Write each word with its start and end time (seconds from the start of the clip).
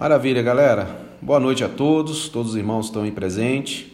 Maravilha, 0.00 0.40
galera. 0.40 0.98
Boa 1.20 1.38
noite 1.38 1.62
a 1.62 1.68
todos, 1.68 2.30
todos 2.30 2.52
os 2.52 2.56
irmãos 2.56 2.86
estão 2.86 3.02
aí 3.02 3.10
presentes. 3.10 3.84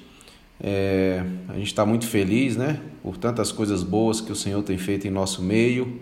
É, 0.62 1.20
a 1.48 1.54
gente 1.54 1.66
está 1.66 1.84
muito 1.84 2.06
feliz, 2.06 2.56
né, 2.56 2.80
por 3.02 3.16
tantas 3.16 3.50
coisas 3.50 3.82
boas 3.82 4.20
que 4.20 4.30
o 4.30 4.36
Senhor 4.36 4.62
tem 4.62 4.78
feito 4.78 5.08
em 5.08 5.10
nosso 5.10 5.42
meio. 5.42 6.00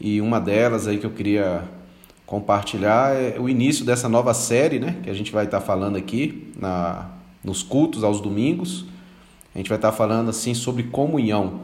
E 0.00 0.20
uma 0.20 0.38
delas 0.38 0.86
aí 0.86 0.98
que 0.98 1.04
eu 1.04 1.10
queria 1.10 1.64
compartilhar 2.24 3.16
é 3.16 3.36
o 3.36 3.48
início 3.48 3.84
dessa 3.84 4.08
nova 4.08 4.32
série, 4.32 4.78
né, 4.78 5.00
que 5.02 5.10
a 5.10 5.12
gente 5.12 5.32
vai 5.32 5.46
estar 5.46 5.58
tá 5.58 5.66
falando 5.66 5.96
aqui 5.96 6.52
na, 6.56 7.10
nos 7.42 7.64
cultos 7.64 8.04
aos 8.04 8.20
domingos. 8.20 8.84
A 9.52 9.58
gente 9.58 9.68
vai 9.68 9.76
estar 9.76 9.90
tá 9.90 9.96
falando 9.96 10.28
assim 10.28 10.54
sobre 10.54 10.84
comunhão. 10.84 11.62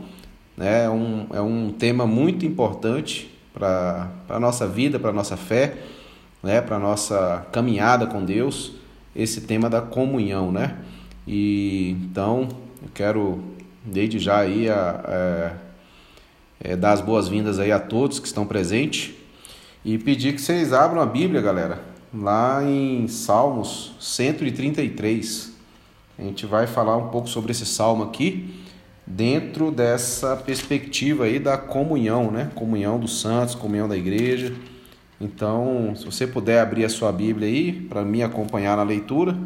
Né? 0.57 0.87
É, 0.87 0.91
um, 0.91 1.27
é 1.33 1.41
um 1.41 1.71
tema 1.71 2.09
muito 2.09 2.45
importante 2.45 3.33
para 3.55 4.11
a 4.29 4.41
nossa 4.41 4.67
vida, 4.67 4.99
para 4.99 5.11
a 5.11 5.15
nossa 5.15 5.37
fé 5.37 5.77
né, 6.43 6.61
para 6.61 6.77
a 6.77 6.79
nossa 6.79 7.47
caminhada 7.53 8.07
com 8.07 8.25
Deus, 8.25 8.73
esse 9.15 9.43
tema 9.43 9.71
da 9.71 9.81
comunhão, 9.81 10.51
né? 10.51 10.77
E 11.27 11.97
então 12.03 12.49
eu 12.83 12.89
quero 12.93 13.41
desde 13.85 14.19
já 14.19 14.39
aí 14.39 14.69
a, 14.69 15.01
a, 15.05 15.53
é, 16.61 16.77
dar 16.77 16.93
as 16.93 17.01
boas-vindas 17.01 17.59
aí 17.59 17.71
a 17.71 17.79
todos 17.79 18.19
que 18.19 18.27
estão 18.27 18.47
presentes 18.47 19.15
e 19.85 19.99
pedir 19.99 20.35
que 20.35 20.41
vocês 20.41 20.73
abram 20.73 21.01
a 21.01 21.07
Bíblia, 21.07 21.41
galera, 21.41 21.81
lá 22.15 22.63
em 22.65 23.07
Salmos 23.09 23.95
133. 24.01 25.53
A 26.19 26.23
gente 26.23 26.47
vai 26.47 26.67
falar 26.67 26.97
um 26.97 27.09
pouco 27.09 27.29
sobre 27.29 27.53
esse 27.53 27.67
salmo 27.67 28.05
aqui 28.05 28.63
dentro 29.07 29.71
dessa 29.71 30.37
perspectiva 30.37 31.25
aí 31.25 31.39
da 31.39 31.59
comunhão, 31.59 32.31
né? 32.31 32.51
Comunhão 32.55 32.99
dos 32.99 33.21
santos, 33.21 33.55
comunhão 33.55 33.89
da 33.89 33.97
igreja. 33.97 34.55
Então, 35.23 35.95
se 35.95 36.05
você 36.05 36.27
puder 36.27 36.61
abrir 36.61 36.85
a 36.85 36.89
sua 36.89 37.13
Bíblia 37.13 37.47
aí 37.47 37.73
para 37.73 38.03
me 38.05 38.25
acompanhar 38.25 38.77
na 38.77 38.83
leitura, 38.83 39.39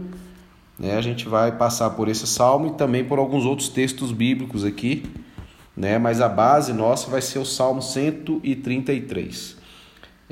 né, 0.79 0.97
a 0.97 1.03
gente 1.03 1.29
vai 1.29 1.53
passar 1.53 1.91
por 1.91 2.09
esse 2.09 2.27
salmo 2.27 2.69
e 2.69 2.71
também 2.79 3.05
por 3.05 3.19
alguns 3.19 3.45
outros 3.45 3.69
textos 3.69 4.11
bíblicos 4.11 4.65
aqui, 4.65 5.05
né, 5.77 5.99
mas 5.99 6.23
a 6.23 6.31
base 6.31 6.73
nossa 6.73 7.11
vai 7.11 7.21
ser 7.21 7.41
o 7.41 7.45
Salmo 7.45 7.83
133. 7.83 9.59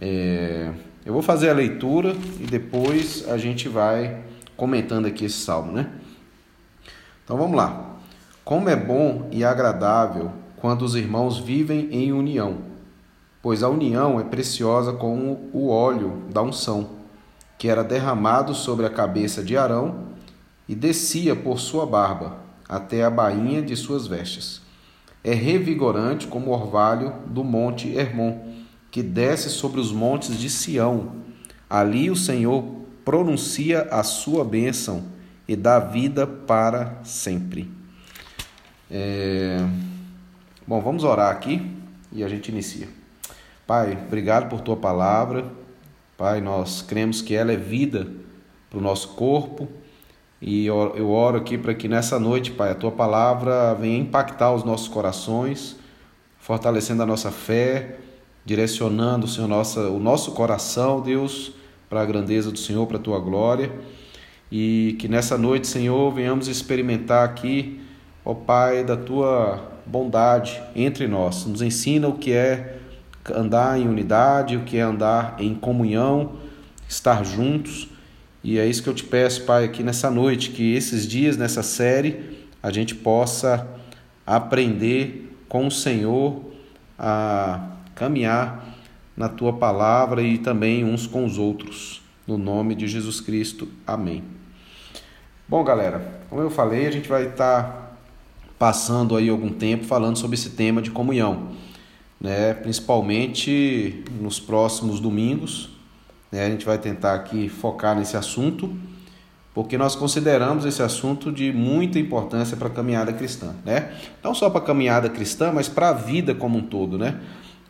É, 0.00 0.70
eu 1.04 1.12
vou 1.12 1.20
fazer 1.20 1.50
a 1.50 1.52
leitura 1.52 2.16
e 2.40 2.46
depois 2.46 3.28
a 3.28 3.36
gente 3.36 3.68
vai 3.68 4.24
comentando 4.56 5.04
aqui 5.04 5.26
esse 5.26 5.36
salmo, 5.36 5.72
né? 5.72 5.90
Então 7.22 7.36
vamos 7.36 7.54
lá. 7.54 7.98
Como 8.42 8.70
é 8.70 8.76
bom 8.76 9.28
e 9.30 9.44
agradável 9.44 10.32
quando 10.56 10.82
os 10.82 10.94
irmãos 10.94 11.38
vivem 11.38 11.88
em 11.92 12.12
união 12.12 12.73
pois 13.44 13.62
a 13.62 13.68
união 13.68 14.18
é 14.18 14.24
preciosa 14.24 14.94
como 14.94 15.50
o 15.52 15.68
óleo 15.68 16.22
da 16.32 16.40
unção, 16.40 16.88
que 17.58 17.68
era 17.68 17.84
derramado 17.84 18.54
sobre 18.54 18.86
a 18.86 18.90
cabeça 18.90 19.44
de 19.44 19.54
Arão 19.54 20.06
e 20.66 20.74
descia 20.74 21.36
por 21.36 21.60
sua 21.60 21.84
barba 21.84 22.38
até 22.66 23.04
a 23.04 23.10
bainha 23.10 23.60
de 23.60 23.76
suas 23.76 24.06
vestes. 24.06 24.62
É 25.22 25.34
revigorante 25.34 26.26
como 26.26 26.50
o 26.50 26.54
orvalho 26.54 27.12
do 27.26 27.44
monte 27.44 27.94
Hermon, 27.94 28.38
que 28.90 29.02
desce 29.02 29.50
sobre 29.50 29.78
os 29.78 29.92
montes 29.92 30.38
de 30.38 30.48
Sião. 30.48 31.16
Ali 31.68 32.10
o 32.10 32.16
Senhor 32.16 32.64
pronuncia 33.04 33.82
a 33.90 34.02
sua 34.02 34.42
bênção 34.42 35.04
e 35.46 35.54
dá 35.54 35.78
vida 35.78 36.26
para 36.26 36.98
sempre. 37.04 37.70
É... 38.90 39.58
Bom, 40.66 40.80
vamos 40.80 41.04
orar 41.04 41.30
aqui 41.30 41.70
e 42.10 42.24
a 42.24 42.28
gente 42.28 42.50
inicia. 42.50 42.93
Pai, 43.66 43.98
obrigado 44.06 44.50
por 44.50 44.60
tua 44.60 44.76
palavra. 44.76 45.46
Pai, 46.18 46.42
nós 46.42 46.82
cremos 46.82 47.22
que 47.22 47.34
ela 47.34 47.50
é 47.50 47.56
vida 47.56 48.06
para 48.68 48.78
o 48.78 48.82
nosso 48.82 49.08
corpo. 49.14 49.66
E 50.40 50.66
eu 50.66 51.08
oro 51.10 51.38
aqui 51.38 51.56
para 51.56 51.72
que 51.72 51.88
nessa 51.88 52.18
noite, 52.18 52.50
Pai, 52.50 52.72
a 52.72 52.74
tua 52.74 52.92
palavra 52.92 53.72
venha 53.72 53.98
impactar 53.98 54.52
os 54.52 54.64
nossos 54.64 54.88
corações, 54.88 55.78
fortalecendo 56.38 57.02
a 57.02 57.06
nossa 57.06 57.30
fé, 57.30 57.96
direcionando, 58.44 59.26
Senhor, 59.26 59.48
nossa, 59.48 59.88
o 59.88 59.98
nosso 59.98 60.32
coração, 60.32 61.00
Deus, 61.00 61.52
para 61.88 62.02
a 62.02 62.04
grandeza 62.04 62.52
do 62.52 62.58
Senhor, 62.58 62.86
para 62.86 62.98
a 62.98 63.00
tua 63.00 63.18
glória. 63.18 63.72
E 64.52 64.94
que 65.00 65.08
nessa 65.08 65.38
noite, 65.38 65.66
Senhor, 65.66 66.12
venhamos 66.12 66.48
experimentar 66.48 67.24
aqui, 67.24 67.80
ó 68.22 68.34
Pai, 68.34 68.84
da 68.84 68.98
tua 68.98 69.72
bondade 69.86 70.62
entre 70.76 71.08
nós. 71.08 71.46
Nos 71.46 71.62
ensina 71.62 72.06
o 72.08 72.18
que 72.18 72.30
é 72.30 72.80
andar 73.32 73.78
em 73.78 73.88
unidade, 73.88 74.56
o 74.56 74.64
que 74.64 74.76
é 74.76 74.82
andar 74.82 75.36
em 75.38 75.54
comunhão, 75.54 76.34
estar 76.88 77.24
juntos. 77.24 77.88
E 78.42 78.58
é 78.58 78.66
isso 78.66 78.82
que 78.82 78.88
eu 78.88 78.94
te 78.94 79.04
peço, 79.04 79.44
Pai, 79.44 79.64
aqui 79.64 79.82
nessa 79.82 80.10
noite, 80.10 80.50
que 80.50 80.74
esses 80.74 81.06
dias, 81.06 81.36
nessa 81.36 81.62
série, 81.62 82.46
a 82.62 82.70
gente 82.70 82.94
possa 82.94 83.66
aprender 84.26 85.34
com 85.48 85.66
o 85.66 85.70
Senhor 85.70 86.42
a 86.98 87.70
caminhar 87.94 88.74
na 89.16 89.28
tua 89.28 89.52
palavra 89.52 90.22
e 90.22 90.38
também 90.38 90.84
uns 90.84 91.06
com 91.06 91.24
os 91.24 91.38
outros. 91.38 92.02
No 92.26 92.36
nome 92.36 92.74
de 92.74 92.86
Jesus 92.86 93.20
Cristo. 93.20 93.68
Amém. 93.86 94.24
Bom, 95.46 95.62
galera, 95.62 96.20
como 96.30 96.40
eu 96.40 96.50
falei, 96.50 96.86
a 96.86 96.90
gente 96.90 97.08
vai 97.08 97.28
estar 97.28 97.98
passando 98.58 99.16
aí 99.16 99.28
algum 99.28 99.50
tempo 99.50 99.84
falando 99.84 100.16
sobre 100.16 100.36
esse 100.36 100.50
tema 100.50 100.80
de 100.80 100.90
comunhão 100.90 101.52
né, 102.24 102.54
principalmente 102.54 104.02
nos 104.18 104.40
próximos 104.40 104.98
domingos. 104.98 105.68
Né, 106.32 106.46
a 106.46 106.48
gente 106.48 106.64
vai 106.64 106.78
tentar 106.78 107.12
aqui 107.12 107.50
focar 107.50 107.94
nesse 107.94 108.16
assunto, 108.16 108.74
porque 109.52 109.76
nós 109.76 109.94
consideramos 109.94 110.64
esse 110.64 110.82
assunto 110.82 111.30
de 111.30 111.52
muita 111.52 111.98
importância 111.98 112.56
para 112.56 112.68
a 112.68 112.70
caminhada 112.70 113.12
cristã. 113.12 113.54
Né? 113.62 113.92
Não 114.22 114.34
só 114.34 114.48
para 114.48 114.60
a 114.60 114.64
caminhada 114.64 115.10
cristã, 115.10 115.52
mas 115.52 115.68
para 115.68 115.90
a 115.90 115.92
vida 115.92 116.34
como 116.34 116.56
um 116.56 116.62
todo. 116.62 116.96
Né? 116.96 117.20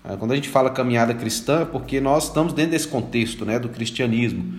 Ah, 0.05 0.17
quando 0.17 0.31
a 0.31 0.37
gente 0.37 0.49
fala 0.49 0.71
caminhada 0.71 1.15
cristã, 1.15 1.63
é 1.63 1.65
porque 1.65 2.01
nós 2.01 2.29
estamos 2.29 2.53
dentro 2.53 2.71
desse 2.71 2.87
contexto 2.87 3.45
né, 3.45 3.59
do 3.59 3.69
cristianismo. 3.69 4.55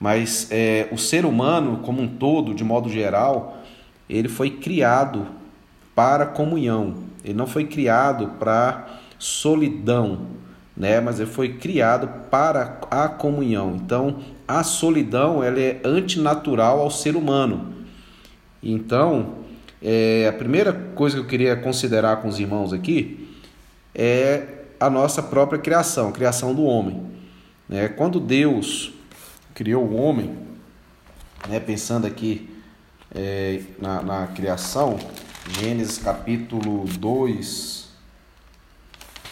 Mas 0.00 0.48
é, 0.50 0.88
o 0.90 0.98
ser 0.98 1.24
humano, 1.24 1.78
como 1.84 2.02
um 2.02 2.08
todo, 2.08 2.52
de 2.52 2.64
modo 2.64 2.88
geral, 2.88 3.62
ele 4.10 4.28
foi 4.28 4.50
criado 4.50 5.28
para 5.94 6.26
comunhão. 6.26 7.04
Ele 7.24 7.34
não 7.34 7.46
foi 7.46 7.66
criado 7.66 8.32
para 8.40 8.97
solidão, 9.18 10.28
né? 10.76 11.00
Mas 11.00 11.18
ele 11.18 11.30
foi 11.30 11.54
criado 11.54 12.28
para 12.30 12.78
a 12.90 13.08
comunhão. 13.08 13.76
Então, 13.76 14.20
a 14.46 14.62
solidão 14.62 15.42
ela 15.42 15.60
é 15.60 15.80
antinatural 15.84 16.80
ao 16.80 16.90
ser 16.90 17.16
humano. 17.16 17.74
Então, 18.62 19.34
é, 19.82 20.26
a 20.28 20.32
primeira 20.32 20.72
coisa 20.72 21.16
que 21.16 21.22
eu 21.22 21.26
queria 21.26 21.56
considerar 21.56 22.16
com 22.16 22.28
os 22.28 22.38
irmãos 22.38 22.72
aqui 22.72 23.28
é 23.94 24.58
a 24.80 24.88
nossa 24.88 25.22
própria 25.22 25.58
criação, 25.58 26.08
a 26.08 26.12
criação 26.12 26.54
do 26.54 26.64
homem. 26.64 27.02
Né? 27.68 27.88
Quando 27.88 28.20
Deus 28.20 28.92
criou 29.54 29.84
o 29.84 29.96
homem, 29.96 30.36
né, 31.48 31.60
pensando 31.60 32.06
aqui 32.06 32.48
é, 33.14 33.60
na, 33.80 34.02
na 34.02 34.26
criação, 34.28 34.98
Gênesis 35.60 35.98
capítulo 35.98 36.84
2, 36.84 37.77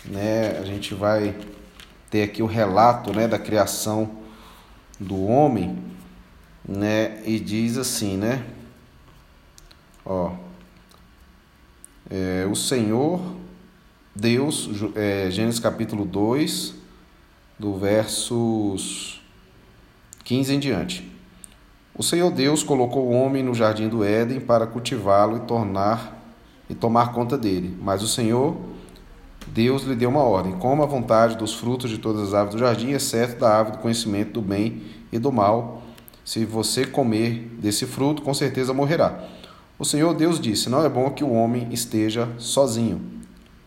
né, 0.09 0.59
a 0.59 0.65
gente 0.65 0.95
vai 0.95 1.35
ter 2.11 2.23
aqui 2.23 2.43
o 2.43 2.47
relato 2.47 3.13
né, 3.13 3.27
da 3.27 3.39
criação 3.39 4.11
do 4.99 5.27
homem, 5.27 5.79
né, 6.67 7.23
e 7.25 7.39
diz 7.39 7.77
assim, 7.77 8.17
né, 8.17 8.45
ó, 10.05 10.33
é, 12.11 12.47
o 12.51 12.55
Senhor 12.55 13.21
Deus, 14.15 14.71
é, 14.95 15.31
Gênesis 15.31 15.61
capítulo 15.61 16.05
2, 16.05 16.75
do 17.59 17.75
versos 17.79 19.21
15 20.25 20.55
em 20.55 20.59
diante. 20.59 21.17
O 21.95 22.03
Senhor 22.03 22.31
Deus 22.31 22.63
colocou 22.63 23.07
o 23.07 23.13
homem 23.13 23.43
no 23.43 23.55
jardim 23.55 23.89
do 23.89 24.05
Éden 24.05 24.41
para 24.41 24.67
cultivá-lo 24.67 25.39
e 25.39 25.41
tornar 25.41 26.15
e 26.69 26.75
tomar 26.75 27.13
conta 27.13 27.39
dele. 27.39 27.77
Mas 27.81 28.03
o 28.03 28.09
Senhor 28.09 28.57
Deus 29.47 29.83
lhe 29.83 29.95
deu 29.95 30.11
uma 30.11 30.23
ordem: 30.23 30.53
coma 30.55 30.85
à 30.85 30.87
vontade 30.87 31.37
dos 31.37 31.55
frutos 31.55 31.91
de 31.91 31.99
todas 31.99 32.29
as 32.29 32.35
árvores 32.35 32.55
do 32.55 32.67
jardim, 32.67 32.91
exceto 32.91 33.41
da 33.41 33.51
árvore 33.51 33.77
do 33.77 33.83
conhecimento 33.83 34.33
do 34.33 34.43
bem 34.43 34.83
e 35.13 35.19
do 35.19 35.33
mal. 35.33 35.83
Se 36.25 36.45
você 36.45 36.85
comer 36.85 37.51
desse 37.61 37.87
fruto, 37.87 38.23
com 38.23 38.35
certeza 38.35 38.75
morrerá. 38.75 39.25
O 39.79 39.85
Senhor 39.85 40.15
Deus 40.15 40.41
disse: 40.41 40.69
Não 40.69 40.85
é 40.85 40.89
bom 40.89 41.11
que 41.11 41.23
o 41.23 41.33
homem 41.33 41.69
esteja 41.71 42.29
sozinho. 42.39 43.01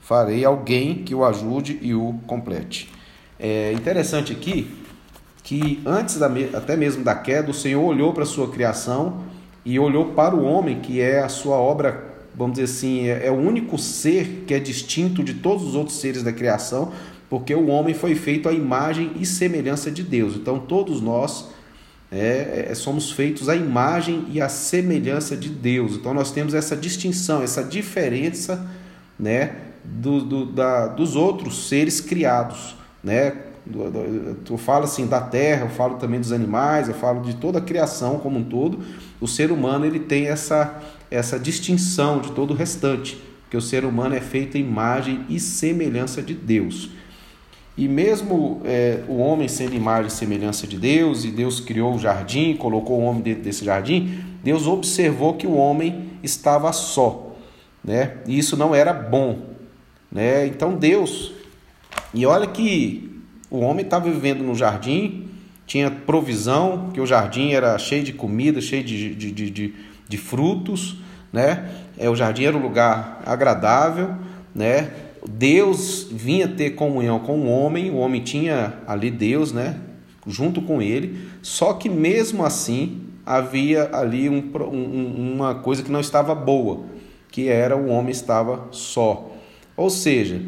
Farei 0.01 0.43
alguém 0.43 1.03
que 1.03 1.13
o 1.13 1.23
ajude 1.23 1.79
e 1.81 1.93
o 1.93 2.15
complete. 2.25 2.91
É 3.39 3.71
interessante 3.73 4.33
aqui 4.33 4.75
que 5.43 5.81
antes 5.85 6.17
da, 6.17 6.27
até 6.53 6.75
mesmo 6.75 7.03
da 7.03 7.15
queda, 7.15 7.49
o 7.49 7.53
Senhor 7.53 7.83
olhou 7.83 8.11
para 8.11 8.23
a 8.23 8.25
sua 8.25 8.49
criação 8.49 9.21
e 9.63 9.79
olhou 9.79 10.13
para 10.13 10.35
o 10.35 10.43
homem, 10.43 10.79
que 10.79 10.99
é 10.99 11.19
a 11.19 11.29
sua 11.29 11.57
obra 11.57 12.08
vamos 12.39 12.57
dizer 12.57 12.71
assim, 12.71 13.07
é, 13.09 13.27
é 13.27 13.31
o 13.31 13.35
único 13.35 13.77
ser 13.77 14.45
que 14.47 14.53
é 14.53 14.59
distinto 14.59 15.21
de 15.21 15.33
todos 15.33 15.67
os 15.67 15.75
outros 15.75 15.99
seres 15.99 16.23
da 16.23 16.31
criação, 16.31 16.93
porque 17.29 17.53
o 17.53 17.67
homem 17.67 17.93
foi 17.93 18.15
feito 18.15 18.47
à 18.47 18.53
imagem 18.53 19.11
e 19.19 19.25
semelhança 19.25 19.91
de 19.91 20.01
Deus. 20.01 20.35
Então 20.35 20.57
todos 20.57 21.01
nós 21.01 21.49
é, 22.09 22.67
é, 22.69 22.73
somos 22.75 23.11
feitos 23.11 23.49
à 23.49 23.57
imagem 23.57 24.25
e 24.31 24.39
à 24.39 24.47
semelhança 24.47 25.35
de 25.35 25.49
Deus. 25.49 25.95
Então 25.95 26.13
nós 26.13 26.31
temos 26.31 26.53
essa 26.53 26.77
distinção, 26.77 27.43
essa 27.43 27.61
diferença 27.61 28.65
né, 29.19 29.57
do, 29.83 30.21
do, 30.21 30.45
da, 30.45 30.87
dos 30.87 31.17
outros 31.17 31.67
seres 31.67 31.99
criados. 31.99 32.77
Né? 33.03 33.33
Eu 34.49 34.57
falo 34.57 34.85
assim 34.85 35.05
da 35.07 35.19
terra, 35.19 35.65
eu 35.65 35.69
falo 35.69 35.97
também 35.97 36.21
dos 36.21 36.31
animais, 36.31 36.87
eu 36.87 36.95
falo 36.95 37.21
de 37.21 37.35
toda 37.35 37.59
a 37.59 37.61
criação 37.61 38.17
como 38.17 38.39
um 38.39 38.45
todo. 38.45 38.79
O 39.19 39.27
ser 39.27 39.51
humano 39.51 39.85
ele 39.85 39.99
tem 39.99 40.27
essa, 40.27 40.81
essa 41.09 41.39
distinção 41.39 42.19
de 42.19 42.31
todo 42.31 42.51
o 42.51 42.55
restante, 42.55 43.17
porque 43.41 43.57
o 43.57 43.61
ser 43.61 43.83
humano 43.83 44.15
é 44.15 44.21
feito 44.21 44.57
imagem 44.57 45.25
e 45.27 45.39
semelhança 45.39 46.21
de 46.21 46.33
Deus. 46.33 46.89
E 47.75 47.87
mesmo 47.87 48.61
é, 48.65 49.03
o 49.07 49.17
homem 49.17 49.47
sendo 49.47 49.73
imagem 49.73 50.07
e 50.07 50.11
semelhança 50.11 50.67
de 50.67 50.77
Deus, 50.77 51.23
e 51.23 51.31
Deus 51.31 51.59
criou 51.59 51.95
o 51.95 51.99
jardim, 51.99 52.55
colocou 52.55 52.99
o 52.99 53.03
homem 53.03 53.21
dentro 53.21 53.43
desse 53.43 53.63
jardim, 53.63 54.19
Deus 54.43 54.67
observou 54.67 55.33
que 55.33 55.47
o 55.47 55.55
homem 55.55 56.09
estava 56.21 56.71
só, 56.73 57.35
né? 57.83 58.17
E 58.27 58.37
isso 58.37 58.55
não 58.57 58.75
era 58.75 58.93
bom, 58.93 59.39
né? 60.11 60.45
Então 60.45 60.75
Deus, 60.75 61.31
e 62.13 62.25
olha 62.25 62.47
que 62.47 63.21
o 63.49 63.59
homem 63.59 63.85
estava 63.85 64.09
vivendo 64.09 64.43
no 64.43 64.53
jardim, 64.53 65.27
tinha 65.65 65.89
provisão, 65.89 66.89
que 66.93 66.99
o 66.99 67.05
jardim 67.05 67.51
era 67.51 67.77
cheio 67.77 68.03
de 68.03 68.11
comida, 68.11 68.59
cheio 68.59 68.83
de, 68.83 69.15
de, 69.15 69.31
de, 69.31 69.49
de, 69.49 69.75
de 70.09 70.17
frutos, 70.17 70.97
né? 71.31 71.69
É, 71.97 72.09
o 72.09 72.15
jardim 72.15 72.43
era 72.43 72.57
um 72.57 72.61
lugar 72.61 73.21
agradável, 73.25 74.15
né? 74.53 74.91
Deus 75.27 76.07
vinha 76.09 76.47
ter 76.47 76.71
comunhão 76.71 77.19
com 77.19 77.39
o 77.39 77.49
homem, 77.49 77.91
o 77.91 77.97
homem 77.97 78.21
tinha 78.21 78.73
ali 78.87 79.11
Deus, 79.11 79.51
né, 79.51 79.77
junto 80.25 80.61
com 80.61 80.81
ele, 80.81 81.29
só 81.41 81.73
que 81.73 81.89
mesmo 81.89 82.45
assim 82.45 83.01
havia 83.25 83.89
ali 83.93 84.29
um, 84.29 84.51
um, 84.59 85.33
uma 85.35 85.55
coisa 85.55 85.83
que 85.83 85.91
não 85.91 85.99
estava 85.99 86.33
boa, 86.33 86.81
que 87.29 87.47
era 87.47 87.75
o 87.75 87.89
homem 87.89 88.11
estava 88.11 88.67
só. 88.71 89.31
Ou 89.75 89.89
seja, 89.89 90.41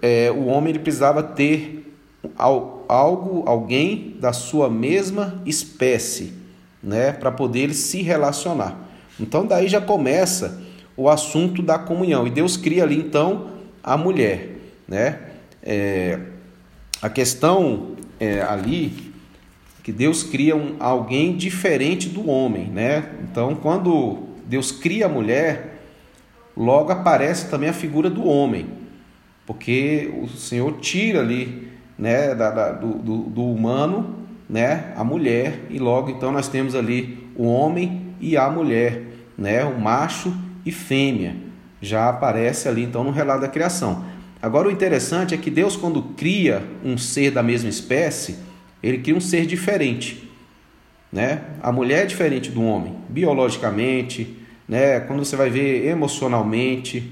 é, 0.00 0.30
o 0.30 0.46
homem 0.46 0.70
ele 0.70 0.78
precisava 0.78 1.22
ter 1.22 1.92
algo, 2.38 3.42
alguém 3.46 4.16
da 4.20 4.32
sua 4.32 4.70
mesma 4.70 5.42
espécie, 5.44 6.34
né, 6.82 7.12
para 7.12 7.32
poder 7.32 7.74
se 7.74 8.02
relacionar. 8.02 8.83
Então 9.18 9.46
daí 9.46 9.68
já 9.68 9.80
começa 9.80 10.62
o 10.96 11.08
assunto 11.08 11.62
da 11.62 11.78
comunhão. 11.78 12.26
E 12.26 12.30
Deus 12.30 12.56
cria 12.56 12.82
ali 12.82 12.98
então 12.98 13.50
a 13.82 13.96
mulher, 13.96 14.56
né? 14.88 15.20
É, 15.62 16.18
a 17.00 17.08
questão 17.08 17.96
é, 18.20 18.42
ali 18.42 19.12
que 19.82 19.92
Deus 19.92 20.22
cria 20.22 20.56
um, 20.56 20.76
alguém 20.80 21.36
diferente 21.36 22.08
do 22.08 22.28
homem, 22.28 22.68
né? 22.68 23.04
Então, 23.22 23.54
quando 23.54 24.18
Deus 24.46 24.72
cria 24.72 25.06
a 25.06 25.08
mulher, 25.08 25.82
logo 26.56 26.90
aparece 26.90 27.50
também 27.50 27.68
a 27.68 27.72
figura 27.74 28.08
do 28.08 28.26
homem, 28.26 28.66
porque 29.46 30.10
o 30.22 30.28
Senhor 30.28 30.78
tira 30.80 31.20
ali, 31.20 31.68
né, 31.98 32.34
da, 32.34 32.50
da, 32.50 32.72
do, 32.72 32.94
do, 32.94 33.18
do 33.24 33.44
humano, 33.44 34.24
né, 34.48 34.92
a 34.96 35.04
mulher 35.04 35.60
e 35.70 35.78
logo 35.78 36.10
então 36.10 36.30
nós 36.30 36.48
temos 36.48 36.74
ali 36.74 37.30
o 37.36 37.46
homem 37.46 38.03
e 38.20 38.36
a 38.36 38.48
mulher, 38.48 39.02
né, 39.36 39.64
o 39.64 39.78
macho 39.78 40.34
e 40.64 40.72
fêmea 40.72 41.36
já 41.80 42.08
aparece 42.08 42.68
ali 42.68 42.82
então 42.82 43.04
no 43.04 43.10
relato 43.10 43.42
da 43.42 43.48
criação. 43.48 44.04
Agora 44.40 44.68
o 44.68 44.70
interessante 44.70 45.34
é 45.34 45.38
que 45.38 45.50
Deus 45.50 45.76
quando 45.76 46.02
cria 46.02 46.62
um 46.84 46.98
ser 46.98 47.30
da 47.30 47.42
mesma 47.42 47.68
espécie, 47.68 48.36
ele 48.82 48.98
cria 48.98 49.16
um 49.16 49.20
ser 49.20 49.46
diferente, 49.46 50.28
né? 51.10 51.42
A 51.62 51.72
mulher 51.72 52.02
é 52.02 52.06
diferente 52.06 52.50
do 52.50 52.62
homem, 52.62 52.94
biologicamente, 53.08 54.36
né? 54.68 55.00
Quando 55.00 55.24
você 55.24 55.36
vai 55.36 55.48
ver 55.48 55.86
emocionalmente, 55.86 57.10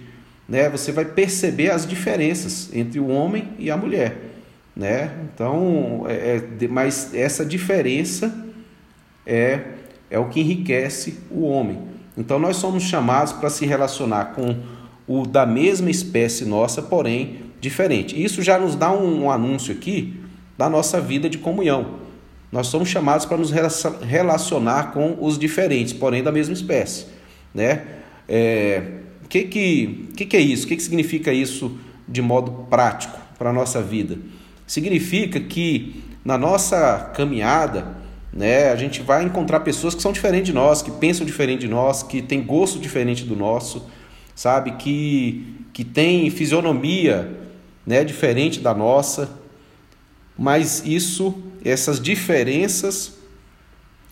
né? 0.48 0.68
Você 0.68 0.92
vai 0.92 1.04
perceber 1.06 1.70
as 1.70 1.86
diferenças 1.86 2.68
entre 2.74 3.00
o 3.00 3.08
homem 3.08 3.48
e 3.58 3.70
a 3.70 3.76
mulher, 3.76 4.16
né? 4.76 5.10
Então, 5.32 6.04
é, 6.08 6.42
é 6.60 6.68
mas 6.68 7.14
essa 7.14 7.44
diferença 7.44 8.52
é 9.26 9.60
é 10.12 10.18
o 10.18 10.26
que 10.26 10.40
enriquece 10.40 11.18
o 11.30 11.44
homem. 11.44 11.78
Então 12.16 12.38
nós 12.38 12.56
somos 12.58 12.82
chamados 12.82 13.32
para 13.32 13.48
se 13.48 13.64
relacionar 13.64 14.26
com 14.26 14.54
o 15.08 15.26
da 15.26 15.46
mesma 15.46 15.90
espécie 15.90 16.44
nossa, 16.44 16.82
porém 16.82 17.38
diferente. 17.60 18.22
Isso 18.22 18.42
já 18.42 18.58
nos 18.58 18.76
dá 18.76 18.92
um, 18.92 19.24
um 19.24 19.30
anúncio 19.30 19.74
aqui 19.74 20.20
da 20.58 20.68
nossa 20.68 21.00
vida 21.00 21.30
de 21.30 21.38
comunhão. 21.38 22.02
Nós 22.52 22.66
somos 22.66 22.90
chamados 22.90 23.24
para 23.24 23.38
nos 23.38 23.50
relacionar 23.50 24.92
com 24.92 25.16
os 25.18 25.38
diferentes, 25.38 25.94
porém 25.94 26.22
da 26.22 26.30
mesma 26.30 26.52
espécie, 26.52 27.06
né? 27.54 27.82
É, 28.28 28.82
que 29.30 29.44
que 29.44 30.08
que 30.14 30.26
que 30.26 30.36
é 30.36 30.40
isso? 30.40 30.66
O 30.66 30.68
que 30.68 30.76
que 30.76 30.82
significa 30.82 31.32
isso 31.32 31.78
de 32.06 32.20
modo 32.20 32.66
prático 32.68 33.18
para 33.38 33.48
a 33.48 33.52
nossa 33.52 33.80
vida? 33.80 34.18
Significa 34.66 35.40
que 35.40 36.02
na 36.22 36.36
nossa 36.36 37.10
caminhada 37.16 38.01
né? 38.32 38.70
A 38.70 38.76
gente 38.76 39.02
vai 39.02 39.24
encontrar 39.24 39.60
pessoas 39.60 39.94
que 39.94 40.00
são 40.00 40.12
diferentes 40.12 40.46
de 40.46 40.52
nós, 40.52 40.80
que 40.80 40.90
pensam 40.90 41.26
diferente 41.26 41.60
de 41.60 41.68
nós, 41.68 42.02
que 42.02 42.22
têm 42.22 42.42
gosto 42.42 42.78
diferente 42.78 43.24
do 43.24 43.36
nosso, 43.36 43.86
sabe? 44.34 44.72
Que, 44.72 45.56
que 45.72 45.84
tem 45.84 46.30
fisionomia 46.30 47.30
né, 47.86 48.02
diferente 48.02 48.60
da 48.60 48.72
nossa. 48.72 49.30
Mas 50.38 50.82
isso, 50.86 51.34
essas 51.62 52.00
diferenças 52.00 53.18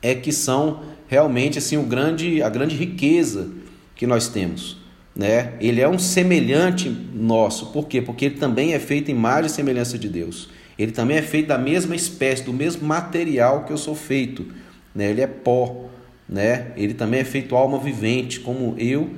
é 0.03 0.15
que 0.15 0.33
são 0.33 0.83
realmente 1.09 1.59
assim 1.59 1.77
o 1.77 1.83
grande, 1.83 2.43
a 2.43 2.49
grande 2.49 2.77
riqueza 2.77 3.51
que 3.95 4.07
nós 4.07 4.29
temos. 4.29 4.79
Né? 5.17 5.55
Ele 5.61 5.81
é 5.81 5.89
um 5.89 5.99
semelhante 5.99 6.89
nosso. 6.89 7.67
Por 7.67 7.89
quê? 7.89 8.01
Porque 8.01 8.27
ele 8.27 8.37
também 8.37 8.75
é 8.75 8.79
feito 8.79 9.11
em 9.11 9.15
imagem 9.15 9.47
e 9.47 9.51
semelhança 9.51 9.99
de 9.99 10.09
Deus. 10.09 10.49
Ele 10.81 10.93
também 10.93 11.19
é 11.19 11.23
feito 11.23 11.49
da 11.49 11.59
mesma 11.59 11.95
espécie, 11.95 12.43
do 12.43 12.55
mesmo 12.55 12.89
material 12.89 13.65
que 13.65 13.73
eu 13.73 13.77
sou 13.77 13.95
feito. 13.95 14.47
Né? 14.95 15.11
Ele 15.11 15.21
é 15.21 15.27
pó. 15.27 15.91
Né? 16.27 16.69
Ele 16.75 16.95
também 16.95 17.21
é 17.21 17.25
feito 17.25 17.55
alma 17.55 17.79
vivente, 17.79 18.41
como 18.41 18.75
eu 18.79 19.11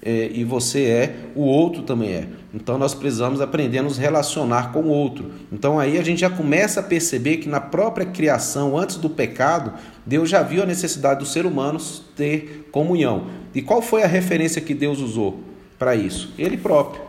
é, 0.00 0.30
e 0.32 0.44
você 0.44 0.84
é, 0.84 1.16
o 1.34 1.42
outro 1.42 1.82
também 1.82 2.12
é. 2.12 2.28
Então 2.54 2.78
nós 2.78 2.94
precisamos 2.94 3.40
aprender 3.40 3.78
a 3.78 3.82
nos 3.82 3.98
relacionar 3.98 4.72
com 4.72 4.82
o 4.82 4.88
outro. 4.88 5.32
Então 5.52 5.76
aí 5.76 5.98
a 5.98 6.04
gente 6.04 6.20
já 6.20 6.30
começa 6.30 6.78
a 6.78 6.84
perceber 6.84 7.38
que 7.38 7.48
na 7.48 7.60
própria 7.60 8.06
criação, 8.06 8.78
antes 8.78 8.96
do 8.96 9.10
pecado, 9.10 9.74
Deus 10.06 10.30
já 10.30 10.40
viu 10.40 10.62
a 10.62 10.66
necessidade 10.66 11.18
do 11.18 11.26
ser 11.26 11.46
humano 11.46 11.80
ter 12.14 12.68
comunhão. 12.70 13.26
E 13.52 13.60
qual 13.60 13.82
foi 13.82 14.04
a 14.04 14.06
referência 14.06 14.62
que 14.62 14.72
Deus 14.72 15.00
usou 15.00 15.40
para 15.76 15.96
isso? 15.96 16.32
Ele 16.38 16.56
próprio. 16.56 17.07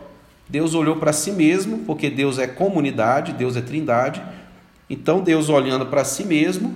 Deus 0.50 0.74
olhou 0.74 0.96
para 0.96 1.12
si 1.12 1.30
mesmo, 1.30 1.78
porque 1.86 2.10
Deus 2.10 2.38
é 2.38 2.46
comunidade, 2.46 3.32
Deus 3.32 3.56
é 3.56 3.60
trindade. 3.60 4.20
Então, 4.88 5.22
Deus 5.22 5.48
olhando 5.48 5.86
para 5.86 6.04
si 6.04 6.24
mesmo, 6.24 6.74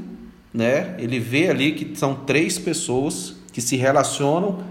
né, 0.52 0.94
ele 0.98 1.18
vê 1.18 1.50
ali 1.50 1.72
que 1.72 1.98
são 1.98 2.14
três 2.14 2.56
pessoas 2.56 3.34
que 3.52 3.60
se 3.60 3.74
relacionam, 3.76 4.62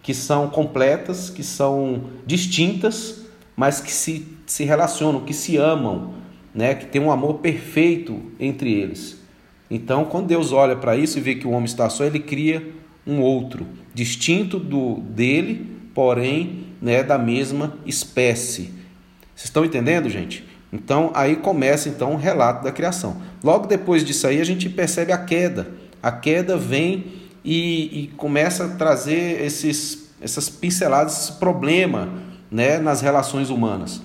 que 0.00 0.14
são 0.14 0.48
completas, 0.48 1.28
que 1.28 1.42
são 1.42 2.04
distintas, 2.24 3.22
mas 3.56 3.80
que 3.80 3.90
se, 3.90 4.28
se 4.46 4.62
relacionam, 4.62 5.22
que 5.22 5.34
se 5.34 5.56
amam, 5.56 6.14
né, 6.54 6.74
que 6.76 6.86
tem 6.86 7.02
um 7.02 7.10
amor 7.10 7.34
perfeito 7.34 8.20
entre 8.38 8.72
eles. 8.72 9.20
Então, 9.68 10.04
quando 10.04 10.28
Deus 10.28 10.52
olha 10.52 10.76
para 10.76 10.96
isso 10.96 11.18
e 11.18 11.20
vê 11.20 11.34
que 11.34 11.48
o 11.48 11.50
homem 11.50 11.64
está 11.64 11.90
só, 11.90 12.04
ele 12.04 12.20
cria 12.20 12.72
um 13.04 13.20
outro, 13.20 13.66
distinto 13.92 14.60
do 14.60 15.00
dele, 15.00 15.66
porém 15.92 16.71
né, 16.82 17.04
da 17.04 17.16
mesma 17.16 17.74
espécie. 17.86 18.74
Vocês 19.34 19.44
estão 19.44 19.64
entendendo, 19.64 20.10
gente? 20.10 20.44
Então 20.72 21.12
aí 21.14 21.36
começa 21.36 21.88
então 21.88 22.14
o 22.14 22.16
relato 22.16 22.64
da 22.64 22.72
criação. 22.72 23.22
Logo 23.42 23.68
depois 23.68 24.04
disso 24.04 24.26
aí 24.26 24.40
a 24.40 24.44
gente 24.44 24.68
percebe 24.68 25.12
a 25.12 25.18
queda. 25.18 25.70
A 26.02 26.10
queda 26.10 26.56
vem 26.56 27.06
e, 27.44 28.02
e 28.02 28.06
começa 28.16 28.64
a 28.64 28.68
trazer 28.70 29.40
esses, 29.42 30.10
essas 30.20 30.48
pinceladas, 30.48 31.22
esse 31.22 31.32
problema 31.34 32.08
né, 32.50 32.78
nas 32.78 33.00
relações 33.00 33.48
humanas. 33.48 34.02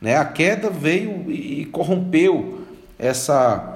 Né? 0.00 0.16
A 0.16 0.24
queda 0.24 0.70
veio 0.70 1.30
e 1.30 1.66
corrompeu 1.66 2.66
essa 2.98 3.74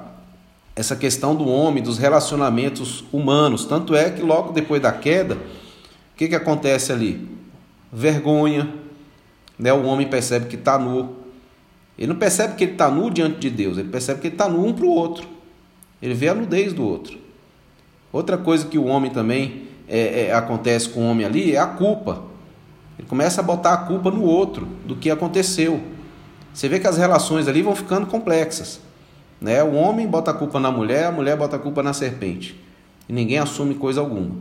essa 0.74 0.96
questão 0.96 1.34
do 1.34 1.46
homem, 1.46 1.82
dos 1.82 1.98
relacionamentos 1.98 3.04
humanos. 3.12 3.66
Tanto 3.66 3.94
é 3.94 4.08
que 4.08 4.22
logo 4.22 4.52
depois 4.52 4.80
da 4.80 4.90
queda, 4.90 5.34
o 5.34 6.16
que, 6.16 6.28
que 6.28 6.34
acontece 6.34 6.90
ali? 6.90 7.28
Vergonha. 7.92 8.72
Né? 9.58 9.72
O 9.72 9.84
homem 9.84 10.08
percebe 10.08 10.46
que 10.46 10.56
está 10.56 10.78
nu. 10.78 11.16
Ele 11.98 12.08
não 12.08 12.16
percebe 12.16 12.54
que 12.54 12.64
ele 12.64 12.72
está 12.72 12.90
nu 12.90 13.10
diante 13.10 13.38
de 13.38 13.50
Deus, 13.50 13.76
ele 13.76 13.90
percebe 13.90 14.20
que 14.20 14.28
ele 14.28 14.34
está 14.34 14.48
nu 14.48 14.66
um 14.66 14.72
para 14.72 14.86
o 14.86 14.90
outro. 14.90 15.28
Ele 16.00 16.14
vê 16.14 16.28
a 16.28 16.34
nudez 16.34 16.72
do 16.72 16.82
outro. 16.82 17.18
Outra 18.12 18.38
coisa 18.38 18.66
que 18.66 18.78
o 18.78 18.86
homem 18.86 19.10
também 19.10 19.68
é, 19.86 20.26
é, 20.26 20.34
acontece 20.34 20.88
com 20.88 21.00
o 21.00 21.10
homem 21.10 21.26
ali 21.26 21.54
é 21.54 21.58
a 21.58 21.66
culpa. 21.66 22.22
Ele 22.98 23.06
começa 23.06 23.40
a 23.40 23.44
botar 23.44 23.74
a 23.74 23.76
culpa 23.76 24.10
no 24.10 24.22
outro 24.22 24.66
do 24.86 24.96
que 24.96 25.10
aconteceu. 25.10 25.80
Você 26.52 26.68
vê 26.68 26.80
que 26.80 26.86
as 26.86 26.96
relações 26.96 27.46
ali 27.48 27.62
vão 27.62 27.76
ficando 27.76 28.06
complexas. 28.06 28.80
Né? 29.40 29.62
O 29.62 29.74
homem 29.74 30.06
bota 30.06 30.30
a 30.30 30.34
culpa 30.34 30.58
na 30.58 30.70
mulher, 30.70 31.06
a 31.06 31.12
mulher 31.12 31.36
bota 31.36 31.56
a 31.56 31.58
culpa 31.58 31.82
na 31.82 31.92
serpente. 31.92 32.58
e 33.08 33.12
ninguém 33.12 33.38
assume 33.38 33.74
coisa 33.74 34.00
alguma, 34.00 34.36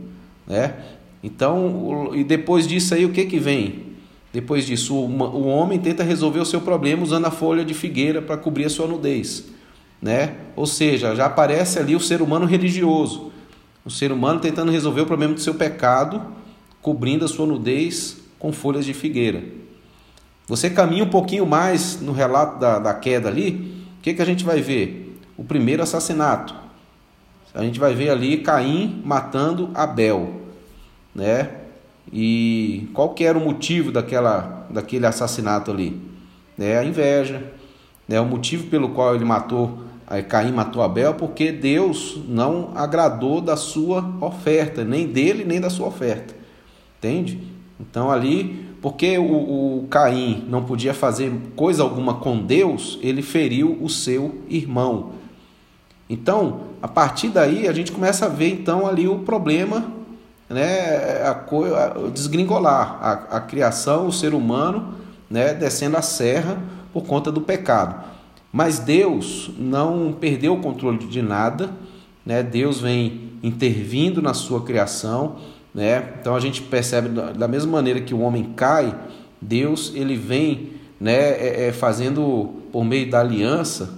né? 0.46 0.74
Então, 1.22 2.10
e 2.14 2.24
depois 2.24 2.66
disso 2.66 2.94
aí 2.94 3.04
o 3.04 3.12
que 3.12 3.26
que 3.26 3.38
vem? 3.38 3.90
Depois 4.32 4.64
disso, 4.64 4.94
o 4.94 5.46
homem 5.46 5.78
tenta 5.78 6.04
resolver 6.04 6.38
o 6.38 6.44
seu 6.44 6.60
problema 6.60 7.02
usando 7.02 7.26
a 7.26 7.30
folha 7.30 7.64
de 7.64 7.74
figueira 7.74 8.22
para 8.22 8.36
cobrir 8.36 8.64
a 8.64 8.70
sua 8.70 8.86
nudez, 8.86 9.48
né? 10.00 10.36
Ou 10.54 10.66
seja, 10.66 11.16
já 11.16 11.26
aparece 11.26 11.78
ali 11.78 11.96
o 11.96 12.00
ser 12.00 12.22
humano 12.22 12.46
religioso, 12.46 13.32
o 13.84 13.90
ser 13.90 14.12
humano 14.12 14.38
tentando 14.38 14.70
resolver 14.70 15.00
o 15.00 15.06
problema 15.06 15.34
do 15.34 15.40
seu 15.40 15.54
pecado, 15.54 16.22
cobrindo 16.80 17.24
a 17.24 17.28
sua 17.28 17.44
nudez 17.44 18.18
com 18.38 18.52
folhas 18.52 18.84
de 18.84 18.94
figueira. 18.94 19.42
Você 20.46 20.70
caminha 20.70 21.04
um 21.04 21.10
pouquinho 21.10 21.44
mais 21.44 22.00
no 22.00 22.12
relato 22.12 22.58
da, 22.58 22.78
da 22.78 22.94
queda 22.94 23.28
ali, 23.28 23.84
o 23.98 24.02
que, 24.02 24.14
que 24.14 24.22
a 24.22 24.24
gente 24.24 24.44
vai 24.44 24.60
ver? 24.60 25.18
O 25.36 25.44
primeiro 25.44 25.82
assassinato. 25.82 26.54
A 27.52 27.62
gente 27.64 27.80
vai 27.80 27.94
ver 27.94 28.10
ali 28.10 28.38
Caim 28.38 29.02
matando 29.04 29.70
Abel, 29.74 30.39
né? 31.14 31.50
E 32.12 32.88
qual 32.92 33.10
que 33.10 33.24
era 33.24 33.38
o 33.38 33.44
motivo 33.44 33.92
daquela, 33.92 34.66
daquele 34.70 35.06
assassinato 35.06 35.70
ali? 35.70 36.00
É 36.58 36.78
a 36.78 36.84
inveja. 36.84 37.52
É 38.08 38.20
o 38.20 38.26
motivo 38.26 38.66
pelo 38.66 38.88
qual 38.88 39.14
ele 39.14 39.24
matou, 39.24 39.84
Caim 40.28 40.50
matou 40.50 40.82
Abel, 40.82 41.14
porque 41.14 41.52
Deus 41.52 42.20
não 42.28 42.72
agradou 42.74 43.40
da 43.40 43.56
sua 43.56 44.04
oferta, 44.20 44.84
nem 44.84 45.06
dele, 45.06 45.44
nem 45.44 45.60
da 45.60 45.70
sua 45.70 45.86
oferta. 45.86 46.34
Entende? 46.98 47.40
Então 47.78 48.10
ali, 48.10 48.66
porque 48.82 49.16
o, 49.16 49.82
o 49.82 49.86
Caim 49.88 50.44
não 50.48 50.64
podia 50.64 50.92
fazer 50.92 51.32
coisa 51.54 51.84
alguma 51.84 52.14
com 52.14 52.38
Deus, 52.38 52.98
ele 53.00 53.22
feriu 53.22 53.78
o 53.80 53.88
seu 53.88 54.42
irmão. 54.48 55.12
Então, 56.08 56.62
a 56.82 56.88
partir 56.88 57.28
daí, 57.28 57.68
a 57.68 57.72
gente 57.72 57.92
começa 57.92 58.26
a 58.26 58.28
ver 58.28 58.50
então 58.50 58.88
ali 58.88 59.06
o 59.06 59.20
problema 59.20 59.99
né, 60.50 61.22
a, 61.22 61.30
a 61.30 62.08
desgringolar 62.10 62.98
a, 63.00 63.36
a 63.36 63.40
criação, 63.40 64.08
o 64.08 64.12
ser 64.12 64.34
humano, 64.34 64.94
né, 65.30 65.54
descendo 65.54 65.96
a 65.96 66.02
serra 66.02 66.60
por 66.92 67.04
conta 67.04 67.30
do 67.30 67.40
pecado. 67.40 68.04
Mas 68.52 68.80
Deus 68.80 69.50
não 69.56 70.12
perdeu 70.12 70.54
o 70.54 70.60
controle 70.60 70.98
de 71.06 71.22
nada, 71.22 71.70
né? 72.26 72.42
Deus 72.42 72.80
vem 72.80 73.30
intervindo 73.42 74.20
na 74.20 74.34
sua 74.34 74.62
criação, 74.64 75.36
né? 75.72 76.14
Então 76.20 76.34
a 76.34 76.40
gente 76.40 76.60
percebe 76.62 77.08
da 77.08 77.46
mesma 77.46 77.70
maneira 77.70 78.00
que 78.00 78.12
o 78.12 78.20
homem 78.20 78.52
cai, 78.56 78.92
Deus 79.40 79.92
ele 79.94 80.16
vem, 80.16 80.72
né, 81.00 81.12
é, 81.12 81.68
é, 81.68 81.72
fazendo 81.72 82.56
por 82.72 82.84
meio 82.84 83.08
da 83.08 83.20
aliança, 83.20 83.94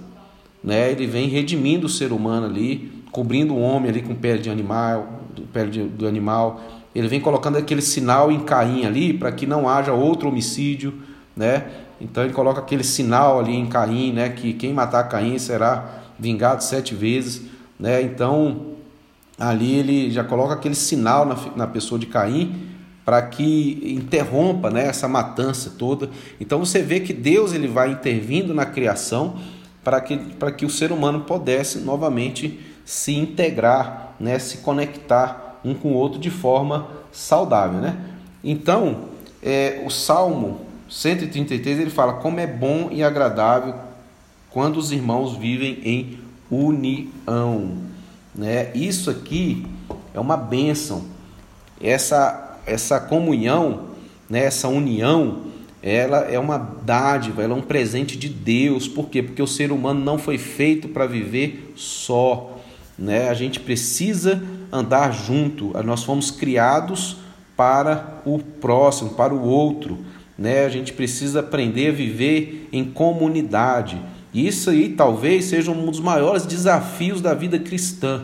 né? 0.63 0.91
Ele 0.91 1.07
vem 1.07 1.27
redimindo 1.27 1.87
o 1.87 1.89
ser 1.89 2.11
humano 2.11 2.45
ali, 2.45 3.03
cobrindo 3.11 3.55
o 3.55 3.59
homem 3.59 3.89
ali 3.89 4.03
com 4.03 4.13
pele 4.13 4.39
de 4.39 4.51
animal, 4.51 5.22
pele 5.41 5.85
do 5.85 6.07
animal. 6.07 6.61
Ele 6.93 7.07
vem 7.07 7.19
colocando 7.19 7.57
aquele 7.57 7.81
sinal 7.81 8.31
em 8.31 8.39
Caim 8.39 8.85
ali 8.85 9.13
para 9.13 9.31
que 9.31 9.45
não 9.45 9.67
haja 9.67 9.91
outro 9.91 10.29
homicídio, 10.29 10.93
né? 11.35 11.65
Então 11.99 12.23
ele 12.23 12.33
coloca 12.33 12.59
aquele 12.59 12.83
sinal 12.83 13.39
ali 13.39 13.55
em 13.55 13.65
Caim, 13.65 14.13
né? 14.13 14.29
Que 14.29 14.53
quem 14.53 14.73
matar 14.73 15.03
Caim 15.05 15.37
será 15.39 16.01
vingado 16.19 16.63
sete 16.63 16.93
vezes, 16.93 17.43
né? 17.79 18.01
Então 18.01 18.73
ali 19.39 19.75
ele 19.75 20.11
já 20.11 20.23
coloca 20.23 20.53
aquele 20.53 20.75
sinal 20.75 21.25
na, 21.25 21.35
na 21.55 21.67
pessoa 21.67 21.97
de 21.99 22.05
Caim 22.05 22.73
para 23.05 23.21
que 23.21 23.95
interrompa 23.97 24.69
né, 24.69 24.87
essa 24.87 25.07
matança 25.07 25.71
toda. 25.77 26.09
Então 26.39 26.59
você 26.59 26.81
vê 26.81 26.99
que 26.99 27.13
Deus 27.13 27.53
ele 27.53 27.67
vai 27.67 27.91
intervindo 27.91 28.53
na 28.53 28.65
criação 28.65 29.35
para 29.83 29.99
que, 29.99 30.17
para 30.17 30.51
que 30.51 30.65
o 30.65 30.69
ser 30.69 30.91
humano 30.91 31.21
pudesse 31.21 31.79
novamente 31.79 32.59
se 32.85 33.13
integrar, 33.15 34.15
né, 34.19 34.39
se 34.39 34.57
conectar 34.57 35.59
um 35.63 35.73
com 35.73 35.89
o 35.89 35.93
outro 35.93 36.19
de 36.19 36.29
forma 36.29 36.87
saudável. 37.11 37.79
Né? 37.79 37.97
Então, 38.43 39.05
é, 39.41 39.81
o 39.85 39.89
Salmo 39.89 40.61
133 40.89 41.79
ele 41.79 41.89
fala 41.89 42.13
como 42.13 42.39
é 42.39 42.47
bom 42.47 42.89
e 42.91 43.03
agradável 43.03 43.75
quando 44.49 44.77
os 44.77 44.91
irmãos 44.91 45.35
vivem 45.35 45.79
em 45.83 46.19
união. 46.51 47.71
Né? 48.35 48.71
Isso 48.75 49.09
aqui 49.09 49.65
é 50.13 50.19
uma 50.19 50.37
bênção. 50.37 51.05
Essa, 51.81 52.59
essa 52.65 52.99
comunhão, 52.99 53.87
né? 54.29 54.43
essa 54.43 54.67
união, 54.67 55.43
ela 55.81 56.19
é 56.19 56.39
uma 56.39 56.57
dádiva, 56.57 57.43
ela 57.43 57.53
é 57.53 57.57
um 57.57 57.61
presente 57.61 58.17
de 58.17 58.29
Deus. 58.29 58.87
Por 58.87 59.09
quê? 59.09 59.21
Porque 59.21 59.41
o 59.41 59.47
ser 59.47 59.71
humano 59.71 59.99
não 59.99 60.17
foi 60.17 60.37
feito 60.37 60.87
para 60.87 61.05
viver 61.05 61.73
só 61.75 62.52
né? 63.03 63.29
A 63.29 63.33
gente 63.33 63.59
precisa 63.59 64.41
andar 64.71 65.11
junto. 65.11 65.73
Nós 65.83 66.03
fomos 66.03 66.31
criados 66.31 67.17
para 67.55 68.21
o 68.25 68.39
próximo, 68.39 69.11
para 69.11 69.33
o 69.33 69.43
outro, 69.43 69.99
né? 70.37 70.65
A 70.65 70.69
gente 70.69 70.93
precisa 70.93 71.41
aprender 71.41 71.89
a 71.89 71.91
viver 71.91 72.69
em 72.71 72.85
comunidade. 72.85 74.01
Isso 74.33 74.69
aí 74.69 74.89
talvez 74.89 75.45
seja 75.45 75.69
um 75.69 75.85
dos 75.85 75.99
maiores 75.99 76.45
desafios 76.45 77.21
da 77.21 77.33
vida 77.33 77.59
cristã, 77.59 78.23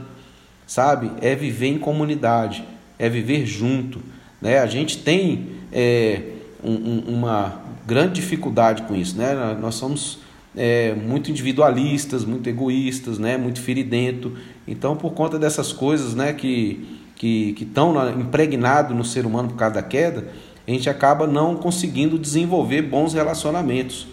sabe? 0.66 1.12
É 1.22 1.36
viver 1.36 1.68
em 1.68 1.78
comunidade, 1.78 2.64
é 2.98 3.10
viver 3.10 3.46
junto, 3.46 4.02
né? 4.42 4.60
A 4.60 4.66
gente 4.66 5.00
tem 5.00 5.50
é, 5.72 6.22
um, 6.64 7.00
uma 7.06 7.62
grande 7.86 8.22
dificuldade 8.22 8.84
com 8.84 8.96
isso, 8.96 9.18
né? 9.18 9.58
Nós 9.60 9.76
somos 9.76 10.20
é, 10.56 10.94
muito 10.94 11.30
individualistas, 11.30 12.26
muito 12.26 12.50
egoístas, 12.50 13.20
né, 13.20 13.38
muito 13.38 13.62
feridento. 13.62 14.34
Então, 14.70 14.96
por 14.96 15.12
conta 15.12 15.38
dessas 15.38 15.74
coisas 15.74 16.14
né, 16.16 16.32
que 16.34 17.00
que 17.20 17.54
estão 17.60 18.10
impregnados 18.18 18.96
no 18.96 19.04
ser 19.04 19.26
humano 19.26 19.50
por 19.50 19.58
causa 19.58 19.76
da 19.76 19.84
queda, 19.84 20.30
a 20.66 20.72
gente 20.72 20.90
acaba 20.90 21.28
não 21.28 21.58
conseguindo 21.58 22.18
desenvolver 22.18 22.82
bons 22.82 23.14
relacionamentos. 23.14 24.08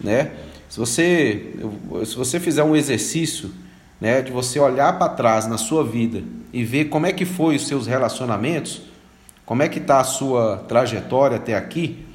Né? 0.00 0.30
Se, 0.68 0.78
você, 0.78 1.56
se 2.06 2.14
você 2.14 2.38
fizer 2.38 2.62
um 2.62 2.76
exercício 2.76 3.50
né, 4.00 4.22
de 4.22 4.30
você 4.30 4.60
olhar 4.60 4.96
para 4.96 5.08
trás 5.08 5.48
na 5.48 5.58
sua 5.58 5.82
vida 5.82 6.22
e 6.52 6.64
ver 6.64 6.84
como 6.84 7.04
é 7.04 7.12
que 7.12 7.24
foi 7.24 7.56
os 7.56 7.66
seus 7.66 7.88
relacionamentos, 7.88 8.82
como 9.44 9.60
é 9.64 9.68
que 9.68 9.80
está 9.80 9.98
a 9.98 10.04
sua 10.04 10.58
trajetória 10.68 11.38
até 11.38 11.56
aqui, 11.56 12.06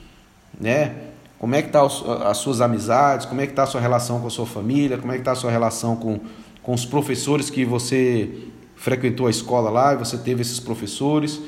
né? 0.60 0.96
Como 1.38 1.54
é 1.54 1.62
que 1.62 1.68
está 1.68 1.86
as 2.30 2.38
suas 2.38 2.62
amizades? 2.62 3.25
Como 3.25 3.42
é 3.42 3.46
que 3.46 3.51
está 3.51 3.63
a 3.63 3.68
sua 3.68 3.80
relação 3.80 4.20
com 4.20 4.27
a 4.27 4.30
sua 4.32 4.46
família? 4.46 4.98
Como 4.98 5.12
é 5.12 5.16
que 5.16 5.22
está 5.22 5.34
a 5.34 5.36
sua 5.36 5.51
relação 5.51 5.96
com, 5.96 6.20
com 6.68 6.74
os 6.74 6.84
professores 6.84 7.50
que 7.50 7.64
você 7.64 8.30
frequentou 8.76 9.28
a 9.28 9.30
escola 9.30 9.70
lá 9.70 9.94
e 9.94 9.96
você 9.96 10.18
teve 10.18 10.42
esses 10.42 10.60
professores? 10.60 11.40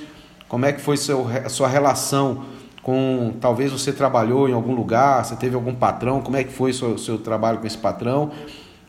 Como 0.48 0.66
é 0.66 0.72
que 0.72 0.80
foi 0.80 0.96
seu, 0.96 1.28
a 1.28 1.50
sua 1.50 1.68
relação 1.68 2.46
com... 2.82 3.34
Talvez 3.42 3.70
você 3.70 3.92
trabalhou 3.92 4.48
em 4.48 4.54
algum 4.54 4.74
lugar, 4.74 5.26
você 5.26 5.36
teve 5.36 5.56
algum 5.56 5.76
patrão, 5.76 6.22
como 6.22 6.38
é 6.38 6.46
que 6.46 6.54
foi 6.54 6.72
o 6.72 6.74
seu, 6.74 6.98
seu 6.98 7.18
trabalho 7.18 7.58
com 7.58 7.68
esse 7.68 7.78
patrão? 7.78 8.32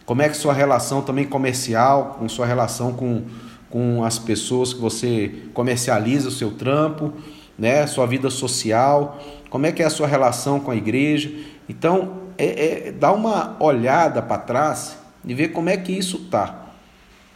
Como 0.06 0.22
é 0.22 0.28
que 0.28 0.36
sua 0.36 0.52
relação 0.52 1.02
também 1.02 1.24
comercial, 1.24 2.14
com 2.20 2.28
sua 2.28 2.46
relação 2.46 2.92
com, 2.92 3.24
com 3.68 4.04
as 4.04 4.16
pessoas 4.16 4.72
que 4.72 4.80
você 4.80 5.34
comercializa 5.52 6.28
o 6.28 6.30
seu 6.30 6.52
trampo, 6.52 7.12
né? 7.58 7.88
Sua 7.88 8.06
vida 8.06 8.30
social 8.30 9.18
como 9.50 9.66
é 9.66 9.72
que 9.72 9.82
é 9.82 9.86
a 9.86 9.90
sua 9.90 10.06
relação 10.06 10.60
com 10.60 10.70
a 10.70 10.76
igreja. 10.76 11.28
Então, 11.68 12.20
é, 12.38 12.88
é 12.88 12.92
dá 12.92 13.12
uma 13.12 13.56
olhada 13.58 14.22
para 14.22 14.38
trás 14.38 14.99
e 15.24 15.34
ver 15.34 15.48
como 15.48 15.68
é 15.68 15.76
que 15.76 15.92
isso 15.92 16.16
está. 16.24 16.66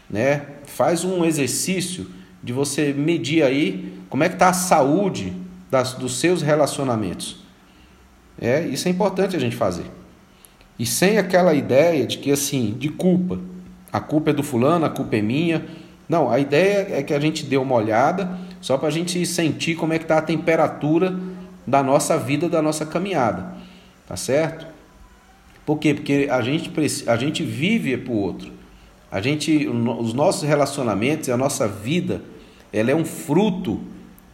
Né? 0.09 0.43
Faz 0.67 1.05
um 1.05 1.25
exercício 1.25 2.07
de 2.43 2.53
você 2.53 2.93
medir 2.93 3.43
aí 3.43 3.99
como 4.09 4.23
é 4.23 4.29
que 4.29 4.35
está 4.35 4.49
a 4.49 4.53
saúde 4.53 5.33
das, 5.71 5.95
dos 5.95 6.19
seus 6.19 6.43
relacionamentos. 6.43 7.43
É, 8.41 8.67
isso 8.67 8.89
é 8.89 8.91
importante 8.91 9.37
a 9.37 9.41
gente 9.41 9.57
fazer. 9.57 9.87
E 10.79 10.85
sem 10.85 11.19
aquela 11.19 11.55
ideia 11.55 12.07
de 12.07 12.19
que 12.19 12.31
assim, 12.31 12.75
de 12.79 12.89
culpa. 12.89 13.41
A 13.93 14.01
culpa 14.01 14.31
é 14.31 14.33
do 14.33 14.43
fulano, 14.43 14.85
a 14.85 14.91
culpa 14.91 15.17
é 15.17 15.23
minha. 15.23 15.65
Não, 16.09 16.31
a 16.31 16.39
ideia 16.39 16.99
é 16.99 17.03
que 17.03 17.15
a 17.15 17.21
gente 17.21 17.45
dê 17.45 17.57
uma 17.57 17.75
olhada 17.75 18.39
só 18.61 18.77
para 18.77 18.89
a 18.89 18.91
gente 18.91 19.25
sentir 19.25 19.77
como 19.77 19.93
é 19.93 19.99
que 19.99 20.05
está 20.05 20.19
a 20.19 20.23
temperatura 20.23 21.17
da 21.67 21.83
nossa 21.83 22.19
vida, 22.19 22.49
da 22.49 22.61
nossa 22.61 22.85
caminhada. 22.85 23.55
Tá 24.07 24.17
certo? 24.17 24.74
Por 25.65 25.79
quê? 25.79 25.95
Porque 25.95 26.29
a 26.31 26.43
gente, 26.43 26.71
a 27.07 27.17
gente 27.17 27.43
vive 27.43 27.97
para 27.97 28.13
o 28.13 28.17
outro. 28.17 28.53
A 29.11 29.21
gente, 29.21 29.69
os 29.69 30.13
nossos 30.13 30.43
relacionamentos, 30.43 31.29
a 31.29 31.37
nossa 31.37 31.69
vida, 31.69 32.23
ela 32.73 32.91
é 32.91 32.95
um 32.95 33.05
fruto 33.05 33.81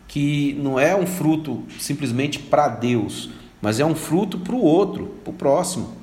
que 0.09 0.57
não 0.61 0.81
é 0.81 0.97
um 0.97 1.07
fruto 1.07 1.63
simplesmente 1.79 2.39
para 2.39 2.67
Deus, 2.67 3.31
mas 3.61 3.79
é 3.79 3.85
um 3.85 3.95
fruto 3.95 4.39
para 4.39 4.55
o 4.55 4.61
outro, 4.61 5.15
para 5.23 5.31
o 5.31 5.35
próximo. 5.35 5.95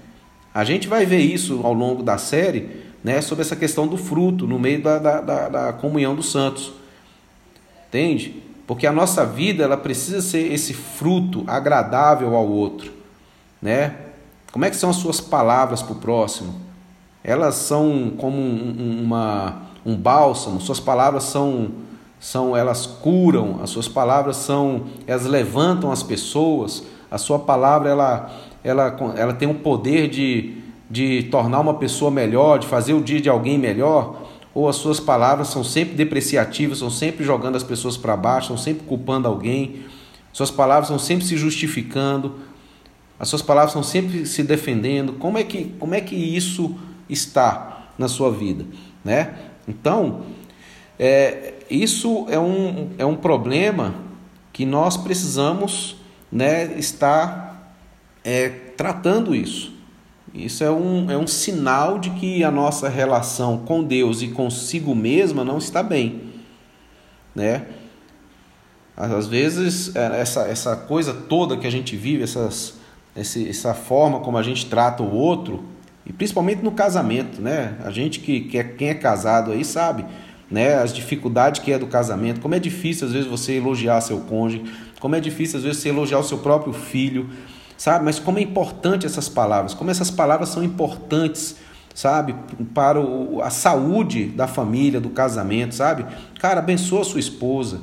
A 0.54 0.64
gente 0.64 0.88
vai 0.88 1.06
ver 1.06 1.20
isso 1.20 1.60
ao 1.64 1.74
longo 1.74 2.04
da 2.04 2.18
série, 2.18 2.70
né, 3.04 3.20
sobre 3.22 3.44
essa 3.44 3.56
questão 3.56 3.88
do 3.88 3.98
fruto 3.98 4.48
no 4.48 4.58
meio 4.58 4.82
da, 4.82 4.98
da, 4.98 5.22
da, 5.22 5.50
da 5.50 5.74
comunhão 5.74 6.16
dos 6.16 6.32
santos. 6.32 6.72
Entende? 7.90 8.44
Porque 8.66 8.86
a 8.86 8.92
nossa 8.92 9.26
vida 9.26 9.64
ela 9.64 9.78
precisa 9.78 10.22
ser 10.22 10.52
esse 10.54 10.74
fruto 10.74 11.44
agradável 11.48 12.36
ao 12.36 12.48
outro, 12.48 12.94
né? 13.62 14.07
Como 14.58 14.66
é 14.66 14.72
que 14.72 14.76
são 14.76 14.90
as 14.90 14.96
suas 14.96 15.22
palavras 15.22 15.84
para 15.84 15.92
o 15.92 15.98
próximo? 15.98 16.56
Elas 17.24 17.54
são 17.54 18.12
como 18.18 18.40
um, 18.40 19.04
uma, 19.04 19.62
um 19.86 19.96
bálsamo, 19.96 20.60
suas 20.60 20.80
palavras 20.80 21.26
são 21.26 21.70
são 22.20 22.58
elas 22.58 22.88
curam, 22.88 23.60
as 23.62 23.70
suas 23.70 23.88
palavras 23.88 24.36
são 24.36 24.86
elas 25.06 25.28
levantam 25.28 25.92
as 25.92 26.02
pessoas, 26.02 26.82
a 27.12 27.20
sua 27.20 27.38
palavra 27.38 27.92
ela 27.92 28.32
ela 28.64 28.98
ela 29.16 29.34
tem 29.34 29.48
o 29.48 29.54
poder 29.54 30.10
de 30.10 30.58
de 30.90 31.28
tornar 31.30 31.60
uma 31.60 31.76
pessoa 31.76 32.10
melhor, 32.10 32.58
de 32.58 32.66
fazer 32.66 32.96
o 32.96 33.02
dia 33.04 33.22
de 33.22 33.30
alguém 33.30 33.60
melhor, 33.60 34.24
ou 34.56 34.68
as 34.68 34.78
suas 34.78 35.00
palavras 35.00 35.50
são 35.50 35.64
sempre 35.64 35.94
depreciativas, 35.94 36.80
são 36.80 36.90
sempre 36.90 37.24
jogando 37.24 37.58
as 37.58 37.64
pessoas 37.64 37.96
para 37.96 38.18
baixo, 38.18 38.48
são 38.48 38.58
sempre 38.58 38.88
culpando 38.88 39.28
alguém, 39.28 39.84
suas 40.34 40.50
palavras 40.50 40.88
são 40.88 40.98
sempre 40.98 41.28
se 41.28 41.38
justificando, 41.38 42.48
as 43.20 43.30
suas 43.30 43.42
palavras 43.42 43.72
estão 43.72 43.84
sempre 43.84 44.26
se 44.26 44.44
defendendo. 44.44 45.14
Como 45.14 45.38
é 45.38 45.44
que, 45.44 45.66
como 45.80 45.96
é 45.96 46.02
que 46.02 46.16
isso 46.16 46.76
está 47.10 47.88
na 47.98 48.08
sua 48.08 48.32
vida? 48.32 48.66
Né? 49.04 49.34
Então, 49.68 50.22
é, 51.00 51.54
isso 51.70 52.26
é 52.30 52.40
um, 52.40 52.90
é 52.98 53.06
um 53.06 53.16
problema 53.16 53.96
que 54.54 54.66
nós 54.66 54.98
precisamos 54.98 55.98
né, 56.32 56.78
estar 56.78 57.76
é, 58.24 58.50
tratando 58.50 59.36
isso. 59.36 59.76
Isso 60.34 60.64
é 60.64 60.70
um, 60.70 61.10
é 61.10 61.18
um 61.18 61.26
sinal 61.26 61.98
de 61.98 62.12
que 62.12 62.44
a 62.44 62.52
nossa 62.52 62.90
relação 62.90 63.60
com 63.60 63.84
Deus 63.84 64.22
e 64.22 64.28
consigo 64.28 64.94
mesma 64.94 65.44
não 65.44 65.58
está 65.58 65.82
bem. 65.82 66.34
Né? 67.34 67.66
Às 68.96 69.28
vezes, 69.28 69.96
é, 69.96 70.22
essa, 70.22 70.42
essa 70.42 70.76
coisa 70.76 71.14
toda 71.14 71.58
que 71.58 71.66
a 71.66 71.72
gente 71.72 71.96
vive, 71.96 72.24
essas, 72.24 72.77
essa 73.18 73.74
forma 73.74 74.20
como 74.20 74.38
a 74.38 74.44
gente 74.44 74.66
trata 74.68 75.02
o 75.02 75.14
outro, 75.14 75.64
e 76.06 76.14
principalmente 76.14 76.64
no 76.64 76.72
casamento, 76.72 77.42
né? 77.42 77.76
A 77.84 77.92
gente 77.92 78.20
que, 78.20 78.42
que 78.42 78.58
é, 78.58 78.64
quem 78.64 78.90
é 78.90 78.94
casado 78.94 79.52
aí 79.52 79.66
sabe, 79.66 80.06
né? 80.50 80.76
As 80.76 80.94
dificuldades 80.94 81.60
que 81.60 81.72
é 81.72 81.78
do 81.78 81.88
casamento, 81.88 82.40
como 82.40 82.56
é 82.56 82.60
difícil 82.60 83.08
às 83.08 83.14
vezes 83.14 83.28
você 83.28 83.54
elogiar 83.54 84.00
seu 84.00 84.20
cônjuge, 84.22 84.64
como 85.00 85.16
é 85.16 85.20
difícil 85.20 85.58
às 85.58 85.64
vezes 85.64 85.82
você 85.82 85.90
elogiar 85.90 86.20
o 86.20 86.24
seu 86.24 86.38
próprio 86.38 86.72
filho, 86.72 87.30
sabe? 87.78 88.06
Mas 88.06 88.20
como 88.20 88.40
é 88.40 88.42
importante 88.42 89.06
essas 89.06 89.28
palavras, 89.28 89.74
como 89.74 89.92
essas 89.92 90.10
palavras 90.10 90.50
são 90.50 90.64
importantes, 90.64 91.58
sabe? 91.94 92.36
Para 92.74 93.02
o, 93.02 93.42
a 93.42 93.50
saúde 93.50 94.28
da 94.28 94.48
família, 94.48 95.02
do 95.02 95.10
casamento, 95.10 95.76
sabe? 95.76 96.06
Cara, 96.40 96.60
abençoa 96.60 97.04
sua 97.04 97.20
esposa. 97.20 97.82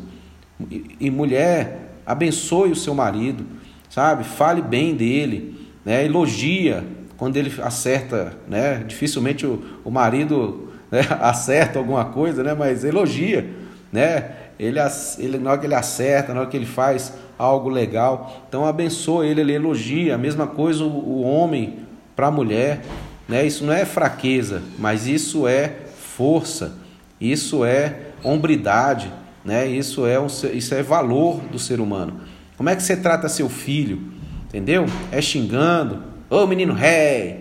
E, 0.70 0.96
e 0.98 1.10
mulher, 1.10 1.98
abençoe 2.06 2.70
o 2.70 2.76
seu 2.76 2.94
marido, 2.94 3.44
sabe? 3.94 4.24
Fale 4.24 4.60
bem 4.60 4.92
dele, 4.96 5.56
né? 5.84 6.04
Elogia 6.04 6.84
quando 7.16 7.36
ele 7.36 7.52
acerta, 7.62 8.36
né? 8.48 8.82
Dificilmente 8.84 9.46
o, 9.46 9.62
o 9.84 9.90
marido 9.90 10.72
né? 10.90 11.02
acerta 11.22 11.78
alguma 11.78 12.06
coisa, 12.06 12.42
né? 12.42 12.54
Mas 12.54 12.82
elogia, 12.82 13.48
né? 13.92 14.32
Ele, 14.58 14.80
ele, 15.18 15.38
na 15.38 15.50
hora 15.50 15.60
que 15.60 15.66
ele 15.66 15.76
acerta, 15.76 16.34
na 16.34 16.40
hora 16.40 16.50
que 16.50 16.56
ele 16.56 16.66
faz 16.66 17.12
algo 17.38 17.68
legal, 17.68 18.44
então 18.48 18.66
abençoa 18.66 19.24
ele, 19.24 19.42
ele 19.42 19.52
elogia. 19.52 20.16
A 20.16 20.18
mesma 20.18 20.48
coisa 20.48 20.82
o, 20.82 20.88
o 20.88 21.22
homem 21.22 21.78
para 22.16 22.26
a 22.26 22.30
mulher, 22.32 22.82
né? 23.28 23.46
Isso 23.46 23.64
não 23.64 23.72
é 23.72 23.84
fraqueza, 23.84 24.60
mas 24.76 25.06
isso 25.06 25.46
é 25.46 25.72
força, 26.16 26.76
isso 27.20 27.64
é 27.64 27.96
hombridade, 28.24 29.12
né? 29.44 29.68
Isso 29.68 30.04
é 30.04 30.18
um, 30.18 30.26
isso 30.26 30.74
é 30.74 30.82
valor 30.82 31.38
do 31.42 31.60
ser 31.60 31.78
humano. 31.78 32.33
Como 32.56 32.68
é 32.68 32.76
que 32.76 32.82
você 32.82 32.96
trata 32.96 33.28
seu 33.28 33.48
filho? 33.48 34.12
Entendeu? 34.46 34.86
É 35.10 35.20
xingando, 35.20 36.02
ô 36.30 36.42
oh, 36.42 36.46
menino 36.46 36.72
ré, 36.72 37.40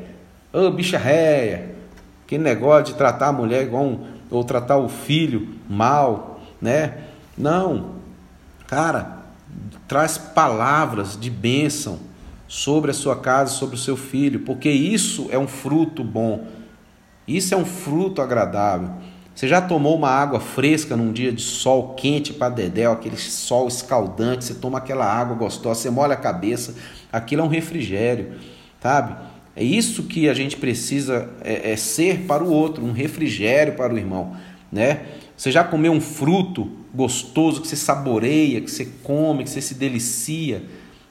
ô 0.52 0.60
oh, 0.60 0.72
bicha 0.72 0.98
réia. 0.98 1.76
Aquele 2.26 2.44
negócio 2.44 2.86
de 2.86 2.96
tratar 2.96 3.28
a 3.28 3.34
mulher 3.34 3.64
igual 3.64 3.84
um, 3.84 4.00
ou 4.32 4.44
tratar 4.44 4.78
o 4.78 4.90
filho 4.90 5.50
mal, 5.70 6.42
né? 6.60 6.98
Não. 7.38 7.96
Cara, 8.68 9.20
traz 9.88 10.18
palavras 10.18 11.20
de 11.20 11.30
bênção 11.30 12.00
sobre 12.48 12.92
a 12.92 12.94
sua 12.94 13.16
casa, 13.16 13.52
sobre 13.54 13.76
o 13.76 13.80
seu 13.80 13.96
filho, 13.96 14.40
porque 14.40 14.70
isso 14.70 15.28
é 15.30 15.38
um 15.38 15.48
fruto 15.48 16.04
bom. 16.04 16.48
Isso 17.28 17.54
é 17.54 17.58
um 17.58 17.66
fruto 17.66 18.22
agradável. 18.22 18.90
Você 19.36 19.48
já 19.48 19.60
tomou 19.60 19.96
uma 19.96 20.10
água 20.10 20.40
fresca 20.40 20.96
num 20.96 21.12
dia 21.12 21.32
de 21.32 21.42
sol 21.42 21.96
quente 21.96 22.32
para 22.32 22.54
dedéu, 22.54 22.92
aquele 22.92 23.18
sol 23.18 23.68
escaldante, 23.68 24.46
você 24.46 24.54
toma 24.54 24.78
aquela 24.78 25.06
água 25.06 25.36
gostosa, 25.36 25.82
você 25.82 25.90
molha 25.90 26.14
a 26.14 26.18
cabeça, 26.18 26.76
aquilo 27.12 27.42
é 27.42 27.46
um 27.46 27.50
refrigério, 27.50 28.34
sabe? 28.80 29.16
É 29.56 29.64
isso 29.64 30.04
que 30.04 30.30
a 30.30 30.34
gente 30.34 30.58
precisa 30.58 31.30
é, 31.42 31.72
é 31.72 31.76
ser 31.76 32.26
para 32.28 32.44
o 32.44 32.52
outro, 32.52 32.86
um 32.86 32.92
refrigério 32.92 33.74
para 33.74 33.94
o 33.94 33.98
irmão, 33.98 34.36
né? 34.72 35.02
Você 35.36 35.52
já 35.52 35.64
comeu 35.64 35.92
um 35.92 36.02
fruto 36.02 36.72
gostoso 36.94 37.60
que 37.62 37.68
você 37.68 37.76
saboreia, 37.76 38.62
que 38.62 38.70
você 38.70 38.86
come, 39.04 39.44
que 39.44 39.50
você 39.50 39.62
se 39.62 39.74
delicia, 39.74 40.64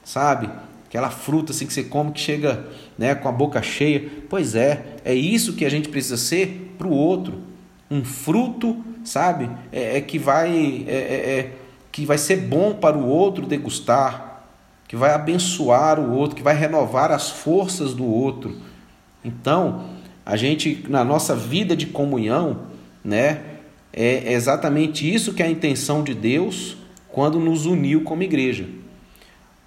sabe? 0.03 0.49
Aquela 0.87 1.09
fruta 1.09 1.51
assim 1.51 1.65
que 1.65 1.73
você 1.73 1.83
come 1.83 2.11
que 2.11 2.19
chega 2.19 2.67
né, 2.97 3.15
com 3.15 3.27
a 3.27 3.31
boca 3.31 3.61
cheia. 3.61 4.09
Pois 4.29 4.55
é, 4.55 4.97
é 5.03 5.13
isso 5.13 5.53
que 5.53 5.65
a 5.65 5.69
gente 5.69 5.89
precisa 5.89 6.17
ser 6.17 6.75
para 6.77 6.87
o 6.87 6.91
outro. 6.91 7.52
Um 7.93 8.03
fruto, 8.03 8.83
sabe? 9.03 9.49
É, 9.71 9.97
é 9.97 10.01
que 10.01 10.17
vai 10.17 10.85
é, 10.87 10.91
é, 10.91 11.39
é, 11.39 11.51
que 11.91 12.05
vai 12.05 12.17
ser 12.17 12.37
bom 12.37 12.73
para 12.73 12.97
o 12.97 13.07
outro 13.07 13.45
degustar, 13.45 14.43
que 14.87 14.95
vai 14.95 15.13
abençoar 15.13 15.99
o 15.99 16.13
outro, 16.13 16.35
que 16.35 16.43
vai 16.43 16.55
renovar 16.55 17.11
as 17.11 17.29
forças 17.29 17.93
do 17.93 18.05
outro. 18.05 18.57
Então, 19.23 19.85
a 20.25 20.35
gente 20.35 20.85
na 20.89 21.03
nossa 21.03 21.35
vida 21.35 21.75
de 21.75 21.87
comunhão, 21.87 22.61
né? 23.03 23.41
É 23.95 24.33
exatamente 24.33 25.11
isso 25.11 25.33
que 25.33 25.43
é 25.43 25.45
a 25.45 25.49
intenção 25.49 26.03
de 26.03 26.15
Deus 26.15 26.77
quando 27.09 27.39
nos 27.39 27.67
uniu 27.67 28.01
como 28.01 28.23
igreja. 28.23 28.67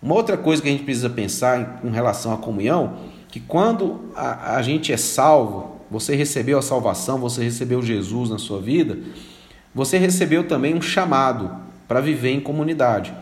Uma 0.02 0.16
outra 0.16 0.36
coisa 0.36 0.60
que 0.60 0.68
a 0.68 0.72
gente 0.72 0.82
precisa 0.82 1.08
pensar 1.08 1.80
em, 1.84 1.90
relação 1.90 2.32
à 2.32 2.36
comunhão, 2.36 2.96
que 3.28 3.40
quando 3.40 4.10
a, 4.14 4.56
a 4.56 4.62
gente 4.62 4.92
é 4.92 4.96
salvo, 4.96 5.75
você 5.90 6.14
recebeu 6.14 6.58
a 6.58 6.62
salvação, 6.62 7.18
você 7.18 7.42
recebeu 7.42 7.82
Jesus 7.82 8.30
na 8.30 8.38
sua 8.38 8.60
vida, 8.60 8.98
você 9.74 9.98
recebeu 9.98 10.46
também 10.46 10.74
um 10.74 10.82
chamado 10.82 11.50
para 11.86 12.00
viver 12.00 12.30
em 12.30 12.40
comunidade. 12.40 13.14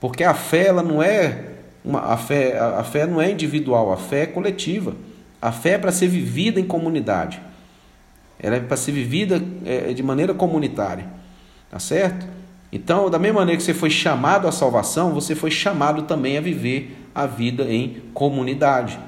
Porque 0.00 0.24
a 0.24 0.34
fé 0.34 0.66
ela 0.66 0.82
não 0.82 1.02
é 1.02 1.50
uma, 1.84 2.00
a 2.00 2.16
fé 2.16 2.58
a 2.58 2.84
fé 2.84 3.06
não 3.06 3.20
é 3.20 3.30
individual, 3.30 3.92
a 3.92 3.96
fé 3.96 4.22
é 4.22 4.26
coletiva. 4.26 4.94
A 5.40 5.50
fé 5.50 5.70
é 5.70 5.78
para 5.78 5.90
ser 5.90 6.06
vivida 6.06 6.60
em 6.60 6.64
comunidade. 6.64 7.40
Ela 8.38 8.56
é 8.56 8.60
para 8.60 8.76
ser 8.76 8.92
vivida 8.92 9.42
é, 9.64 9.92
de 9.92 10.02
maneira 10.02 10.32
comunitária. 10.32 11.06
Tá 11.70 11.78
certo? 11.78 12.26
Então, 12.72 13.10
da 13.10 13.18
mesma 13.18 13.40
maneira 13.40 13.58
que 13.58 13.64
você 13.64 13.74
foi 13.74 13.90
chamado 13.90 14.48
à 14.48 14.52
salvação, 14.52 15.12
você 15.12 15.34
foi 15.34 15.50
chamado 15.50 16.02
também 16.02 16.38
a 16.38 16.40
viver 16.40 16.96
a 17.14 17.26
vida 17.26 17.64
em 17.64 18.02
comunidade. 18.14 18.98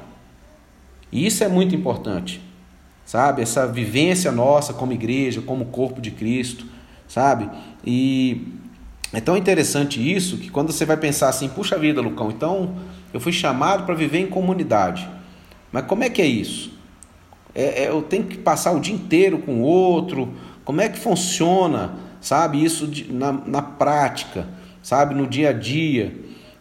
E 1.10 1.24
isso 1.26 1.42
é 1.42 1.48
muito 1.48 1.74
importante. 1.74 2.42
Sabe? 3.04 3.42
Essa 3.42 3.66
vivência 3.66 4.32
nossa 4.32 4.72
como 4.72 4.92
igreja, 4.92 5.42
como 5.42 5.66
corpo 5.66 6.00
de 6.00 6.10
Cristo, 6.10 6.66
sabe? 7.06 7.50
E 7.84 8.48
é 9.12 9.20
tão 9.20 9.36
interessante 9.36 10.00
isso 10.00 10.38
que 10.38 10.50
quando 10.50 10.72
você 10.72 10.84
vai 10.84 10.96
pensar 10.96 11.28
assim, 11.28 11.48
puxa 11.48 11.78
vida, 11.78 12.00
Lucão, 12.00 12.30
então 12.30 12.76
eu 13.12 13.20
fui 13.20 13.32
chamado 13.32 13.84
para 13.84 13.94
viver 13.94 14.18
em 14.18 14.26
comunidade. 14.26 15.08
Mas 15.70 15.86
como 15.86 16.02
é 16.04 16.10
que 16.10 16.22
é 16.22 16.26
isso? 16.26 16.74
é, 17.54 17.84
é, 17.84 17.88
eu 17.88 18.02
tenho 18.02 18.24
que 18.24 18.36
passar 18.36 18.72
o 18.72 18.80
dia 18.80 18.94
inteiro 18.94 19.38
com 19.38 19.60
o 19.60 19.62
outro. 19.62 20.34
Como 20.64 20.80
é 20.80 20.88
que 20.88 20.98
funciona, 20.98 21.94
sabe, 22.20 22.62
isso 22.62 22.86
de, 22.86 23.12
na, 23.12 23.32
na 23.32 23.62
prática, 23.62 24.48
sabe, 24.82 25.14
no 25.14 25.26
dia 25.26 25.50
a 25.50 25.52
dia, 25.52 26.14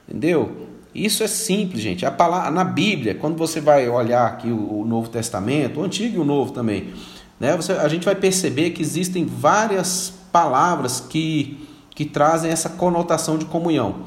entendeu? 0.08 0.70
Isso 0.94 1.24
é 1.24 1.28
simples, 1.28 1.82
gente. 1.82 2.06
A 2.06 2.12
palavra, 2.12 2.52
na 2.52 2.64
Bíblia, 2.64 3.16
quando 3.16 3.36
você 3.36 3.60
vai 3.60 3.90
olhar 3.90 4.28
aqui 4.28 4.50
o, 4.50 4.82
o 4.82 4.86
Novo 4.86 5.10
Testamento, 5.10 5.80
o 5.80 5.84
Antigo 5.84 6.18
e 6.18 6.20
o 6.20 6.26
Novo 6.26 6.52
também, 6.52 6.94
né, 7.40 7.56
você, 7.56 7.74
a 7.74 7.88
gente 7.88 8.06
vai 8.06 8.16
perceber 8.16 8.72
que 8.72 8.82
existem 8.82 9.26
várias 9.26 10.14
palavras 10.32 11.00
que, 11.00 11.68
que 11.92 12.06
trazem 12.06 12.52
essa 12.52 12.70
conotação 12.70 13.38
de 13.38 13.46
comunhão. 13.46 14.04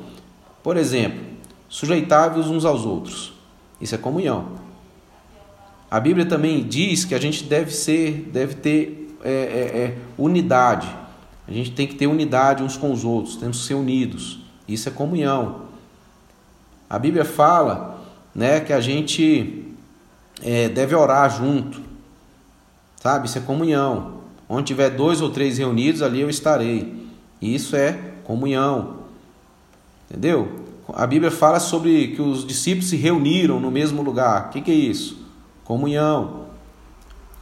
Por 0.62 0.76
exemplo, 0.76 1.20
sujeitáveis 1.68 2.46
uns 2.46 2.64
aos 2.64 2.84
outros. 2.84 3.32
Isso 3.80 3.94
é 3.94 3.98
comunhão. 3.98 4.46
A 5.90 6.00
Bíblia 6.00 6.26
também 6.26 6.64
diz 6.64 7.04
que 7.04 7.14
a 7.14 7.20
gente 7.20 7.44
deve 7.44 7.72
ser, 7.72 8.28
deve 8.32 8.54
ter 8.54 9.16
é, 9.22 9.30
é, 9.30 9.78
é, 9.78 9.98
unidade. 10.18 10.88
A 11.46 11.52
gente 11.52 11.72
tem 11.72 11.86
que 11.86 11.94
ter 11.94 12.06
unidade 12.06 12.62
uns 12.62 12.76
com 12.76 12.92
os 12.92 13.04
outros, 13.04 13.36
temos 13.36 13.60
que 13.60 13.66
ser 13.66 13.74
unidos. 13.74 14.40
Isso 14.66 14.88
é 14.88 14.92
comunhão. 14.92 15.65
A 16.88 16.98
Bíblia 16.98 17.24
fala, 17.24 18.00
né, 18.34 18.60
que 18.60 18.72
a 18.72 18.80
gente 18.80 19.72
é, 20.42 20.68
deve 20.68 20.94
orar 20.94 21.30
junto, 21.30 21.80
sabe? 23.00 23.26
Isso 23.26 23.38
é 23.38 23.40
comunhão. 23.40 24.16
Onde 24.48 24.68
tiver 24.68 24.90
dois 24.90 25.20
ou 25.20 25.30
três 25.30 25.58
reunidos, 25.58 26.02
ali 26.02 26.20
eu 26.20 26.30
estarei. 26.30 27.06
Isso 27.42 27.74
é 27.74 27.98
comunhão. 28.24 28.98
Entendeu? 30.08 30.64
A 30.94 31.06
Bíblia 31.06 31.30
fala 31.30 31.58
sobre 31.58 32.08
que 32.08 32.22
os 32.22 32.46
discípulos 32.46 32.88
se 32.88 32.96
reuniram 32.96 33.58
no 33.58 33.70
mesmo 33.70 34.02
lugar. 34.02 34.46
O 34.46 34.50
que, 34.50 34.60
que 34.60 34.70
é 34.70 34.74
isso? 34.74 35.26
comunhão. 35.64 36.46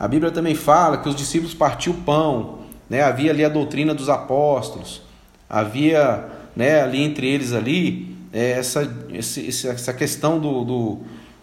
A 0.00 0.08
Bíblia 0.08 0.32
também 0.32 0.54
fala 0.54 0.96
que 0.96 1.08
os 1.10 1.14
discípulos 1.14 1.52
partiam 1.52 1.94
o 1.94 2.00
pão 2.00 2.64
né? 2.88 3.02
Havia 3.02 3.30
ali 3.30 3.44
a 3.44 3.48
doutrina 3.48 3.94
dos 3.94 4.08
apóstolos, 4.08 5.02
havia, 5.48 6.28
né, 6.54 6.82
ali 6.82 7.02
entre 7.02 7.26
eles 7.26 7.52
ali 7.52 8.13
essa, 8.34 8.90
essa 9.12 9.94
questão 9.94 10.40
do, 10.40 10.64
do, 10.64 10.98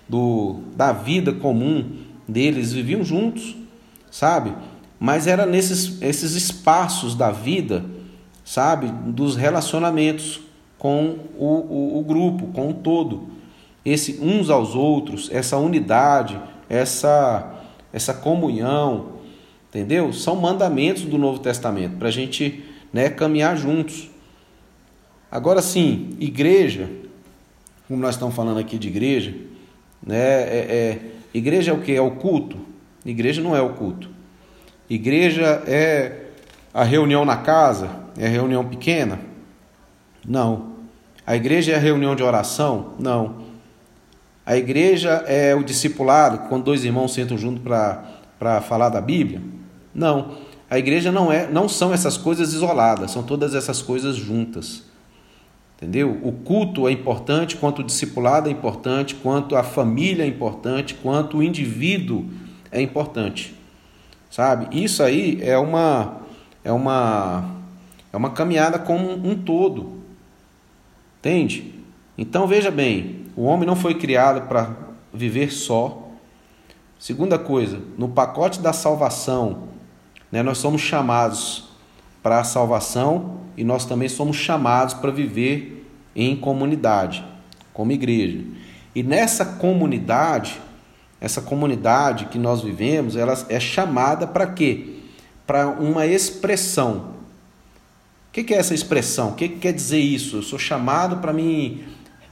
do, 0.10 0.60
da 0.76 0.92
vida 0.92 1.32
comum 1.32 1.86
deles, 2.28 2.74
viviam 2.74 3.04
juntos, 3.04 3.56
sabe? 4.12 4.54
Mas 5.00 5.26
era 5.26 5.46
nesses 5.46 6.02
esses 6.02 6.36
espaços 6.36 7.16
da 7.16 7.32
vida, 7.32 7.86
sabe, 8.44 8.88
dos 8.88 9.36
relacionamentos 9.36 10.42
com 10.78 11.16
o, 11.38 11.46
o, 11.46 12.00
o 12.00 12.04
grupo, 12.04 12.48
com 12.48 12.70
o 12.70 12.74
todo, 12.74 13.30
esse 13.86 14.20
uns 14.22 14.50
aos 14.50 14.76
outros, 14.76 15.30
essa 15.32 15.58
unidade, 15.58 16.40
essa 16.70 17.58
essa 17.94 18.14
comunhão, 18.14 19.14
entendeu? 19.70 20.14
São 20.14 20.36
mandamentos 20.36 21.04
do 21.04 21.18
Novo 21.18 21.40
Testamento 21.40 21.98
para 21.98 22.08
a 22.08 22.12
gente 22.12 22.64
né, 22.92 23.10
caminhar 23.10 23.58
juntos. 23.58 24.11
Agora 25.32 25.62
sim, 25.62 26.10
igreja, 26.20 26.90
como 27.88 28.02
nós 28.02 28.16
estamos 28.16 28.36
falando 28.36 28.60
aqui 28.60 28.78
de 28.78 28.90
igreja, 28.90 29.34
né, 30.06 30.18
é, 30.18 30.68
é, 30.70 31.00
igreja 31.34 31.72
é 31.72 31.74
o 31.74 31.80
que? 31.80 31.94
É 31.94 32.02
o 32.02 32.12
culto? 32.12 32.58
Igreja 33.06 33.42
não 33.42 33.56
é 33.56 33.62
o 33.62 33.70
culto. 33.70 34.10
Igreja 34.90 35.64
é 35.66 36.26
a 36.74 36.84
reunião 36.84 37.24
na 37.24 37.38
casa? 37.38 37.90
É 38.18 38.28
a 38.28 38.30
reunião 38.30 38.66
pequena? 38.68 39.22
Não. 40.28 40.72
A 41.26 41.36
igreja 41.36 41.72
é 41.72 41.76
a 41.76 41.80
reunião 41.80 42.14
de 42.14 42.24
oração? 42.24 42.94
Não. 43.00 43.52
A 44.46 44.58
igreja 44.58 45.24
é 45.28 45.56
o 45.56 45.64
discipulado, 45.64 46.50
quando 46.50 46.66
dois 46.66 46.84
irmãos 46.84 47.14
sentam 47.14 47.38
junto 47.38 47.62
para 47.62 48.62
falar 48.62 48.90
da 48.90 49.00
Bíblia? 49.00 49.42
Não. 49.96 50.36
A 50.70 50.78
igreja 50.78 51.10
não 51.10 51.32
é, 51.32 51.50
não 51.50 51.70
são 51.70 51.94
essas 51.94 52.18
coisas 52.18 52.54
isoladas, 52.54 53.12
são 53.12 53.24
todas 53.24 53.56
essas 53.56 53.82
coisas 53.82 54.18
juntas. 54.18 54.91
Entendeu? 55.82 56.20
O 56.22 56.32
culto 56.32 56.88
é 56.88 56.92
importante, 56.92 57.58
quanto 57.58 57.80
o 57.80 57.84
discipulado 57.84 58.48
é 58.48 58.52
importante, 58.52 59.16
quanto 59.16 59.56
a 59.56 59.64
família 59.64 60.24
é 60.24 60.28
importante, 60.28 60.94
quanto 60.94 61.38
o 61.38 61.44
indivíduo 61.44 62.30
é 62.72 62.80
importante. 62.80 63.56
Sabe? 64.30 64.68
Isso 64.80 65.02
aí 65.02 65.40
é 65.42 65.58
uma 65.58 66.22
é 66.64 66.72
uma 66.72 67.50
é 68.14 68.18
uma 68.18 68.30
caminhada 68.30 68.78
como 68.78 69.12
um 69.12 69.36
todo. 69.36 70.04
Entende? 71.20 71.74
Então 72.16 72.46
veja 72.46 72.70
bem, 72.70 73.26
o 73.36 73.46
homem 73.46 73.66
não 73.66 73.76
foi 73.76 73.96
criado 73.96 74.48
para 74.48 74.76
viver 75.12 75.52
só. 75.52 76.10
Segunda 77.00 77.40
coisa, 77.40 77.82
no 77.98 78.08
pacote 78.08 78.60
da 78.60 78.72
salvação, 78.72 79.70
né, 80.32 80.44
nós 80.44 80.60
somos 80.60 80.82
chamados 80.82 81.70
para 82.22 82.40
a 82.40 82.44
salvação 82.44 83.41
e 83.58 83.64
nós 83.64 83.86
também 83.86 84.10
somos 84.10 84.38
chamados 84.38 84.94
para 84.94 85.12
viver 85.12 85.86
em 86.16 86.36
comunidade, 86.36 87.24
como 87.74 87.92
igreja. 87.92 88.40
E 88.94 89.04
nessa 89.04 89.46
comunidade, 89.46 90.60
essa 91.20 91.42
comunidade 91.42 92.26
que 92.26 92.38
nós 92.38 92.62
vivemos, 92.62 93.16
ela 93.16 93.34
é 93.48 93.60
chamada 93.60 94.28
para 94.28 94.48
quê? 94.48 94.96
Para 95.46 95.68
uma 95.68 96.06
expressão. 96.06 97.12
O 98.28 98.32
que 98.32 98.54
é 98.54 98.58
essa 98.58 98.74
expressão? 98.74 99.30
O 99.30 99.36
que 99.36 99.50
quer 99.50 99.74
dizer 99.74 100.00
isso? 100.00 100.38
Eu 100.38 100.44
sou 100.44 100.58
chamado 100.58 101.18
para 101.18 101.34
me 101.34 101.84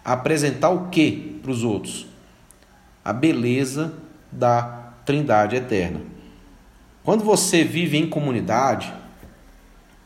apresentar 0.03 0.69
o 0.69 0.87
que 0.87 1.39
para 1.41 1.51
os 1.51 1.63
outros? 1.63 2.07
A 3.03 3.13
beleza 3.13 3.93
da 4.31 4.93
Trindade 5.05 5.55
eterna. 5.55 6.01
Quando 7.03 7.23
você 7.23 7.63
vive 7.63 7.97
em 7.97 8.07
comunidade, 8.07 8.93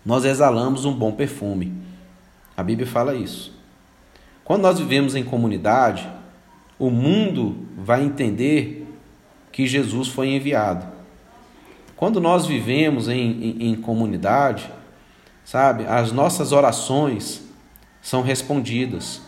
nós 0.06 0.26
exalamos 0.26 0.86
um 0.86 0.94
bom 0.94 1.12
perfume. 1.12 1.74
A 2.56 2.63
Bíblia 2.63 2.88
fala 2.88 3.16
isso. 3.16 3.54
Quando 4.44 4.63
nós 4.63 4.78
vivemos 4.78 5.16
em 5.16 5.24
comunidade, 5.24 6.08
o 6.78 6.89
mundo 6.89 7.56
vai 7.78 8.04
entender 8.04 8.88
que 9.52 9.66
Jesus 9.66 10.10
foi 10.10 10.30
enviado. 10.30 10.86
Quando 11.96 12.20
nós 12.20 12.46
vivemos 12.46 13.08
em, 13.08 13.16
em, 13.16 13.70
em 13.70 13.76
comunidade, 13.76 14.70
sabe, 15.46 15.86
as 15.86 16.12
nossas 16.12 16.52
orações 16.52 17.42
são 18.02 18.22
respondidas. 18.22 19.22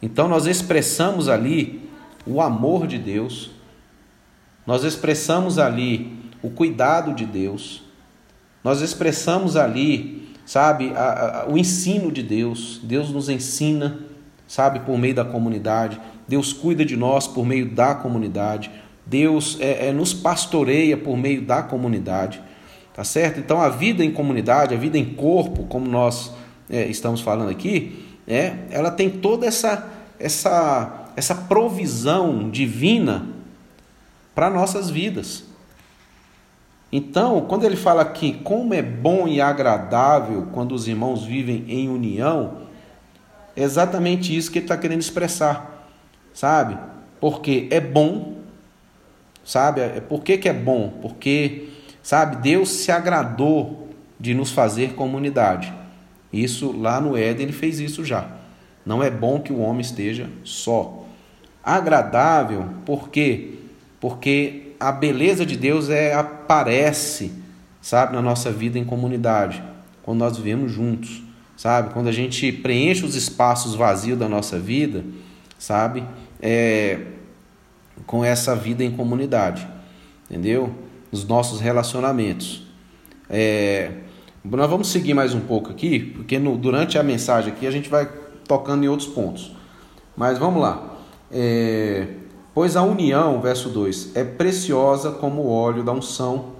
Então 0.00 0.26
nós 0.26 0.46
expressamos 0.46 1.28
ali 1.28 1.88
o 2.26 2.40
amor 2.40 2.86
de 2.86 2.96
Deus, 2.96 3.50
nós 4.66 4.84
expressamos 4.84 5.58
ali 5.58 6.18
o 6.42 6.48
cuidado 6.48 7.14
de 7.14 7.26
Deus, 7.26 7.82
nós 8.62 8.82
expressamos 8.82 9.56
ali, 9.56 10.28
sabe, 10.44 10.92
a, 10.94 11.44
a, 11.44 11.50
o 11.50 11.56
ensino 11.56 12.12
de 12.12 12.22
Deus. 12.22 12.80
Deus 12.82 13.10
nos 13.10 13.28
ensina, 13.28 14.00
sabe, 14.46 14.80
por 14.80 14.98
meio 14.98 15.14
da 15.14 15.24
comunidade. 15.24 16.00
Deus 16.28 16.52
cuida 16.52 16.84
de 16.84 16.96
nós 16.96 17.26
por 17.26 17.44
meio 17.44 17.70
da 17.70 17.94
comunidade. 17.94 18.70
Deus 19.06 19.56
é, 19.60 19.88
é, 19.88 19.92
nos 19.92 20.12
pastoreia 20.12 20.96
por 20.96 21.16
meio 21.16 21.42
da 21.42 21.62
comunidade. 21.62 22.40
Tá 22.94 23.02
certo? 23.02 23.40
Então 23.40 23.60
a 23.60 23.68
vida 23.68 24.04
em 24.04 24.12
comunidade, 24.12 24.74
a 24.74 24.78
vida 24.78 24.98
em 24.98 25.14
corpo, 25.14 25.64
como 25.64 25.86
nós 25.86 26.32
é, 26.68 26.86
estamos 26.86 27.20
falando 27.20 27.50
aqui, 27.50 28.04
é, 28.28 28.54
ela 28.70 28.90
tem 28.90 29.08
toda 29.08 29.46
essa, 29.46 29.90
essa, 30.18 31.10
essa 31.16 31.34
provisão 31.34 32.50
divina 32.50 33.26
para 34.34 34.50
nossas 34.50 34.90
vidas. 34.90 35.49
Então, 36.92 37.42
quando 37.42 37.64
ele 37.64 37.76
fala 37.76 38.02
aqui 38.02 38.40
como 38.42 38.74
é 38.74 38.82
bom 38.82 39.28
e 39.28 39.40
agradável 39.40 40.48
quando 40.52 40.72
os 40.72 40.88
irmãos 40.88 41.24
vivem 41.24 41.64
em 41.68 41.88
união, 41.88 42.58
é 43.56 43.62
exatamente 43.62 44.36
isso 44.36 44.50
que 44.50 44.58
ele 44.58 44.64
está 44.64 44.76
querendo 44.76 45.00
expressar, 45.00 45.88
sabe? 46.34 46.76
Porque 47.20 47.68
é 47.70 47.80
bom, 47.80 48.38
sabe? 49.44 49.80
É, 49.80 50.00
por 50.00 50.22
que, 50.22 50.38
que 50.38 50.48
é 50.48 50.52
bom? 50.52 50.94
Porque, 51.00 51.68
sabe, 52.02 52.36
Deus 52.36 52.70
se 52.70 52.90
agradou 52.90 53.88
de 54.18 54.34
nos 54.34 54.50
fazer 54.50 54.94
comunidade. 54.94 55.72
Isso 56.32 56.72
lá 56.72 57.00
no 57.00 57.16
Éden 57.16 57.44
ele 57.44 57.52
fez 57.52 57.78
isso 57.80 58.04
já. 58.04 58.28
Não 58.84 59.02
é 59.02 59.10
bom 59.10 59.40
que 59.40 59.52
o 59.52 59.60
homem 59.60 59.80
esteja 59.80 60.28
só. 60.42 61.04
Agradável, 61.62 62.66
por 62.86 63.10
quê? 63.10 63.54
Porque 64.00 64.69
a 64.80 64.90
beleza 64.90 65.44
de 65.44 65.56
Deus 65.56 65.90
é 65.90 66.14
aparece, 66.14 67.32
sabe, 67.82 68.14
na 68.14 68.22
nossa 68.22 68.50
vida 68.50 68.78
em 68.78 68.84
comunidade, 68.84 69.62
quando 70.02 70.18
nós 70.20 70.38
vivemos 70.38 70.72
juntos, 70.72 71.22
sabe? 71.54 71.92
Quando 71.92 72.08
a 72.08 72.12
gente 72.12 72.50
preenche 72.50 73.04
os 73.04 73.14
espaços 73.14 73.74
vazios 73.74 74.18
da 74.18 74.26
nossa 74.26 74.58
vida, 74.58 75.04
sabe? 75.58 76.02
É, 76.40 76.98
com 78.06 78.24
essa 78.24 78.56
vida 78.56 78.82
em 78.82 78.90
comunidade, 78.90 79.68
entendeu? 80.28 80.74
Os 81.12 81.26
nossos 81.26 81.60
relacionamentos. 81.60 82.66
É, 83.28 83.92
nós 84.42 84.70
vamos 84.70 84.88
seguir 84.88 85.12
mais 85.12 85.34
um 85.34 85.40
pouco 85.40 85.70
aqui, 85.70 86.00
porque 86.00 86.38
no, 86.38 86.56
durante 86.56 86.98
a 86.98 87.02
mensagem 87.02 87.52
aqui 87.52 87.66
a 87.66 87.70
gente 87.70 87.90
vai 87.90 88.08
tocando 88.48 88.82
em 88.82 88.88
outros 88.88 89.08
pontos. 89.08 89.54
Mas 90.16 90.38
vamos 90.38 90.62
lá. 90.62 90.96
É, 91.30 92.06
pois 92.54 92.76
a 92.76 92.82
união, 92.82 93.40
verso 93.40 93.68
2, 93.68 94.16
é 94.16 94.24
preciosa 94.24 95.10
como 95.12 95.42
o 95.42 95.50
óleo 95.52 95.82
da 95.82 95.92
unção 95.92 96.52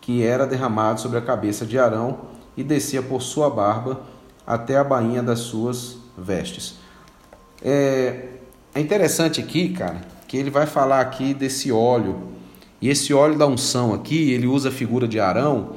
que 0.00 0.22
era 0.22 0.46
derramado 0.46 1.00
sobre 1.00 1.18
a 1.18 1.22
cabeça 1.22 1.64
de 1.64 1.78
Arão 1.78 2.18
e 2.56 2.62
descia 2.62 3.02
por 3.02 3.22
sua 3.22 3.48
barba 3.48 4.00
até 4.46 4.76
a 4.76 4.84
bainha 4.84 5.22
das 5.22 5.40
suas 5.40 5.96
vestes. 6.16 6.76
É, 7.62 8.26
é 8.74 8.80
interessante 8.80 9.40
aqui, 9.40 9.70
cara, 9.70 10.02
que 10.28 10.36
ele 10.36 10.50
vai 10.50 10.66
falar 10.66 11.00
aqui 11.00 11.32
desse 11.32 11.72
óleo. 11.72 12.34
E 12.80 12.90
esse 12.90 13.14
óleo 13.14 13.38
da 13.38 13.46
unção 13.46 13.94
aqui, 13.94 14.32
ele 14.32 14.46
usa 14.46 14.68
a 14.68 14.72
figura 14.72 15.08
de 15.08 15.18
Arão 15.18 15.76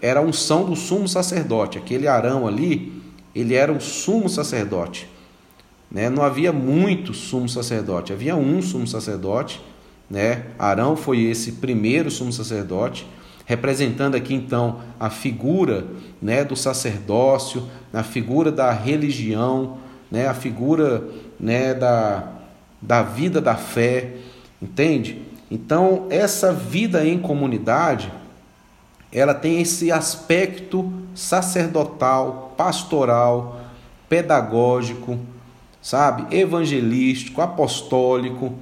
era 0.00 0.20
a 0.20 0.22
unção 0.22 0.64
do 0.64 0.76
sumo 0.76 1.08
sacerdote. 1.08 1.78
Aquele 1.78 2.06
Arão 2.06 2.46
ali, 2.46 3.02
ele 3.34 3.54
era 3.54 3.72
o 3.72 3.80
sumo 3.80 4.28
sacerdote. 4.28 5.08
Né? 5.90 6.08
Não 6.08 6.22
havia 6.22 6.52
muito 6.52 7.12
sumo 7.12 7.48
sacerdote, 7.48 8.12
havia 8.12 8.36
um 8.36 8.62
sumo 8.62 8.86
sacerdote. 8.86 9.60
Né? 10.08 10.46
Arão 10.58 10.96
foi 10.96 11.22
esse 11.22 11.52
primeiro 11.52 12.10
sumo 12.10 12.32
sacerdote, 12.32 13.06
representando 13.46 14.14
aqui 14.14 14.34
então 14.34 14.80
a 14.98 15.10
figura 15.10 15.86
né, 16.20 16.44
do 16.44 16.54
sacerdócio, 16.54 17.68
a 17.92 18.02
figura 18.02 18.52
da 18.52 18.70
religião, 18.70 19.78
né, 20.10 20.26
a 20.26 20.34
figura 20.34 21.04
né, 21.38 21.74
da, 21.74 22.28
da 22.80 23.02
vida 23.02 23.40
da 23.40 23.56
fé, 23.56 24.14
entende? 24.60 25.22
Então, 25.50 26.06
essa 26.10 26.52
vida 26.52 27.04
em 27.04 27.18
comunidade 27.18 28.12
ela 29.12 29.34
tem 29.34 29.60
esse 29.60 29.90
aspecto 29.90 30.92
sacerdotal, 31.14 32.54
pastoral, 32.56 33.60
pedagógico, 34.08 35.18
sabe? 35.82 36.34
Evangelístico, 36.34 37.40
apostólico. 37.40 38.54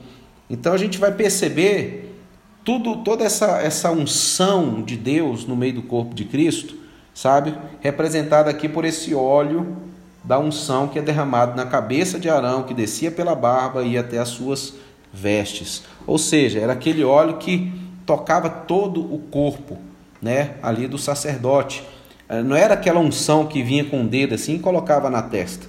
Então 0.48 0.72
a 0.72 0.78
gente 0.78 0.98
vai 0.98 1.12
perceber 1.12 2.16
tudo, 2.64 2.96
toda 2.96 3.24
essa, 3.24 3.60
essa 3.62 3.90
unção 3.90 4.82
de 4.82 4.96
Deus 4.96 5.46
no 5.46 5.56
meio 5.56 5.74
do 5.74 5.82
corpo 5.82 6.14
de 6.14 6.24
Cristo, 6.24 6.76
sabe? 7.14 7.54
Representada 7.80 8.50
aqui 8.50 8.68
por 8.68 8.84
esse 8.84 9.14
óleo 9.14 9.76
da 10.22 10.38
unção 10.38 10.88
que 10.88 10.98
é 10.98 11.02
derramado 11.02 11.56
na 11.56 11.64
cabeça 11.64 12.18
de 12.18 12.28
Arão, 12.28 12.64
que 12.64 12.74
descia 12.74 13.10
pela 13.10 13.34
barba 13.34 13.82
e 13.82 13.92
ia 13.92 14.00
até 14.00 14.18
as 14.18 14.28
suas 14.28 14.74
vestes. 15.12 15.82
Ou 16.06 16.18
seja, 16.18 16.58
era 16.58 16.74
aquele 16.74 17.02
óleo 17.02 17.38
que 17.38 17.72
tocava 18.04 18.50
todo 18.50 19.00
o 19.00 19.18
corpo, 19.18 19.78
né, 20.20 20.56
ali 20.62 20.86
do 20.86 20.98
sacerdote. 20.98 21.82
Eh, 22.28 22.42
não 22.42 22.56
era 22.56 22.74
aquela 22.74 23.00
unção 23.00 23.46
que 23.46 23.62
vinha 23.62 23.84
com 23.84 24.02
o 24.02 24.06
dedo 24.06 24.34
assim 24.34 24.56
e 24.56 24.58
colocava 24.58 25.08
na 25.08 25.22
testa. 25.22 25.66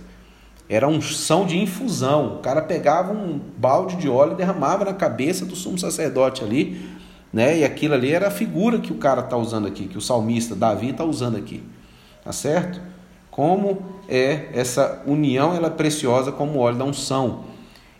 Era 0.69 0.87
unção 0.87 1.47
de 1.47 1.57
infusão. 1.57 2.35
O 2.35 2.39
cara 2.39 2.61
pegava 2.61 3.11
um 3.11 3.41
balde 3.57 3.95
de 3.95 4.07
óleo 4.07 4.33
e 4.33 4.35
derramava 4.35 4.85
na 4.85 4.93
cabeça 4.93 5.43
do 5.43 5.55
sumo 5.55 5.79
sacerdote 5.79 6.43
ali, 6.43 6.79
né? 7.33 7.57
E 7.57 7.63
aquilo 7.65 7.95
ali 7.95 8.13
era 8.13 8.27
a 8.27 8.31
figura 8.31 8.77
que 8.77 8.93
o 8.93 8.97
cara 8.97 9.21
está 9.21 9.35
usando 9.35 9.67
aqui, 9.67 9.87
que 9.87 9.97
o 9.97 10.01
salmista 10.01 10.55
Davi 10.55 10.91
está 10.91 11.03
usando 11.03 11.37
aqui. 11.37 11.63
Tá 12.23 12.31
certo? 12.31 12.79
Como 13.31 13.81
é 14.07 14.49
essa 14.53 15.01
união, 15.07 15.55
ela 15.55 15.67
é 15.67 15.71
preciosa 15.71 16.31
como 16.31 16.53
o 16.53 16.59
óleo 16.59 16.77
da 16.77 16.85
unção. 16.85 17.45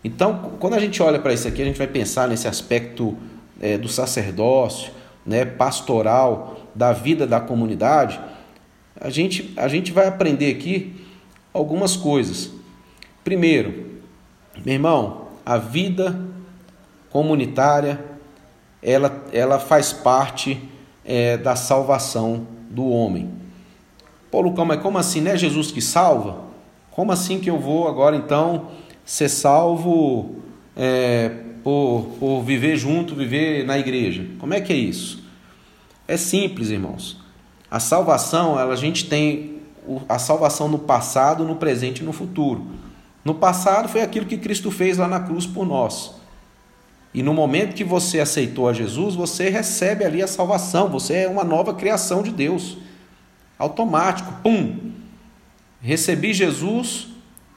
Então, 0.04 0.52
quando 0.60 0.74
a 0.74 0.78
gente 0.78 1.02
olha 1.02 1.18
para 1.18 1.32
isso 1.32 1.48
aqui, 1.48 1.60
a 1.60 1.64
gente 1.64 1.78
vai 1.78 1.86
pensar 1.86 2.28
nesse 2.28 2.46
aspecto 2.46 3.16
é, 3.60 3.76
do 3.76 3.88
sacerdócio, 3.88 4.92
né, 5.26 5.44
pastoral, 5.44 6.60
da 6.74 6.92
vida 6.92 7.26
da 7.26 7.40
comunidade. 7.40 8.20
A 8.98 9.10
gente, 9.10 9.52
a 9.56 9.68
gente 9.68 9.92
vai 9.92 10.06
aprender 10.06 10.50
aqui 10.50 10.94
algumas 11.52 11.96
coisas. 11.96 12.59
Primeiro, 13.24 14.00
meu 14.64 14.74
irmão, 14.74 15.28
a 15.44 15.56
vida 15.56 16.20
comunitária 17.10 18.04
ela, 18.82 19.24
ela 19.32 19.58
faz 19.58 19.92
parte 19.92 20.60
é, 21.04 21.36
da 21.36 21.56
salvação 21.56 22.46
do 22.70 22.88
homem. 22.88 23.30
Pô, 24.30 24.40
Lucão, 24.40 24.64
mas 24.64 24.80
como 24.80 24.96
assim? 24.96 25.20
Não 25.20 25.32
é 25.32 25.36
Jesus 25.36 25.70
que 25.70 25.80
salva? 25.80 26.44
Como 26.90 27.12
assim 27.12 27.40
que 27.40 27.50
eu 27.50 27.58
vou 27.58 27.88
agora 27.88 28.16
então 28.16 28.68
ser 29.04 29.28
salvo 29.28 30.36
é, 30.76 31.30
por, 31.64 32.06
por 32.18 32.42
viver 32.42 32.76
junto, 32.76 33.14
viver 33.14 33.64
na 33.64 33.78
igreja. 33.78 34.26
Como 34.38 34.54
é 34.54 34.60
que 34.60 34.72
é 34.72 34.76
isso? 34.76 35.22
É 36.06 36.16
simples, 36.16 36.70
irmãos. 36.70 37.18
A 37.70 37.78
salvação, 37.78 38.58
ela, 38.58 38.72
a 38.72 38.76
gente 38.76 39.08
tem 39.08 39.60
a 40.08 40.18
salvação 40.18 40.68
no 40.68 40.78
passado, 40.78 41.44
no 41.44 41.56
presente 41.56 42.02
e 42.02 42.04
no 42.04 42.12
futuro. 42.12 42.66
No 43.24 43.34
passado 43.34 43.88
foi 43.88 44.02
aquilo 44.02 44.26
que 44.26 44.38
Cristo 44.38 44.70
fez 44.70 44.98
lá 44.98 45.06
na 45.06 45.20
cruz 45.20 45.46
por 45.46 45.66
nós. 45.66 46.14
E 47.12 47.22
no 47.22 47.34
momento 47.34 47.74
que 47.74 47.84
você 47.84 48.20
aceitou 48.20 48.68
a 48.68 48.72
Jesus, 48.72 49.14
você 49.14 49.50
recebe 49.50 50.04
ali 50.04 50.22
a 50.22 50.28
salvação, 50.28 50.88
você 50.88 51.14
é 51.14 51.28
uma 51.28 51.42
nova 51.42 51.74
criação 51.74 52.22
de 52.22 52.30
Deus. 52.30 52.78
Automático, 53.58 54.32
pum. 54.42 54.92
Recebi 55.82 56.32
Jesus, 56.32 57.08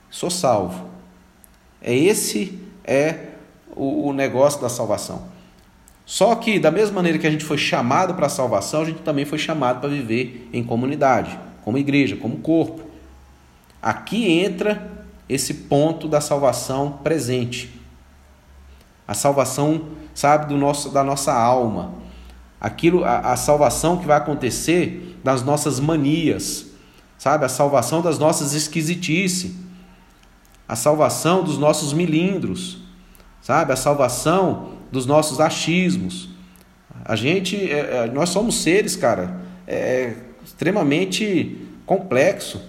sou 0.09 0.29
salvo. 0.29 0.89
É 1.81 1.93
esse 1.95 2.59
é 2.83 3.27
o, 3.75 4.07
o 4.07 4.13
negócio 4.13 4.59
da 4.59 4.69
salvação. 4.69 5.31
Só 6.05 6.35
que 6.35 6.59
da 6.59 6.71
mesma 6.71 6.95
maneira 6.95 7.17
que 7.17 7.27
a 7.27 7.31
gente 7.31 7.45
foi 7.45 7.57
chamado 7.57 8.13
para 8.15 8.25
a 8.25 8.29
salvação, 8.29 8.81
a 8.81 8.85
gente 8.85 9.01
também 9.01 9.23
foi 9.23 9.37
chamado 9.37 9.79
para 9.79 9.89
viver 9.89 10.49
em 10.51 10.63
comunidade, 10.63 11.37
como 11.63 11.77
igreja, 11.77 12.17
como 12.17 12.37
corpo. 12.37 12.81
Aqui 13.81 14.29
entra 14.29 15.02
esse 15.27 15.53
ponto 15.53 16.07
da 16.07 16.21
salvação 16.21 16.99
presente. 17.03 17.79
A 19.07 19.13
salvação, 19.13 19.87
sabe, 20.13 20.47
do 20.47 20.57
nosso, 20.57 20.89
da 20.89 21.03
nossa 21.03 21.33
alma. 21.33 21.93
Aquilo, 22.59 23.03
a, 23.03 23.33
a 23.33 23.35
salvação 23.35 23.97
que 23.97 24.05
vai 24.05 24.17
acontecer 24.17 25.19
das 25.23 25.43
nossas 25.43 25.79
manias, 25.79 26.67
sabe? 27.17 27.45
A 27.45 27.49
salvação 27.49 28.01
das 28.01 28.17
nossas 28.17 28.53
esquisitices 28.53 29.63
a 30.67 30.75
salvação 30.75 31.43
dos 31.43 31.57
nossos 31.57 31.93
milindros, 31.93 32.79
sabe? 33.41 33.73
A 33.73 33.75
salvação 33.75 34.73
dos 34.91 35.05
nossos 35.05 35.39
achismos. 35.39 36.29
A 37.03 37.15
gente, 37.15 37.55
é, 37.55 38.05
é, 38.05 38.11
nós 38.11 38.29
somos 38.29 38.61
seres, 38.61 38.95
cara, 38.95 39.41
é, 39.67 40.13
extremamente 40.43 41.67
complexo 41.85 42.61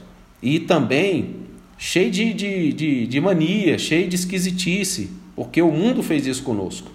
e 0.42 0.60
também 0.60 1.43
cheio 1.76 2.10
de, 2.10 2.32
de, 2.32 2.72
de, 2.72 3.06
de 3.06 3.20
mania, 3.20 3.78
cheio 3.78 4.08
de 4.08 4.16
esquisitice, 4.16 5.10
porque 5.34 5.60
o 5.60 5.70
mundo 5.70 6.02
fez 6.02 6.26
isso 6.26 6.42
conosco. 6.42 6.90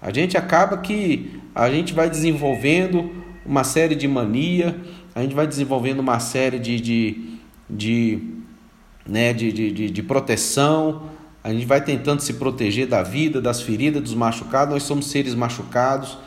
A 0.00 0.12
gente 0.12 0.36
acaba 0.36 0.78
que 0.78 1.40
a 1.54 1.70
gente 1.70 1.92
vai 1.92 2.08
desenvolvendo 2.08 3.10
uma 3.44 3.64
série 3.64 3.94
de 3.94 4.06
mania, 4.06 4.76
a 5.14 5.22
gente 5.22 5.34
vai 5.34 5.46
desenvolvendo 5.46 6.00
uma 6.00 6.20
série 6.20 6.58
de, 6.58 6.80
de, 6.80 7.38
de 7.68 8.18
né, 9.06 9.32
de, 9.32 9.52
de, 9.52 9.90
de 9.90 10.02
proteção, 10.02 11.10
a 11.42 11.52
gente 11.52 11.64
vai 11.64 11.80
tentando 11.80 12.20
se 12.20 12.34
proteger 12.34 12.88
da 12.88 13.02
vida, 13.02 13.40
das 13.40 13.62
feridas, 13.62 14.02
dos 14.02 14.14
machucados. 14.14 14.74
Nós 14.74 14.82
somos 14.82 15.06
seres 15.06 15.32
machucados, 15.32 16.18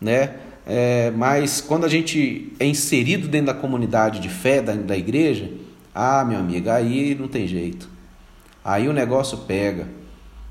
né? 0.00 0.34
É, 0.66 1.12
mas 1.12 1.60
quando 1.60 1.84
a 1.84 1.88
gente 1.88 2.52
é 2.58 2.66
inserido 2.66 3.28
dentro 3.28 3.48
da 3.48 3.54
comunidade 3.54 4.18
de 4.18 4.28
fé 4.28 4.60
da, 4.60 4.72
da 4.72 4.96
igreja, 4.96 5.48
ah, 5.94 6.24
meu 6.24 6.40
amigo, 6.40 6.68
aí 6.68 7.14
não 7.14 7.28
tem 7.28 7.46
jeito. 7.46 7.88
Aí 8.64 8.88
o 8.88 8.92
negócio 8.92 9.38
pega, 9.38 9.86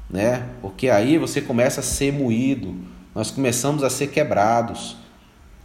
né? 0.10 0.47
Porque 0.62 0.89
aí 0.89 1.17
você 1.17 1.41
começa 1.41 1.82
a 1.82 1.84
ser 1.84 2.13
moído, 2.13 2.75
nós 3.13 3.29
começamos 3.29 3.84
a 3.84 3.89
ser 3.89 4.08
quebrados. 4.08 4.95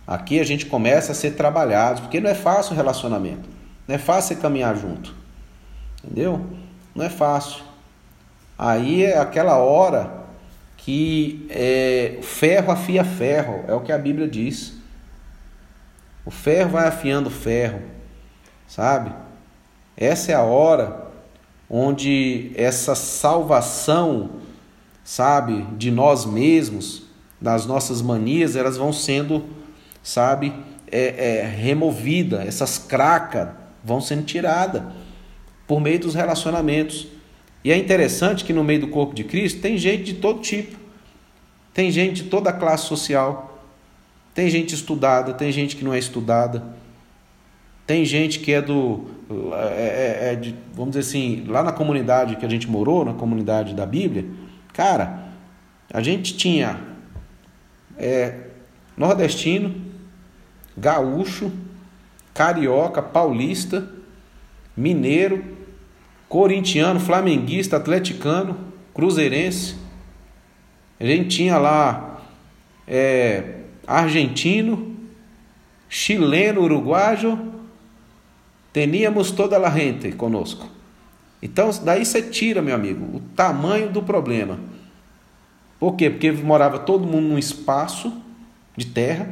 Aqui 0.07 0.41
a 0.41 0.45
gente 0.45 0.67
começa 0.67 1.13
a 1.13 1.15
ser 1.15 1.33
trabalhados, 1.33 2.01
porque 2.01 2.21
não 2.21 2.29
é 2.29 2.35
fácil 2.35 2.73
o 2.73 2.77
relacionamento, 2.77 3.49
não 3.87 3.95
é 3.95 3.99
fácil 3.99 4.37
caminhar 4.39 4.77
junto. 4.77 5.15
Entendeu? 6.03 6.45
Não 6.95 7.05
é 7.05 7.11
fácil. 7.11 7.63
Aí 8.59 9.05
é 9.05 9.19
aquela 9.19 9.59
hora 9.59 10.25
que 10.77 11.47
é, 11.51 12.19
ferro 12.23 12.73
afia 12.73 13.05
ferro, 13.05 13.63
é 13.69 13.75
o 13.75 13.81
que 13.81 13.93
a 13.93 13.99
Bíblia 13.99 14.27
diz. 14.27 14.73
O 16.25 16.31
ferro 16.31 16.71
vai 16.71 16.89
afiando 16.89 17.31
ferro, 17.31 17.83
sabe? 18.67 19.13
Essa 20.01 20.31
é 20.31 20.35
a 20.37 20.43
hora 20.43 21.09
onde 21.69 22.53
essa 22.55 22.95
salvação, 22.95 24.31
sabe, 25.03 25.67
de 25.77 25.91
nós 25.91 26.25
mesmos, 26.25 27.03
das 27.41 27.67
nossas 27.67 28.01
manias, 28.01 28.55
elas 28.55 28.77
vão 28.77 28.93
sendo, 28.93 29.45
sabe, 30.03 30.55
é, 30.91 31.41
é, 31.41 31.47
removida, 31.47 32.45
essas 32.45 32.79
cracas 32.79 33.49
vão 33.85 34.01
sendo 34.01 34.23
tiradas 34.23 34.83
por 35.67 35.81
meio 35.81 35.99
dos 35.99 36.15
relacionamentos. 36.15 37.09
E 37.65 37.73
é 37.73 37.77
interessante 37.77 38.45
que 38.45 38.53
no 38.53 38.63
meio 38.63 38.81
do 38.83 38.89
corpo 38.89 39.15
de 39.15 39.25
Cristo 39.25 39.61
tem 39.61 39.77
gente 39.77 40.05
de 40.05 40.15
todo 40.15 40.41
tipo. 40.41 40.79
Tem 41.75 41.91
gente 41.91 42.23
de 42.23 42.31
toda 42.31 42.53
classe 42.53 42.87
social. 42.87 43.63
Tem 44.35 44.49
gente 44.49 44.75
estudada, 44.75 45.35
tem 45.35 45.51
gente 45.51 45.77
que 45.77 45.85
não 45.85 45.93
é 45.93 45.99
estudada. 45.99 46.65
Tem 47.87 48.05
gente 48.05 48.39
que 48.39 48.53
é 48.53 48.63
do. 48.63 49.18
É, 49.31 50.27
é, 50.29 50.33
é 50.33 50.37
de, 50.37 50.55
vamos 50.73 50.97
dizer 50.97 51.01
assim, 51.01 51.45
lá 51.47 51.63
na 51.63 51.73
comunidade 51.73 52.37
que 52.37 52.47
a 52.47 52.49
gente 52.49 52.69
morou, 52.69 53.05
na 53.05 53.13
comunidade 53.13 53.75
da 53.75 53.85
Bíblia, 53.85 54.25
cara, 54.73 55.29
a 55.93 56.01
gente 56.01 56.35
tinha 56.37 56.81
é, 57.99 58.35
nordestino, 58.97 59.75
gaúcho, 60.77 61.53
carioca, 62.33 63.03
paulista, 63.03 63.89
mineiro, 64.77 65.45
corintiano, 66.29 67.01
flamenguista, 67.01 67.77
atleticano, 67.77 68.57
cruzeirense. 68.95 69.77
A 71.01 71.05
gente 71.05 71.29
tinha 71.37 71.59
lá 71.59 72.23
é, 72.87 73.61
argentino, 73.87 74.97
chileno, 75.89 76.63
uruguaio, 76.63 77.58
teníamos 78.73 79.31
toda 79.31 79.59
a 79.59 79.71
gente 79.71 80.13
conosco. 80.13 80.69
Então, 81.43 81.71
daí 81.85 82.05
você 82.05 82.21
tira, 82.23 82.61
meu 82.61 82.75
amigo, 82.75 83.17
o 83.17 83.21
tamanho 83.35 83.91
do 83.91 84.03
problema. 84.03 84.59
Por 85.79 85.95
quê? 85.95 86.11
Porque 86.11 86.33
morava 86.33 86.81
todo 86.81 87.07
mundo 87.07 87.29
num 87.29 87.39
espaço 87.39 88.13
de 88.77 88.87
terra, 88.87 89.29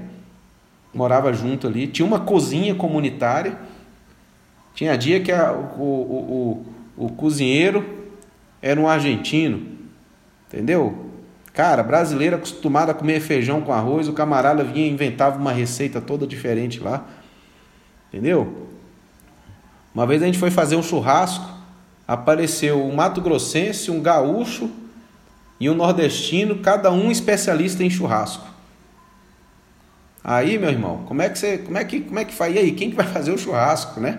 morava 0.94 1.32
junto 1.32 1.66
ali, 1.66 1.86
tinha 1.86 2.06
uma 2.06 2.20
cozinha 2.20 2.74
comunitária. 2.74 3.58
Tinha 4.74 4.96
dia 4.96 5.20
que 5.20 5.32
a, 5.32 5.52
o, 5.52 6.64
o, 6.96 7.04
o 7.06 7.08
cozinheiro 7.10 7.84
era 8.60 8.80
um 8.80 8.86
argentino, 8.86 9.66
entendeu? 10.46 11.06
Cara, 11.52 11.82
brasileiro 11.82 12.36
acostumado 12.36 12.90
a 12.90 12.94
comer 12.94 13.20
feijão 13.20 13.62
com 13.62 13.72
arroz, 13.72 14.08
o 14.08 14.12
camarada 14.12 14.62
vinha 14.62 14.86
e 14.86 14.90
inventava 14.90 15.38
uma 15.38 15.52
receita 15.52 16.00
toda 16.00 16.26
diferente 16.26 16.78
lá, 16.78 17.08
entendeu? 18.08 18.68
Uma 19.96 20.06
vez 20.06 20.22
a 20.22 20.26
gente 20.26 20.38
foi 20.38 20.50
fazer 20.50 20.76
um 20.76 20.82
churrasco, 20.82 21.50
apareceu 22.06 22.84
um 22.84 22.94
Mato 22.94 23.22
Grossense, 23.22 23.90
um 23.90 24.02
gaúcho 24.02 24.68
e 25.58 25.70
um 25.70 25.74
nordestino, 25.74 26.58
cada 26.58 26.92
um 26.92 27.10
especialista 27.10 27.82
em 27.82 27.88
churrasco. 27.88 28.46
Aí, 30.22 30.58
meu 30.58 30.68
irmão, 30.68 31.04
como 31.06 31.22
é 31.22 31.30
que 31.30 31.38
você, 31.38 31.56
como 31.56 31.78
é 31.78 31.84
que, 31.84 32.00
como 32.00 32.18
é 32.18 32.26
que 32.26 32.34
faz? 32.34 32.54
E 32.54 32.58
aí, 32.58 32.72
quem 32.72 32.90
que 32.90 32.96
vai 32.96 33.06
fazer 33.06 33.32
o 33.32 33.38
churrasco, 33.38 33.98
né? 33.98 34.18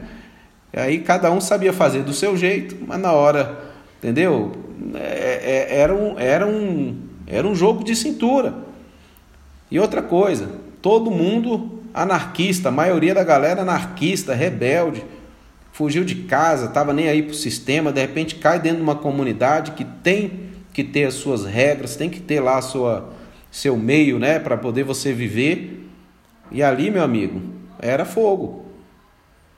E 0.74 0.80
aí 0.80 1.00
cada 1.02 1.30
um 1.30 1.40
sabia 1.40 1.72
fazer 1.72 2.02
do 2.02 2.12
seu 2.12 2.36
jeito, 2.36 2.76
mas 2.88 3.00
na 3.00 3.12
hora, 3.12 3.72
entendeu? 4.00 4.54
É, 4.96 5.68
é, 5.70 5.80
era, 5.80 5.94
um, 5.94 6.18
era, 6.18 6.48
um, 6.48 6.98
era 7.28 7.48
um 7.48 7.54
jogo 7.54 7.84
de 7.84 7.96
cintura. 7.96 8.52
E 9.70 9.80
outra 9.80 10.02
coisa, 10.02 10.50
todo 10.82 11.12
mundo 11.12 11.84
anarquista, 11.94 12.70
a 12.70 12.72
maioria 12.72 13.14
da 13.14 13.24
galera 13.24 13.62
anarquista, 13.62 14.34
rebelde, 14.34 15.06
fugiu 15.78 16.04
de 16.04 16.16
casa, 16.16 16.66
estava 16.66 16.92
nem 16.92 17.08
aí 17.08 17.22
para 17.22 17.34
o 17.34 17.36
sistema, 17.36 17.92
de 17.92 18.02
repente 18.02 18.34
cai 18.34 18.60
dentro 18.60 18.78
de 18.78 18.84
uma 18.84 18.96
comunidade 18.96 19.74
que 19.74 19.86
tem 19.86 20.50
que 20.74 20.84
ter 20.84 21.04
as 21.04 21.14
suas 21.14 21.46
regras, 21.46 21.96
tem 21.96 22.10
que 22.10 22.20
ter 22.20 22.40
lá 22.40 22.60
sua, 22.64 23.14
seu 23.52 23.78
meio 23.78 24.18
né, 24.18 24.40
para 24.40 24.58
poder 24.58 24.84
você 24.84 25.14
viver. 25.14 25.88
E 26.52 26.64
ali, 26.64 26.90
meu 26.90 27.04
amigo, 27.04 27.40
era 27.80 28.06
fogo. 28.06 28.66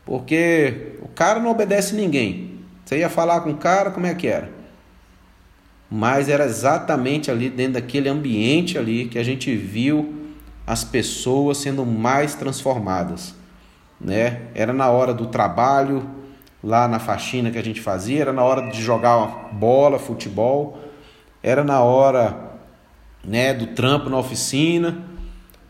Porque 0.05 0.97
o 1.01 1.07
cara 1.07 1.39
não 1.39 1.51
obedece 1.51 1.95
ninguém. 1.95 2.65
Você 2.83 2.97
ia 2.97 3.09
falar 3.09 3.39
com 3.39 3.51
o 3.51 3.57
cara, 3.57 3.89
como 3.89 4.05
é 4.05 4.13
que 4.13 4.27
era? 4.27 4.51
Mas 5.89 6.27
era 6.27 6.43
exatamente 6.43 7.31
ali 7.31 7.49
dentro 7.49 7.73
daquele 7.75 8.09
ambiente 8.09 8.77
ali 8.77 9.05
que 9.05 9.17
a 9.17 9.23
gente 9.23 9.55
viu 9.55 10.15
as 10.67 10.83
pessoas 10.83 11.59
sendo 11.59 11.85
mais 11.85 12.35
transformadas, 12.35 13.33
né? 13.99 14.43
Era 14.53 14.71
na 14.71 14.89
hora 14.89 15.13
do 15.13 15.27
trabalho, 15.27 16.09
lá 16.63 16.87
na 16.87 16.99
faxina 16.99 17.51
que 17.51 17.57
a 17.57 17.63
gente 17.63 17.81
fazia, 17.81 18.21
era 18.21 18.33
na 18.33 18.43
hora 18.43 18.69
de 18.69 18.81
jogar 18.81 19.49
bola, 19.53 19.97
futebol, 19.97 20.79
era 21.41 21.63
na 21.63 21.81
hora, 21.81 22.57
né, 23.23 23.53
do 23.53 23.67
trampo 23.67 24.09
na 24.09 24.17
oficina. 24.17 25.03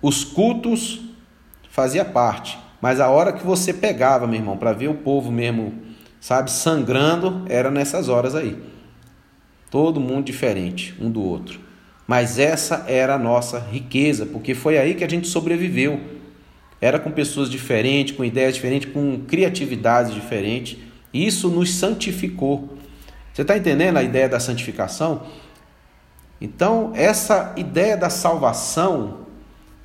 Os 0.02 0.24
cultos 0.24 1.02
fazia 1.70 2.04
parte. 2.04 2.58
Mas 2.82 3.00
a 3.00 3.10
hora 3.10 3.34
que 3.34 3.46
você 3.46 3.74
pegava, 3.74 4.26
meu 4.26 4.40
irmão, 4.40 4.58
para 4.58 4.72
ver 4.72 4.88
o 4.88 4.96
povo 4.96 5.32
mesmo, 5.32 5.74
sabe, 6.20 6.50
sangrando, 6.50 7.46
era 7.50 7.70
nessas 7.70 8.08
horas 8.08 8.36
aí. 8.36 8.58
Todo 9.70 10.00
mundo 10.00 10.26
diferente 10.26 10.96
um 11.00 11.12
do 11.12 11.22
outro. 11.22 11.60
Mas 12.08 12.40
essa 12.40 12.86
era 12.88 13.16
a 13.16 13.20
nossa 13.20 13.60
riqueza, 13.60 14.26
porque 14.26 14.56
foi 14.56 14.78
aí 14.78 14.96
que 14.96 15.04
a 15.04 15.10
gente 15.10 15.28
sobreviveu. 15.28 16.19
Era 16.82 17.00
com 17.00 17.12
pessoas 17.12 17.50
diferentes, 17.50 18.16
com 18.16 18.24
ideias 18.24 18.56
diferentes, 18.56 18.92
com 18.92 19.22
criatividade 19.28 20.14
diferente. 20.14 20.82
Isso 21.14 21.50
nos 21.50 21.74
santificou. 21.74 22.78
Você 23.34 23.42
está 23.42 23.58
entendendo 23.58 23.98
a 23.98 24.04
ideia 24.04 24.30
da 24.30 24.40
santificação? 24.40 25.24
Então, 26.42 26.92
essa 26.96 27.54
ideia 27.58 27.98
da 27.98 28.10
salvação 28.10 29.28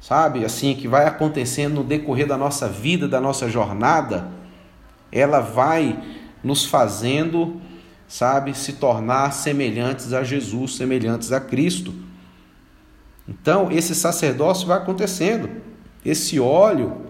sabe, 0.00 0.44
assim, 0.44 0.74
que 0.74 0.86
vai 0.86 1.06
acontecendo 1.06 1.76
no 1.76 1.82
decorrer 1.82 2.26
da 2.26 2.36
nossa 2.36 2.68
vida, 2.68 3.08
da 3.08 3.20
nossa 3.20 3.48
jornada, 3.48 4.28
ela 5.10 5.40
vai 5.40 5.98
nos 6.42 6.66
fazendo, 6.66 7.58
sabe, 8.06 8.54
se 8.54 8.74
tornar 8.74 9.32
semelhantes 9.32 10.12
a 10.12 10.22
Jesus, 10.22 10.76
semelhantes 10.76 11.32
a 11.32 11.40
Cristo. 11.40 11.94
Então, 13.26 13.72
esse 13.72 13.94
sacerdócio 13.94 14.66
vai 14.66 14.76
acontecendo. 14.76 15.48
Esse 16.04 16.38
óleo 16.38 17.02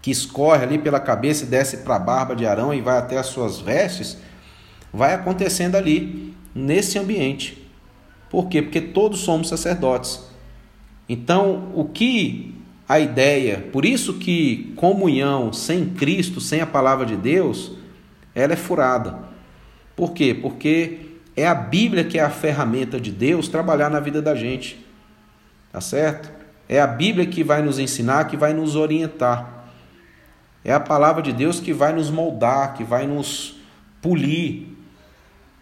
que 0.00 0.10
escorre 0.10 0.62
ali 0.62 0.78
pela 0.78 1.00
cabeça 1.00 1.44
e 1.44 1.46
desce 1.46 1.78
para 1.78 1.96
a 1.96 1.98
barba 1.98 2.36
de 2.36 2.46
Arão 2.46 2.74
e 2.74 2.80
vai 2.80 2.98
até 2.98 3.16
as 3.16 3.26
suas 3.26 3.58
vestes, 3.58 4.18
vai 4.92 5.14
acontecendo 5.14 5.76
ali, 5.76 6.34
nesse 6.54 6.98
ambiente. 6.98 7.66
Por 8.30 8.48
quê? 8.48 8.60
Porque 8.62 8.80
todos 8.80 9.20
somos 9.20 9.48
sacerdotes. 9.48 10.20
Então, 11.08 11.72
o 11.74 11.86
que 11.86 12.54
a 12.88 13.00
ideia, 13.00 13.68
por 13.72 13.84
isso 13.84 14.14
que 14.14 14.72
comunhão 14.76 15.52
sem 15.52 15.86
Cristo, 15.86 16.40
sem 16.40 16.60
a 16.60 16.66
palavra 16.66 17.06
de 17.06 17.16
Deus, 17.16 17.72
ela 18.34 18.52
é 18.52 18.56
furada. 18.56 19.18
Por 19.96 20.12
quê? 20.12 20.34
Porque 20.34 20.98
é 21.36 21.46
a 21.46 21.54
Bíblia 21.54 22.04
que 22.04 22.18
é 22.18 22.22
a 22.22 22.30
ferramenta 22.30 23.00
de 23.00 23.10
Deus 23.10 23.48
trabalhar 23.48 23.90
na 23.90 24.00
vida 24.00 24.20
da 24.20 24.34
gente. 24.34 24.84
Tá 25.72 25.80
certo? 25.80 26.30
É 26.68 26.80
a 26.80 26.86
Bíblia 26.86 27.26
que 27.26 27.44
vai 27.44 27.62
nos 27.62 27.78
ensinar, 27.78 28.24
que 28.24 28.36
vai 28.36 28.52
nos 28.52 28.76
orientar. 28.76 29.68
É 30.64 30.72
a 30.72 30.80
palavra 30.80 31.22
de 31.22 31.32
Deus 31.32 31.60
que 31.60 31.72
vai 31.72 31.92
nos 31.92 32.10
moldar, 32.10 32.74
que 32.74 32.82
vai 32.82 33.06
nos 33.06 33.56
polir. 34.00 34.68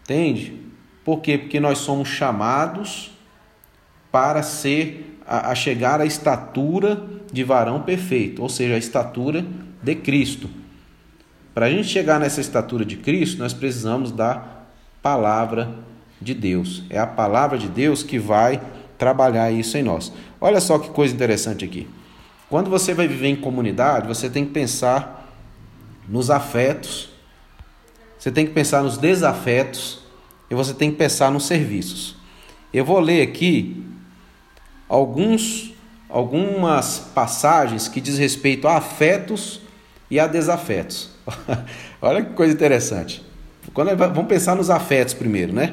Entende? 0.03 0.61
Por 1.03 1.19
quê? 1.19 1.37
Porque 1.37 1.59
nós 1.59 1.79
somos 1.79 2.07
chamados 2.07 3.11
para 4.11 4.41
ser 4.41 5.19
a, 5.27 5.51
a 5.51 5.55
chegar 5.55 5.99
à 5.99 6.05
estatura 6.05 7.03
de 7.31 7.43
varão 7.43 7.81
perfeito, 7.81 8.41
ou 8.41 8.47
seja, 8.47 8.75
a 8.75 8.77
estatura 8.77 9.45
de 9.81 9.95
Cristo. 9.95 10.49
Para 11.53 11.65
a 11.65 11.69
gente 11.69 11.87
chegar 11.87 12.19
nessa 12.19 12.39
estatura 12.39 12.85
de 12.85 12.97
Cristo, 12.97 13.39
nós 13.39 13.53
precisamos 13.53 14.11
da 14.11 14.43
palavra 15.01 15.69
de 16.21 16.33
Deus. 16.33 16.83
É 16.89 16.97
a 16.97 17.07
palavra 17.07 17.57
de 17.57 17.67
Deus 17.67 18.03
que 18.03 18.17
vai 18.17 18.61
trabalhar 18.97 19.51
isso 19.51 19.77
em 19.77 19.83
nós. 19.83 20.13
Olha 20.43 20.59
só 20.59 20.77
que 20.77 20.89
coisa 20.89 21.15
interessante 21.15 21.63
aqui. 21.63 21.87
Quando 22.49 22.69
você 22.69 22.93
vai 22.93 23.07
viver 23.07 23.29
em 23.29 23.35
comunidade, 23.37 24.09
você 24.09 24.29
tem 24.29 24.43
que 24.43 24.51
pensar 24.51 25.33
nos 26.05 26.29
afetos, 26.29 27.07
você 28.19 28.29
tem 28.29 28.45
que 28.45 28.51
pensar 28.51 28.83
nos 28.83 28.97
desafetos 28.97 30.01
e 30.51 30.53
você 30.53 30.73
tem 30.73 30.91
que 30.91 30.97
pensar 30.97 31.31
nos 31.31 31.45
serviços. 31.45 32.17
Eu 32.73 32.83
vou 32.83 32.99
ler 32.99 33.21
aqui 33.21 33.85
alguns, 34.89 35.73
algumas 36.09 36.99
passagens 37.15 37.87
que 37.87 38.01
diz 38.01 38.17
respeito 38.17 38.67
a 38.67 38.75
afetos 38.75 39.61
e 40.11 40.19
a 40.19 40.27
desafetos. 40.27 41.11
Olha 42.01 42.21
que 42.21 42.33
coisa 42.33 42.53
interessante. 42.53 43.23
Quando, 43.73 43.95
vamos 43.95 44.27
pensar 44.27 44.57
nos 44.57 44.69
afetos 44.69 45.13
primeiro, 45.13 45.53
né? 45.53 45.71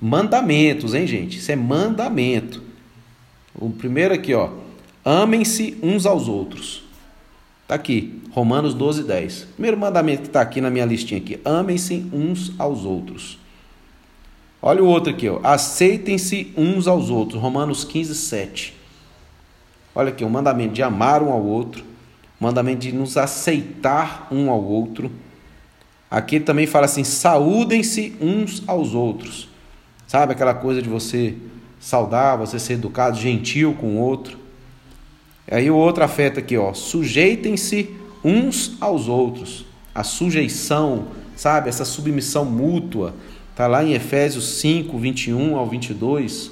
Mandamentos, 0.00 0.94
hein, 0.94 1.06
gente? 1.06 1.38
Isso 1.38 1.52
é 1.52 1.54
mandamento. 1.54 2.69
O 3.60 3.68
primeiro 3.68 4.14
aqui, 4.14 4.34
ó. 4.34 4.48
Amem-se 5.04 5.78
uns 5.82 6.06
aos 6.06 6.26
outros. 6.26 6.82
Tá 7.68 7.74
aqui, 7.74 8.20
Romanos 8.32 8.74
12, 8.74 9.04
10. 9.04 9.48
Primeiro 9.52 9.76
mandamento 9.76 10.22
que 10.22 10.28
está 10.28 10.40
aqui 10.40 10.60
na 10.60 10.70
minha 10.70 10.84
listinha 10.84 11.20
aqui. 11.20 11.38
Amem-se 11.44 12.06
uns 12.12 12.52
aos 12.58 12.84
outros. 12.84 13.38
Olha 14.62 14.82
o 14.82 14.86
outro 14.86 15.12
aqui, 15.12 15.28
ó. 15.28 15.40
Aceitem-se 15.42 16.52
uns 16.56 16.88
aos 16.88 17.10
outros. 17.10 17.40
Romanos 17.40 17.84
15, 17.84 18.14
7. 18.14 18.74
Olha 19.94 20.08
aqui, 20.08 20.24
o 20.24 20.30
mandamento 20.30 20.74
de 20.74 20.82
amar 20.82 21.22
um 21.22 21.30
ao 21.30 21.42
outro, 21.42 21.84
o 22.40 22.44
mandamento 22.44 22.80
de 22.80 22.92
nos 22.92 23.16
aceitar 23.16 24.28
um 24.30 24.50
ao 24.50 24.62
outro. 24.62 25.10
Aqui 26.10 26.40
também 26.40 26.66
fala 26.66 26.86
assim: 26.86 27.04
saúdem-se 27.04 28.16
uns 28.20 28.62
aos 28.66 28.94
outros. 28.94 29.48
Sabe 30.06 30.32
aquela 30.32 30.54
coisa 30.54 30.82
de 30.82 30.88
você 30.88 31.36
saudar, 31.80 32.36
você 32.36 32.58
ser 32.58 32.74
educado, 32.74 33.18
gentil 33.18 33.74
com 33.74 33.96
o 33.96 33.98
outro. 33.98 34.38
Aí 35.50 35.68
o 35.68 35.76
outro 35.76 36.04
afeta 36.04 36.38
aqui, 36.38 36.56
ó. 36.56 36.72
Sujeitem-se 36.72 37.90
uns 38.22 38.76
aos 38.80 39.08
outros. 39.08 39.64
A 39.92 40.04
sujeição, 40.04 41.08
sabe? 41.34 41.68
Essa 41.68 41.84
submissão 41.84 42.44
mútua 42.44 43.14
Está 43.60 43.66
lá 43.66 43.84
em 43.84 43.92
Efésios 43.92 44.58
5, 44.60 44.96
21 44.96 45.54
ao 45.54 45.66
22. 45.68 46.50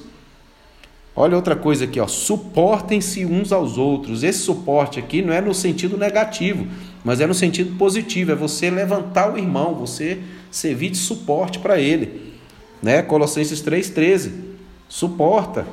Olha 1.17 1.37
outra 1.37 1.57
coisa 1.57 1.85
aqui, 1.85 1.99
ó. 1.99 2.07
Suportem-se 2.07 3.25
uns 3.25 3.51
aos 3.51 3.79
outros. 3.79 4.23
Esse 4.23 4.41
suporte 4.41 4.99
aqui 4.99 5.23
não 5.23 5.33
é 5.33 5.41
no 5.41 5.55
sentido 5.55 5.97
negativo, 5.97 6.67
mas 7.03 7.23
é 7.23 7.27
no 7.27 7.33
sentido 7.33 7.79
positivo. 7.79 8.33
É 8.33 8.35
você 8.35 8.69
levantar 8.69 9.33
o 9.33 9.39
irmão, 9.39 9.75
você 9.75 10.19
servir 10.51 10.91
de 10.91 10.99
suporte 10.99 11.59
para 11.59 11.81
ele. 11.81 12.35
Né? 12.83 13.01
Colossenses 13.01 13.63
3,13. 13.63 14.31
Suporta. 14.89 15.67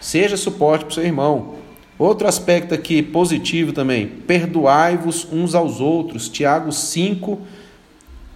Seja 0.00 0.36
suporte 0.36 0.84
para 0.84 0.92
o 0.92 0.94
seu 0.94 1.04
irmão. 1.04 1.56
Outro 1.98 2.26
aspecto 2.26 2.72
aqui 2.74 3.02
positivo 3.02 3.72
também. 3.72 4.06
Perdoai-vos 4.06 5.26
uns 5.30 5.54
aos 5.54 5.80
outros. 5.80 6.28
Tiago 6.28 6.72
5, 6.72 7.38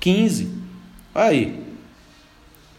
15. 0.01 0.51
Aí, 1.15 1.65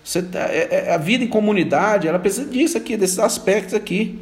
você, 0.04 0.22
tá, 0.22 0.42
é, 0.52 0.68
é, 0.90 0.94
a 0.94 0.98
vida 0.98 1.24
em 1.24 1.28
comunidade, 1.28 2.08
ela 2.08 2.20
precisa 2.20 2.48
disso 2.48 2.78
aqui, 2.78 2.96
desses 2.96 3.18
aspectos 3.18 3.74
aqui. 3.74 4.20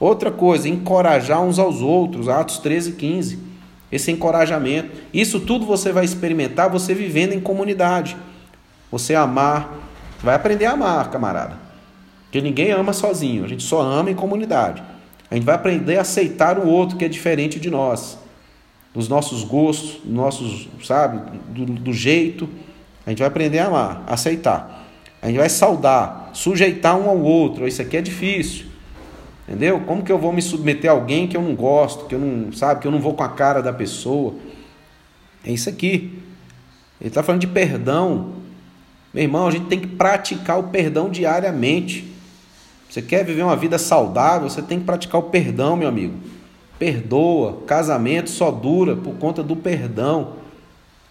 Outra 0.00 0.32
coisa, 0.32 0.68
encorajar 0.68 1.40
uns 1.40 1.60
aos 1.60 1.80
outros, 1.80 2.28
Atos 2.28 2.58
13, 2.58 2.92
15. 2.92 3.38
Esse 3.92 4.10
encorajamento. 4.10 4.90
Isso 5.12 5.38
tudo 5.38 5.64
você 5.64 5.92
vai 5.92 6.04
experimentar 6.04 6.68
você 6.68 6.92
vivendo 6.92 7.32
em 7.32 7.40
comunidade. 7.40 8.16
Você 8.90 9.14
amar, 9.14 9.72
vai 10.20 10.34
aprender 10.34 10.64
a 10.64 10.72
amar, 10.72 11.08
camarada. 11.12 11.63
Porque 12.34 12.42
ninguém 12.42 12.72
ama 12.72 12.92
sozinho, 12.92 13.44
a 13.44 13.46
gente 13.46 13.62
só 13.62 13.80
ama 13.80 14.10
em 14.10 14.14
comunidade. 14.14 14.82
A 15.30 15.36
gente 15.36 15.44
vai 15.44 15.54
aprender 15.54 15.98
a 15.98 16.00
aceitar 16.00 16.58
o 16.58 16.66
outro 16.66 16.96
que 16.96 17.04
é 17.04 17.08
diferente 17.08 17.60
de 17.60 17.70
nós, 17.70 18.18
dos 18.92 19.08
nossos 19.08 19.44
gostos, 19.44 20.00
nossos, 20.04 20.68
sabe, 20.82 21.22
do, 21.50 21.64
do 21.64 21.92
jeito. 21.92 22.48
A 23.06 23.10
gente 23.10 23.20
vai 23.20 23.28
aprender 23.28 23.60
a 23.60 23.66
amar, 23.68 24.02
a 24.08 24.14
aceitar. 24.14 24.84
A 25.22 25.28
gente 25.28 25.36
vai 25.36 25.48
saudar, 25.48 26.30
sujeitar 26.32 26.98
um 26.98 27.08
ao 27.08 27.20
outro. 27.20 27.68
Isso 27.68 27.80
aqui 27.80 27.98
é 27.98 28.02
difícil. 28.02 28.66
Entendeu? 29.46 29.82
Como 29.82 30.02
que 30.02 30.10
eu 30.10 30.18
vou 30.18 30.32
me 30.32 30.42
submeter 30.42 30.90
a 30.90 30.94
alguém 30.94 31.28
que 31.28 31.36
eu 31.36 31.42
não 31.42 31.54
gosto, 31.54 32.06
que 32.06 32.16
eu 32.16 32.18
não, 32.18 32.50
sabe, 32.50 32.80
que 32.80 32.88
eu 32.88 32.90
não 32.90 32.98
vou 32.98 33.14
com 33.14 33.22
a 33.22 33.28
cara 33.28 33.62
da 33.62 33.72
pessoa? 33.72 34.34
É 35.46 35.52
isso 35.52 35.68
aqui. 35.68 36.18
Ele 37.00 37.10
está 37.10 37.22
falando 37.22 37.42
de 37.42 37.46
perdão. 37.46 38.32
Meu 39.12 39.22
irmão, 39.22 39.46
a 39.46 39.52
gente 39.52 39.66
tem 39.66 39.78
que 39.78 39.86
praticar 39.86 40.58
o 40.58 40.64
perdão 40.64 41.08
diariamente. 41.08 42.12
Você 42.94 43.02
quer 43.02 43.24
viver 43.24 43.42
uma 43.42 43.56
vida 43.56 43.76
saudável, 43.76 44.48
você 44.48 44.62
tem 44.62 44.78
que 44.78 44.84
praticar 44.84 45.20
o 45.20 45.24
perdão, 45.24 45.74
meu 45.74 45.88
amigo. 45.88 46.14
Perdoa. 46.78 47.60
Casamento 47.66 48.30
só 48.30 48.52
dura 48.52 48.94
por 48.94 49.14
conta 49.14 49.42
do 49.42 49.56
perdão. 49.56 50.34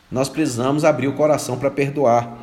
Nós 0.09 0.29
precisamos 0.29 0.86
abrir 0.86 1.09
o 1.09 1.13
coração 1.13 1.57
para 1.57 1.69
perdoar. 1.69 2.38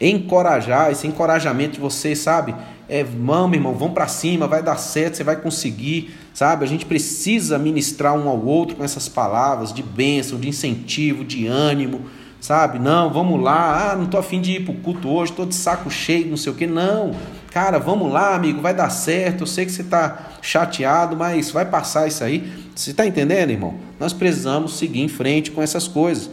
Encorajar, 0.00 0.90
esse 0.90 1.06
encorajamento 1.06 1.74
de 1.74 1.80
você, 1.80 2.16
sabe? 2.16 2.54
É, 2.88 3.04
vamos, 3.04 3.58
irmão, 3.58 3.74
vamos 3.74 3.92
para 3.92 4.08
cima, 4.08 4.46
vai 4.48 4.62
dar 4.62 4.78
certo, 4.78 5.18
você 5.18 5.24
vai 5.24 5.36
conseguir, 5.36 6.14
sabe? 6.32 6.64
A 6.64 6.66
gente 6.66 6.86
precisa 6.86 7.58
ministrar 7.58 8.14
um 8.14 8.30
ao 8.30 8.42
outro 8.46 8.76
com 8.76 8.82
essas 8.82 9.10
palavras 9.10 9.74
de 9.74 9.82
bênção, 9.82 10.40
de 10.40 10.48
incentivo, 10.48 11.22
de 11.22 11.46
ânimo, 11.46 12.06
sabe? 12.40 12.78
Não, 12.78 13.12
vamos 13.12 13.42
lá, 13.42 13.90
ah, 13.90 13.94
não 13.94 14.06
tô 14.06 14.16
afim 14.16 14.40
de 14.40 14.52
ir 14.52 14.64
pro 14.64 14.72
culto 14.72 15.10
hoje, 15.10 15.32
tô 15.32 15.44
de 15.44 15.54
saco 15.54 15.90
cheio, 15.90 16.28
não 16.28 16.36
sei 16.38 16.50
o 16.50 16.54
que, 16.54 16.66
não. 16.66 17.14
Cara, 17.56 17.78
vamos 17.78 18.12
lá, 18.12 18.34
amigo, 18.34 18.60
vai 18.60 18.74
dar 18.74 18.90
certo. 18.90 19.44
Eu 19.44 19.46
sei 19.46 19.64
que 19.64 19.72
você 19.72 19.80
está 19.80 20.32
chateado, 20.42 21.16
mas 21.16 21.50
vai 21.50 21.64
passar 21.64 22.06
isso 22.06 22.22
aí. 22.22 22.52
Você 22.74 22.90
está 22.90 23.06
entendendo, 23.06 23.48
irmão? 23.48 23.78
Nós 23.98 24.12
precisamos 24.12 24.76
seguir 24.76 25.00
em 25.00 25.08
frente 25.08 25.50
com 25.50 25.62
essas 25.62 25.88
coisas. 25.88 26.28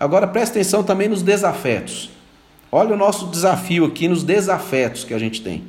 Agora 0.00 0.26
presta 0.26 0.58
atenção 0.58 0.82
também 0.82 1.06
nos 1.06 1.20
desafetos. 1.20 2.08
Olha 2.72 2.94
o 2.94 2.96
nosso 2.96 3.26
desafio 3.26 3.84
aqui 3.84 4.08
nos 4.08 4.24
desafetos 4.24 5.04
que 5.04 5.12
a 5.12 5.18
gente 5.18 5.42
tem. 5.42 5.64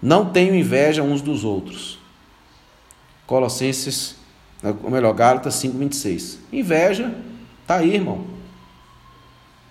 Não 0.00 0.30
tenham 0.30 0.54
inveja 0.54 1.02
uns 1.02 1.20
dos 1.20 1.44
outros. 1.44 1.98
Colossenses, 3.26 4.16
ou 4.82 4.90
melhor, 4.90 5.12
Gálatas 5.12 5.56
5:26. 5.56 6.38
Inveja 6.50 7.14
tá 7.66 7.76
aí, 7.76 7.96
irmão. 7.96 8.24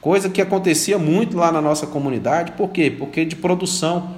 Coisa 0.04 0.30
que 0.30 0.42
acontecia 0.42 1.00
muito 1.00 1.38
lá 1.38 1.50
na 1.50 1.62
nossa 1.62 1.88
comunidade, 1.88 2.52
por 2.52 2.72
quê? 2.72 2.92
Porque 2.92 3.24
de 3.24 3.38
produção. 3.38 4.10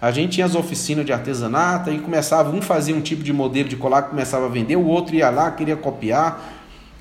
A 0.00 0.12
gente 0.12 0.34
tinha 0.34 0.46
as 0.46 0.54
oficinas 0.54 1.04
de 1.04 1.12
artesanato 1.12 1.90
e 1.90 1.98
começava, 1.98 2.54
um 2.54 2.62
fazia 2.62 2.94
um 2.94 3.00
tipo 3.00 3.24
de 3.24 3.32
modelo 3.32 3.68
de 3.68 3.74
colar 3.74 4.02
que 4.02 4.10
começava 4.10 4.46
a 4.46 4.48
vender, 4.48 4.76
o 4.76 4.86
outro 4.86 5.16
ia 5.16 5.28
lá, 5.28 5.50
queria 5.50 5.74
copiar, 5.74 6.54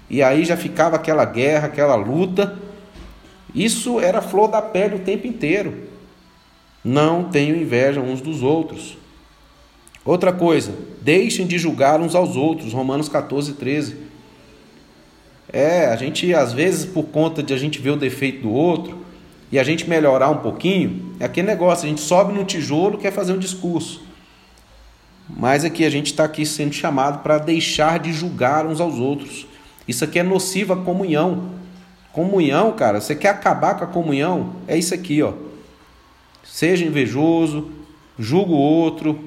e 0.10 0.24
aí 0.24 0.44
já 0.44 0.58
ficava 0.58 0.96
aquela 0.96 1.24
guerra, 1.24 1.68
aquela 1.68 1.94
luta. 1.94 2.58
Isso 3.54 4.00
era 4.00 4.24
flor 4.24 4.48
da 4.48 4.60
pele 4.60 4.96
o 4.96 5.00
tempo 5.00 5.28
inteiro. 5.28 5.84
Não 6.84 7.26
tenham 7.26 7.56
inveja 7.56 8.02
uns 8.02 8.22
dos 8.22 8.42
outros. 8.42 8.98
Outra 10.04 10.34
coisa, 10.34 10.74
deixem 11.00 11.46
de 11.46 11.60
julgar 11.60 12.02
uns 12.02 12.16
aos 12.16 12.36
outros, 12.36 12.74
Romanos 12.74 13.08
14, 13.08 13.54
13. 13.54 14.05
É, 15.56 15.86
a 15.86 15.96
gente 15.96 16.34
às 16.34 16.52
vezes 16.52 16.84
por 16.84 17.04
conta 17.04 17.42
de 17.42 17.54
a 17.54 17.58
gente 17.58 17.80
ver 17.80 17.92
o 17.92 17.96
defeito 17.96 18.42
do 18.42 18.52
outro 18.52 19.06
e 19.50 19.58
a 19.58 19.64
gente 19.64 19.90
melhorar 19.90 20.30
um 20.30 20.40
pouquinho, 20.40 21.16
é 21.18 21.24
aquele 21.24 21.48
negócio, 21.48 21.86
a 21.86 21.88
gente 21.88 22.02
sobe 22.02 22.34
no 22.34 22.44
tijolo 22.44 22.98
quer 22.98 23.14
fazer 23.14 23.32
um 23.32 23.38
discurso. 23.38 24.04
Mas 25.30 25.64
aqui 25.64 25.86
a 25.86 25.90
gente 25.90 26.08
está 26.08 26.26
aqui 26.26 26.46
sendo 26.46 26.74
chamado 26.74 27.24
para 27.24 27.38
deixar 27.38 28.00
de 28.00 28.12
julgar 28.12 28.66
uns 28.66 28.82
aos 28.82 28.96
outros. 28.96 29.48
Isso 29.88 30.04
aqui 30.04 30.20
é 30.20 30.24
nocivo 30.24 30.74
à 30.74 30.76
comunhão. 30.76 31.52
Comunhão, 32.12 32.74
cara, 32.74 33.00
você 33.00 33.16
quer 33.16 33.30
acabar 33.30 33.76
com 33.76 33.86
a 33.86 33.88
comunhão? 33.88 34.58
É 34.68 34.78
isso 34.78 34.94
aqui, 34.94 35.24
ó. 35.24 35.32
Seja 36.44 36.84
invejoso, 36.84 37.72
julga 38.20 38.52
o 38.52 38.58
outro, 38.58 39.24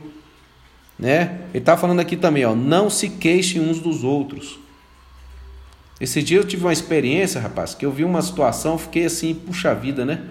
né? 0.99 1.39
Ele 1.55 1.63
está 1.63 1.75
falando 1.75 2.01
aqui 2.01 2.19
também, 2.19 2.45
ó, 2.45 2.55
não 2.55 2.91
se 2.91 3.09
queixem 3.09 3.63
uns 3.63 3.81
dos 3.81 4.05
outros. 4.05 4.68
Esse 6.01 6.23
dia 6.23 6.39
eu 6.39 6.45
tive 6.45 6.65
uma 6.65 6.73
experiência, 6.73 7.41
rapaz, 7.41 7.75
que 7.75 7.85
eu 7.85 7.91
vi 7.91 8.05
uma 8.05 8.23
situação, 8.23 8.79
fiquei 8.79 9.07
assim, 9.07 9.35
puxa 9.35 9.75
vida, 9.75 10.05
né? 10.05 10.23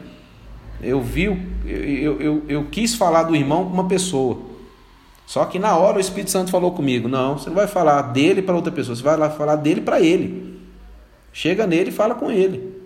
Eu 0.81 1.01
vi, 1.01 1.23
eu, 1.65 2.21
eu, 2.21 2.43
eu, 2.47 2.65
quis 2.65 2.95
falar 2.95 3.23
do 3.23 3.35
irmão 3.35 3.65
com 3.65 3.73
uma 3.73 3.87
pessoa. 3.87 4.39
Só 5.25 5.43
que 5.45 5.59
na 5.59 5.75
hora 5.75 5.97
o 5.97 5.99
Espírito 5.99 6.31
Santo 6.31 6.51
falou 6.51 6.71
comigo: 6.71 7.07
não, 7.07 7.37
você 7.37 7.49
não 7.49 7.55
vai 7.55 7.67
falar 7.67 8.01
dele 8.03 8.41
para 8.41 8.55
outra 8.55 8.71
pessoa, 8.71 8.95
você 8.95 9.01
vai 9.01 9.17
lá 9.17 9.29
falar 9.29 9.55
dele 9.55 9.81
para 9.81 9.99
ele. 9.99 10.57
Chega 11.33 11.67
nele 11.67 11.89
e 11.89 11.93
fala 11.93 12.15
com 12.15 12.31
ele. 12.31 12.77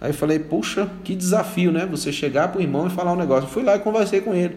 Aí 0.00 0.10
eu 0.10 0.14
falei: 0.14 0.38
puxa, 0.38 0.88
que 1.04 1.14
desafio, 1.14 1.72
né? 1.72 1.84
Você 1.86 2.12
chegar 2.12 2.48
para 2.48 2.60
o 2.60 2.62
irmão 2.62 2.86
e 2.86 2.90
falar 2.90 3.12
um 3.12 3.16
negócio. 3.16 3.46
Eu 3.46 3.50
fui 3.50 3.62
lá 3.62 3.76
e 3.76 3.80
conversei 3.80 4.20
com 4.20 4.32
ele. 4.32 4.56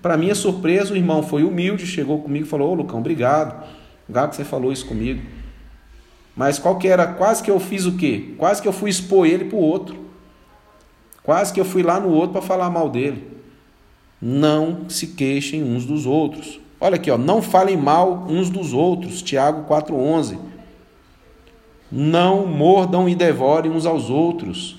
Para 0.00 0.16
minha 0.16 0.34
surpresa, 0.34 0.94
o 0.94 0.96
irmão 0.96 1.22
foi 1.22 1.44
humilde, 1.44 1.86
chegou 1.86 2.20
comigo 2.22 2.46
e 2.46 2.48
falou: 2.48 2.70
Ô 2.70 2.74
Lucão, 2.74 2.98
obrigado. 2.98 3.64
Obrigado 4.08 4.30
que 4.30 4.36
você 4.36 4.44
falou 4.44 4.72
isso 4.72 4.86
comigo. 4.86 5.20
Mas 6.36 6.58
qual 6.58 6.78
que 6.78 6.88
era? 6.88 7.06
Quase 7.06 7.42
que 7.42 7.50
eu 7.50 7.60
fiz 7.60 7.86
o 7.86 7.96
quê? 7.96 8.34
Quase 8.38 8.62
que 8.62 8.68
eu 8.68 8.72
fui 8.72 8.90
expor 8.90 9.26
ele 9.26 9.46
para 9.46 9.56
o 9.56 9.62
outro. 9.62 9.96
Quase 11.22 11.52
que 11.52 11.60
eu 11.60 11.64
fui 11.64 11.82
lá 11.82 12.00
no 12.00 12.08
outro 12.08 12.32
para 12.32 12.42
falar 12.42 12.70
mal 12.70 12.88
dele. 12.88 13.26
Não 14.20 14.88
se 14.88 15.08
queixem 15.08 15.62
uns 15.62 15.84
dos 15.84 16.06
outros. 16.06 16.60
Olha 16.80 16.96
aqui, 16.96 17.10
ó, 17.10 17.18
não 17.18 17.42
falem 17.42 17.76
mal 17.76 18.26
uns 18.28 18.48
dos 18.50 18.72
outros. 18.72 19.22
Tiago 19.22 19.66
4:11. 19.68 20.38
Não 21.92 22.46
mordam 22.46 23.08
e 23.08 23.14
devorem 23.14 23.70
uns 23.70 23.84
aos 23.84 24.08
outros. 24.08 24.76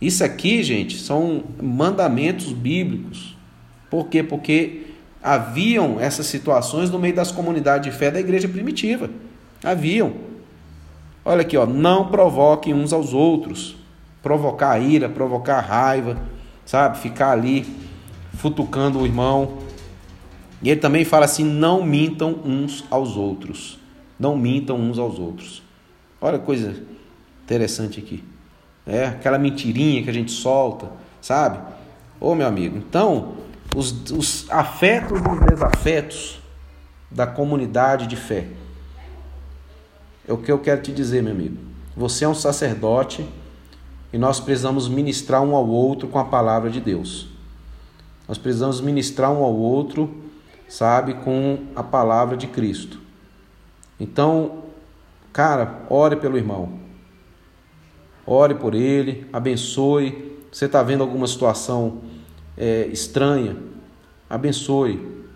Isso 0.00 0.22
aqui, 0.24 0.62
gente, 0.62 0.98
são 0.98 1.44
mandamentos 1.62 2.52
bíblicos. 2.52 3.36
Por 3.88 4.08
quê? 4.08 4.22
Porque 4.22 4.86
haviam 5.22 6.00
essas 6.00 6.26
situações 6.26 6.90
no 6.90 6.98
meio 6.98 7.14
das 7.14 7.30
comunidades 7.30 7.90
de 7.90 7.96
fé 7.96 8.10
da 8.10 8.18
igreja 8.18 8.48
primitiva. 8.48 9.08
Haviam. 9.62 10.31
Olha 11.24 11.42
aqui, 11.42 11.56
ó, 11.56 11.64
não 11.66 12.08
provoquem 12.08 12.74
uns 12.74 12.92
aos 12.92 13.14
outros. 13.14 13.76
Provocar 14.22 14.78
ira, 14.78 15.08
provocar 15.08 15.60
raiva, 15.60 16.16
sabe? 16.64 16.98
Ficar 16.98 17.30
ali 17.30 17.66
futucando 18.34 19.00
o 19.00 19.06
irmão. 19.06 19.58
E 20.62 20.70
ele 20.70 20.80
também 20.80 21.04
fala 21.04 21.24
assim: 21.24 21.44
não 21.44 21.84
mintam 21.84 22.40
uns 22.44 22.84
aos 22.90 23.16
outros. 23.16 23.78
Não 24.18 24.36
mintam 24.36 24.76
uns 24.76 24.98
aos 24.98 25.18
outros. 25.18 25.62
Olha 26.20 26.38
que 26.38 26.44
coisa 26.44 26.82
interessante 27.44 28.00
aqui. 28.00 28.22
É 28.86 29.06
aquela 29.06 29.38
mentirinha 29.38 30.02
que 30.02 30.10
a 30.10 30.12
gente 30.14 30.32
solta, 30.32 30.90
sabe? 31.20 31.58
Ô 32.20 32.34
meu 32.34 32.46
amigo, 32.46 32.78
então, 32.78 33.34
os, 33.74 34.10
os 34.10 34.50
afetos 34.50 35.20
e 35.20 35.28
os 35.28 35.40
desafetos 35.40 36.40
da 37.10 37.26
comunidade 37.26 38.06
de 38.06 38.16
fé 38.16 38.46
é 40.32 40.34
o 40.34 40.38
que 40.38 40.50
eu 40.50 40.58
quero 40.58 40.80
te 40.80 40.90
dizer, 40.90 41.22
meu 41.22 41.32
amigo. 41.32 41.58
Você 41.94 42.24
é 42.24 42.28
um 42.28 42.34
sacerdote 42.34 43.28
e 44.12 44.16
nós 44.16 44.40
precisamos 44.40 44.88
ministrar 44.88 45.42
um 45.42 45.54
ao 45.54 45.68
outro 45.68 46.08
com 46.08 46.18
a 46.18 46.24
palavra 46.24 46.70
de 46.70 46.80
Deus. 46.80 47.28
Nós 48.26 48.38
precisamos 48.38 48.80
ministrar 48.80 49.30
um 49.30 49.44
ao 49.44 49.54
outro, 49.54 50.22
sabe, 50.66 51.14
com 51.14 51.58
a 51.76 51.82
palavra 51.82 52.34
de 52.34 52.46
Cristo. 52.46 52.98
Então, 54.00 54.62
cara, 55.34 55.82
ore 55.90 56.16
pelo 56.16 56.38
irmão. 56.38 56.80
Ore 58.26 58.54
por 58.54 58.74
ele, 58.74 59.28
abençoe. 59.32 60.40
Você 60.50 60.64
está 60.64 60.82
vendo 60.82 61.02
alguma 61.02 61.26
situação 61.26 61.98
é, 62.56 62.86
estranha? 62.86 63.56
Abençoe. 64.30 65.26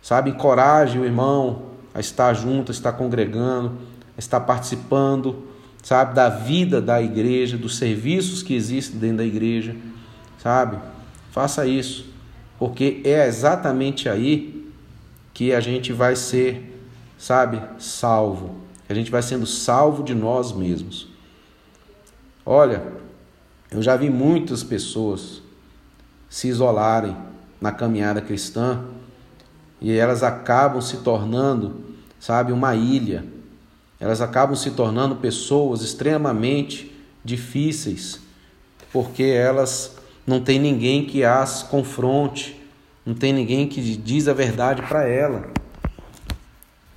Sabe, 0.00 0.30
encoraje 0.30 0.98
o 0.98 1.04
irmão 1.04 1.72
a 1.92 2.00
estar 2.00 2.32
junto, 2.32 2.72
a 2.72 2.74
estar 2.74 2.92
congregando 2.92 3.95
estar 4.18 4.40
participando, 4.40 5.44
sabe, 5.82 6.14
da 6.14 6.28
vida 6.28 6.80
da 6.80 7.00
igreja, 7.00 7.56
dos 7.56 7.76
serviços 7.76 8.42
que 8.42 8.54
existem 8.54 8.98
dentro 8.98 9.18
da 9.18 9.24
igreja, 9.24 9.76
sabe? 10.38 10.78
Faça 11.30 11.66
isso, 11.66 12.06
porque 12.58 13.00
é 13.04 13.26
exatamente 13.26 14.08
aí 14.08 14.72
que 15.34 15.52
a 15.52 15.60
gente 15.60 15.92
vai 15.92 16.16
ser, 16.16 16.82
sabe, 17.18 17.60
salvo. 17.78 18.56
A 18.88 18.94
gente 18.94 19.10
vai 19.10 19.22
sendo 19.22 19.46
salvo 19.46 20.02
de 20.02 20.14
nós 20.14 20.52
mesmos. 20.52 21.08
Olha, 22.44 22.82
eu 23.70 23.82
já 23.82 23.96
vi 23.96 24.08
muitas 24.08 24.62
pessoas 24.62 25.42
se 26.28 26.48
isolarem 26.48 27.16
na 27.60 27.72
caminhada 27.72 28.20
cristã 28.20 28.84
e 29.80 29.92
elas 29.92 30.22
acabam 30.22 30.80
se 30.80 30.98
tornando, 30.98 31.84
sabe, 32.18 32.52
uma 32.52 32.74
ilha 32.74 33.35
elas 33.98 34.20
acabam 34.20 34.54
se 34.54 34.70
tornando 34.72 35.16
pessoas 35.16 35.82
extremamente 35.82 36.92
difíceis, 37.24 38.20
porque 38.92 39.22
elas 39.22 39.96
não 40.26 40.40
têm 40.40 40.58
ninguém 40.58 41.04
que 41.04 41.24
as 41.24 41.62
confronte, 41.62 42.60
não 43.04 43.14
tem 43.14 43.32
ninguém 43.32 43.66
que 43.68 43.80
diz 43.96 44.28
a 44.28 44.32
verdade 44.32 44.82
para 44.82 45.08
ela. 45.08 45.48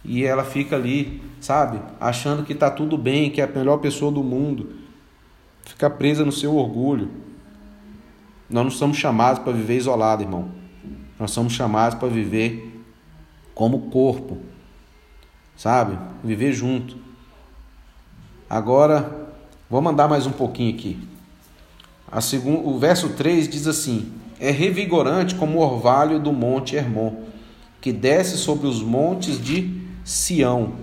E 0.03 0.25
ela 0.25 0.43
fica 0.43 0.75
ali, 0.75 1.21
sabe, 1.39 1.79
achando 1.99 2.43
que 2.43 2.53
está 2.53 2.71
tudo 2.71 2.97
bem, 2.97 3.29
que 3.29 3.41
é 3.41 3.43
a 3.43 3.47
melhor 3.47 3.77
pessoa 3.77 4.11
do 4.11 4.23
mundo. 4.23 4.73
Fica 5.65 5.89
presa 5.89 6.25
no 6.25 6.31
seu 6.31 6.55
orgulho. 6.55 7.11
Nós 8.49 8.63
não 8.63 8.71
somos 8.71 8.97
chamados 8.97 9.43
para 9.43 9.53
viver 9.53 9.77
isolado, 9.77 10.23
irmão. 10.23 10.49
Nós 11.19 11.31
somos 11.31 11.53
chamados 11.53 11.99
para 11.99 12.07
viver 12.07 12.81
como 13.53 13.91
corpo, 13.91 14.37
sabe? 15.59 15.99
Viver 16.23 16.53
junto. 16.53 16.95
Agora, 18.49 19.27
vou 19.69 19.81
mandar 19.81 20.07
mais 20.07 20.25
um 20.25 20.31
pouquinho 20.31 20.73
aqui. 20.73 20.97
A 22.09 22.21
segundo, 22.21 22.65
o 22.65 22.79
verso 22.79 23.09
3 23.09 23.49
diz 23.49 23.67
assim: 23.67 24.09
É 24.39 24.51
revigorante 24.51 25.35
como 25.35 25.59
o 25.59 25.61
orvalho 25.61 26.17
do 26.17 26.31
monte 26.31 26.77
Hermon, 26.77 27.25
que 27.81 27.91
desce 27.91 28.37
sobre 28.37 28.67
os 28.67 28.81
montes 28.81 29.39
de 29.39 29.81
Sião. 30.05 30.75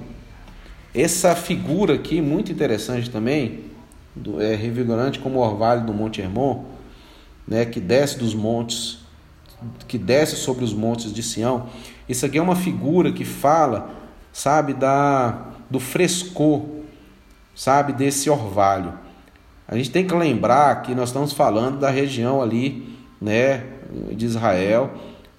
Essa 0.95 1.35
figura 1.35 1.95
aqui, 1.95 2.21
muito 2.21 2.53
interessante 2.53 3.09
também, 3.09 3.65
é 4.39 4.55
revigorante 4.55 5.19
como 5.19 5.39
o 5.39 5.43
orvalho 5.43 5.87
do 5.87 5.93
monte 5.95 6.21
Hermon, 6.21 6.65
né, 7.49 7.65
que 7.65 7.81
desce 7.81 8.19
dos 8.19 8.35
montes, 8.35 8.99
que 9.89 9.97
desce 9.97 10.37
sobre 10.37 10.65
os 10.65 10.75
montes 10.75 11.13
de 11.13 11.23
Sião. 11.23 11.67
Isso 12.07 12.27
aqui 12.27 12.37
é 12.37 12.43
uma 12.43 12.57
figura 12.57 13.11
que 13.11 13.25
fala, 13.25 13.96
sabe, 14.37 14.75
da 14.75 15.35
do 15.71 15.81
frescor, 15.81 16.63
sabe, 17.55 17.95
desse 17.95 18.29
orvalho. 18.29 18.93
A 19.67 19.75
gente 19.75 19.91
tem 19.91 20.07
que 20.07 20.15
lembrar 20.15 20.83
que 20.83 20.95
nós 20.95 21.09
estamos 21.09 21.33
falando 21.33 21.79
da 21.79 21.89
região 21.89 22.43
ali, 22.43 22.99
né, 23.19 23.65
de 24.13 24.27
Israel, 24.27 24.93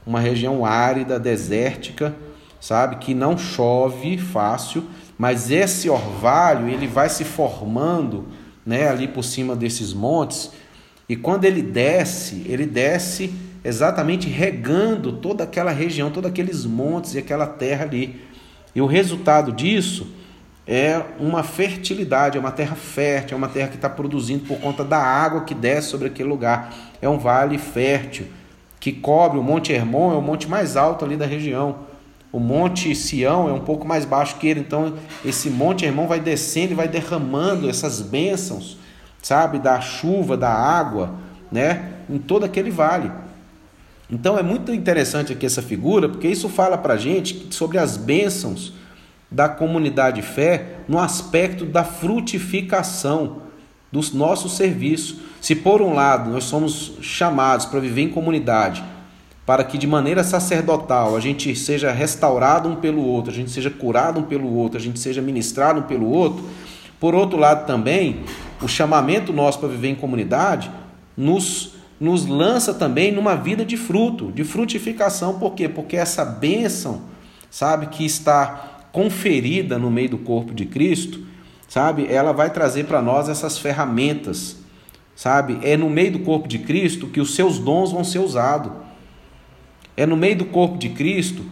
uma 0.03 0.19
região 0.19 0.65
árida, 0.65 1.19
desértica, 1.19 2.15
sabe, 2.59 2.95
que 2.95 3.13
não 3.13 3.37
chove 3.37 4.17
fácil, 4.17 4.83
mas 5.15 5.51
esse 5.51 5.87
orvalho 5.91 6.67
ele 6.67 6.87
vai 6.87 7.07
se 7.07 7.23
formando, 7.23 8.25
né, 8.65 8.89
ali 8.89 9.07
por 9.07 9.23
cima 9.23 9.55
desses 9.55 9.93
montes, 9.93 10.51
e 11.07 11.15
quando 11.15 11.45
ele 11.45 11.61
desce, 11.61 12.43
ele 12.47 12.65
desce 12.65 13.31
exatamente 13.63 14.27
regando 14.27 15.13
toda 15.13 15.43
aquela 15.43 15.71
região, 15.71 16.09
todos 16.09 16.29
aqueles 16.29 16.65
montes 16.65 17.13
e 17.13 17.19
aquela 17.19 17.45
terra 17.45 17.85
ali. 17.85 18.26
E 18.75 18.81
o 18.81 18.85
resultado 18.85 19.51
disso 19.51 20.07
é 20.67 21.01
uma 21.19 21.43
fertilidade, 21.43 22.37
é 22.37 22.39
uma 22.39 22.51
terra 22.51 22.75
fértil, 22.75 23.35
é 23.35 23.37
uma 23.37 23.47
terra 23.47 23.69
que 23.69 23.75
está 23.75 23.89
produzindo 23.89 24.45
por 24.45 24.59
conta 24.59 24.83
da 24.83 24.97
água 24.97 25.41
que 25.41 25.55
desce 25.55 25.89
sobre 25.89 26.07
aquele 26.07 26.27
lugar. 26.27 26.73
É 27.01 27.07
um 27.07 27.17
vale 27.17 27.57
fértil 27.57 28.27
que 28.79 28.91
cobre 28.91 29.39
o 29.39 29.43
Monte 29.43 29.71
Hermon, 29.71 30.13
é 30.13 30.15
o 30.15 30.21
monte 30.21 30.47
mais 30.47 30.75
alto 30.75 31.05
ali 31.05 31.15
da 31.15 31.25
região. 31.25 31.87
O 32.31 32.39
Monte 32.39 32.93
Sião 32.93 33.47
é 33.47 33.53
um 33.53 33.61
pouco 33.61 33.87
mais 33.87 34.03
baixo 34.03 34.35
que 34.35 34.47
ele, 34.47 34.59
então 34.59 34.93
esse 35.23 35.49
Monte 35.49 35.85
Hermon 35.85 36.07
vai 36.07 36.19
descendo 36.19 36.73
e 36.73 36.75
vai 36.75 36.87
derramando 36.87 37.69
essas 37.69 38.01
bênçãos, 38.01 38.77
sabe, 39.21 39.59
da 39.59 39.79
chuva, 39.79 40.35
da 40.35 40.51
água, 40.51 41.15
né, 41.51 41.93
em 42.09 42.17
todo 42.17 42.43
aquele 42.43 42.69
vale. 42.69 43.09
Então 44.09 44.37
é 44.37 44.43
muito 44.43 44.73
interessante 44.73 45.33
aqui 45.33 45.45
essa 45.45 45.61
figura, 45.61 46.07
porque 46.07 46.27
isso 46.27 46.47
fala 46.47 46.77
para 46.77 46.93
a 46.93 46.97
gente 46.97 47.47
sobre 47.49 47.77
as 47.77 47.97
bênçãos 47.97 48.73
da 49.29 49.49
comunidade 49.49 50.21
fé 50.21 50.77
no 50.87 50.97
aspecto 50.97 51.65
da 51.65 51.83
frutificação 51.83 53.41
dos 53.91 54.13
nossos 54.13 54.55
serviços. 54.55 55.17
Se 55.41 55.55
por 55.55 55.81
um 55.81 55.93
lado 55.93 56.29
nós 56.29 56.45
somos 56.45 56.93
chamados 57.01 57.65
para 57.65 57.79
viver 57.81 58.01
em 58.01 58.09
comunidade, 58.09 58.83
para 59.45 59.63
que 59.63 59.77
de 59.77 59.87
maneira 59.87 60.23
sacerdotal 60.23 61.15
a 61.15 61.19
gente 61.19 61.53
seja 61.55 61.91
restaurado 61.91 62.69
um 62.69 62.75
pelo 62.77 63.03
outro, 63.05 63.31
a 63.31 63.33
gente 63.33 63.51
seja 63.51 63.69
curado 63.69 64.19
um 64.19 64.23
pelo 64.23 64.53
outro, 64.53 64.77
a 64.77 64.81
gente 64.81 64.99
seja 64.99 65.21
ministrado 65.21 65.81
um 65.81 65.83
pelo 65.83 66.09
outro, 66.09 66.45
por 66.99 67.13
outro 67.13 67.37
lado 67.37 67.65
também, 67.65 68.23
o 68.61 68.67
chamamento 68.67 69.31
nosso 69.31 69.59
para 69.59 69.69
viver 69.69 69.89
em 69.89 69.95
comunidade 69.95 70.71
nos 71.15 71.76
nos 71.99 72.25
lança 72.25 72.73
também 72.73 73.11
numa 73.11 73.35
vida 73.35 73.65
de 73.65 73.75
fruto, 73.75 74.31
de 74.31 74.43
frutificação, 74.43 75.39
por 75.39 75.53
quê? 75.53 75.67
Porque 75.67 75.97
essa 75.97 76.23
bênção, 76.23 77.01
sabe, 77.49 77.87
que 77.87 78.05
está 78.05 78.87
conferida 78.91 79.77
no 79.77 79.89
meio 79.89 80.09
do 80.09 80.17
corpo 80.17 80.53
de 80.53 80.65
Cristo, 80.65 81.19
sabe? 81.67 82.07
Ela 82.09 82.31
vai 82.31 82.49
trazer 82.49 82.85
para 82.85 83.01
nós 83.01 83.29
essas 83.29 83.57
ferramentas, 83.57 84.57
sabe? 85.15 85.59
É 85.61 85.75
no 85.75 85.89
meio 85.89 86.13
do 86.13 86.19
corpo 86.19 86.47
de 86.47 86.59
Cristo 86.59 87.07
que 87.07 87.19
os 87.19 87.35
seus 87.35 87.59
dons 87.59 87.91
vão 87.91 88.03
ser 88.03 88.19
usados. 88.19 88.71
É 89.95 90.05
no 90.05 90.15
meio 90.15 90.37
do 90.37 90.45
corpo 90.45 90.77
de 90.77 90.89
Cristo 90.89 91.43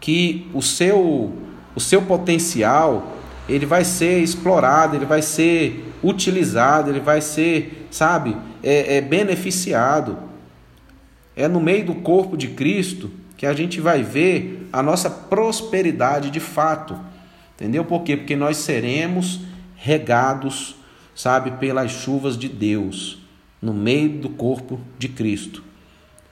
que 0.00 0.48
o 0.52 0.62
seu 0.62 1.32
o 1.74 1.80
seu 1.80 2.02
potencial 2.02 3.16
ele 3.48 3.66
vai 3.66 3.84
ser 3.84 4.22
explorado, 4.22 4.96
ele 4.96 5.04
vai 5.04 5.20
ser 5.20 5.92
utilizado, 6.02 6.90
ele 6.90 7.00
vai 7.00 7.20
ser, 7.20 7.86
sabe, 7.90 8.36
é, 8.62 8.96
é 8.96 9.00
beneficiado. 9.00 10.18
É 11.34 11.48
no 11.48 11.60
meio 11.60 11.86
do 11.86 11.94
corpo 11.96 12.36
de 12.36 12.48
Cristo 12.48 13.10
que 13.36 13.46
a 13.46 13.52
gente 13.52 13.80
vai 13.80 14.02
ver 14.02 14.68
a 14.72 14.82
nossa 14.82 15.10
prosperidade 15.10 16.30
de 16.30 16.40
fato. 16.40 16.98
Entendeu? 17.54 17.84
Por 17.84 18.02
quê? 18.02 18.16
Porque 18.16 18.36
nós 18.36 18.56
seremos 18.58 19.40
regados, 19.76 20.76
sabe, 21.14 21.52
pelas 21.52 21.90
chuvas 21.90 22.36
de 22.38 22.48
Deus, 22.48 23.18
no 23.60 23.74
meio 23.74 24.08
do 24.10 24.28
corpo 24.28 24.80
de 24.98 25.08
Cristo. 25.08 25.62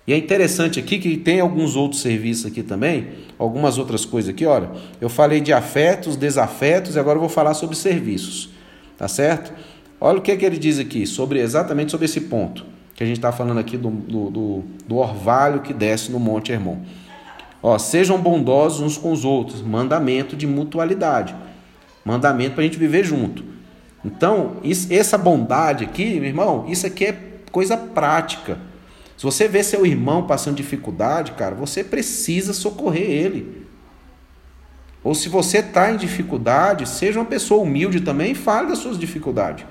E 0.06 0.12
é 0.12 0.16
interessante 0.16 0.80
aqui 0.80 0.98
que 0.98 1.16
tem 1.16 1.40
alguns 1.40 1.76
outros 1.76 2.00
serviços 2.00 2.46
aqui 2.46 2.62
também, 2.62 3.08
algumas 3.38 3.78
outras 3.78 4.04
coisas 4.04 4.30
aqui, 4.30 4.46
olha. 4.46 4.70
Eu 5.00 5.08
falei 5.08 5.40
de 5.40 5.52
afetos, 5.52 6.16
desafetos, 6.16 6.96
e 6.96 6.98
agora 6.98 7.16
eu 7.16 7.20
vou 7.20 7.28
falar 7.28 7.54
sobre 7.54 7.76
serviços. 7.76 8.50
Tá 8.96 9.08
certo? 9.08 9.52
Olha 10.00 10.18
o 10.18 10.22
que, 10.22 10.32
é 10.32 10.36
que 10.36 10.44
ele 10.44 10.58
diz 10.58 10.78
aqui, 10.78 11.06
sobre 11.06 11.40
exatamente 11.40 11.90
sobre 11.90 12.06
esse 12.06 12.22
ponto 12.22 12.64
que 12.94 13.04
a 13.04 13.06
gente 13.06 13.16
está 13.16 13.32
falando 13.32 13.58
aqui 13.58 13.78
do, 13.78 13.90
do, 13.90 14.30
do, 14.30 14.64
do, 14.86 14.96
orvalho 14.96 15.60
que 15.60 15.72
desce 15.72 16.10
no 16.10 16.20
Monte 16.20 16.52
Hermon. 16.52 16.80
Ó, 17.62 17.78
sejam 17.78 18.20
bondosos 18.20 18.80
uns 18.80 18.98
com 18.98 19.10
os 19.10 19.24
outros, 19.24 19.62
mandamento 19.62 20.36
de 20.36 20.46
mutualidade, 20.46 21.34
mandamento 22.04 22.56
para 22.56 22.60
a 22.60 22.66
gente 22.66 22.78
viver 22.78 23.02
junto. 23.02 23.42
Então, 24.04 24.56
isso, 24.62 24.92
essa 24.92 25.16
bondade 25.16 25.84
aqui, 25.84 26.20
meu 26.20 26.28
irmão, 26.28 26.66
isso 26.68 26.86
aqui 26.86 27.06
é 27.06 27.18
coisa 27.50 27.74
prática. 27.74 28.58
Se 29.16 29.24
você 29.24 29.48
vê 29.48 29.64
seu 29.64 29.86
irmão 29.86 30.26
passando 30.26 30.56
dificuldade, 30.56 31.32
cara, 31.32 31.54
você 31.54 31.82
precisa 31.82 32.52
socorrer 32.52 33.08
ele. 33.08 33.66
Ou 35.02 35.14
se 35.14 35.30
você 35.30 35.60
está 35.60 35.90
em 35.90 35.96
dificuldade, 35.96 36.86
seja 36.86 37.18
uma 37.18 37.24
pessoa 37.24 37.62
humilde 37.62 38.02
também 38.02 38.32
e 38.32 38.34
fale 38.34 38.68
das 38.68 38.78
suas 38.78 38.98
dificuldades. 38.98 39.64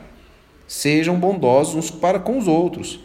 Sejam 0.70 1.20
bondosos 1.20 1.74
uns 1.74 1.90
para 1.90 2.20
com 2.20 2.38
os 2.38 2.48
outros. 2.48 3.00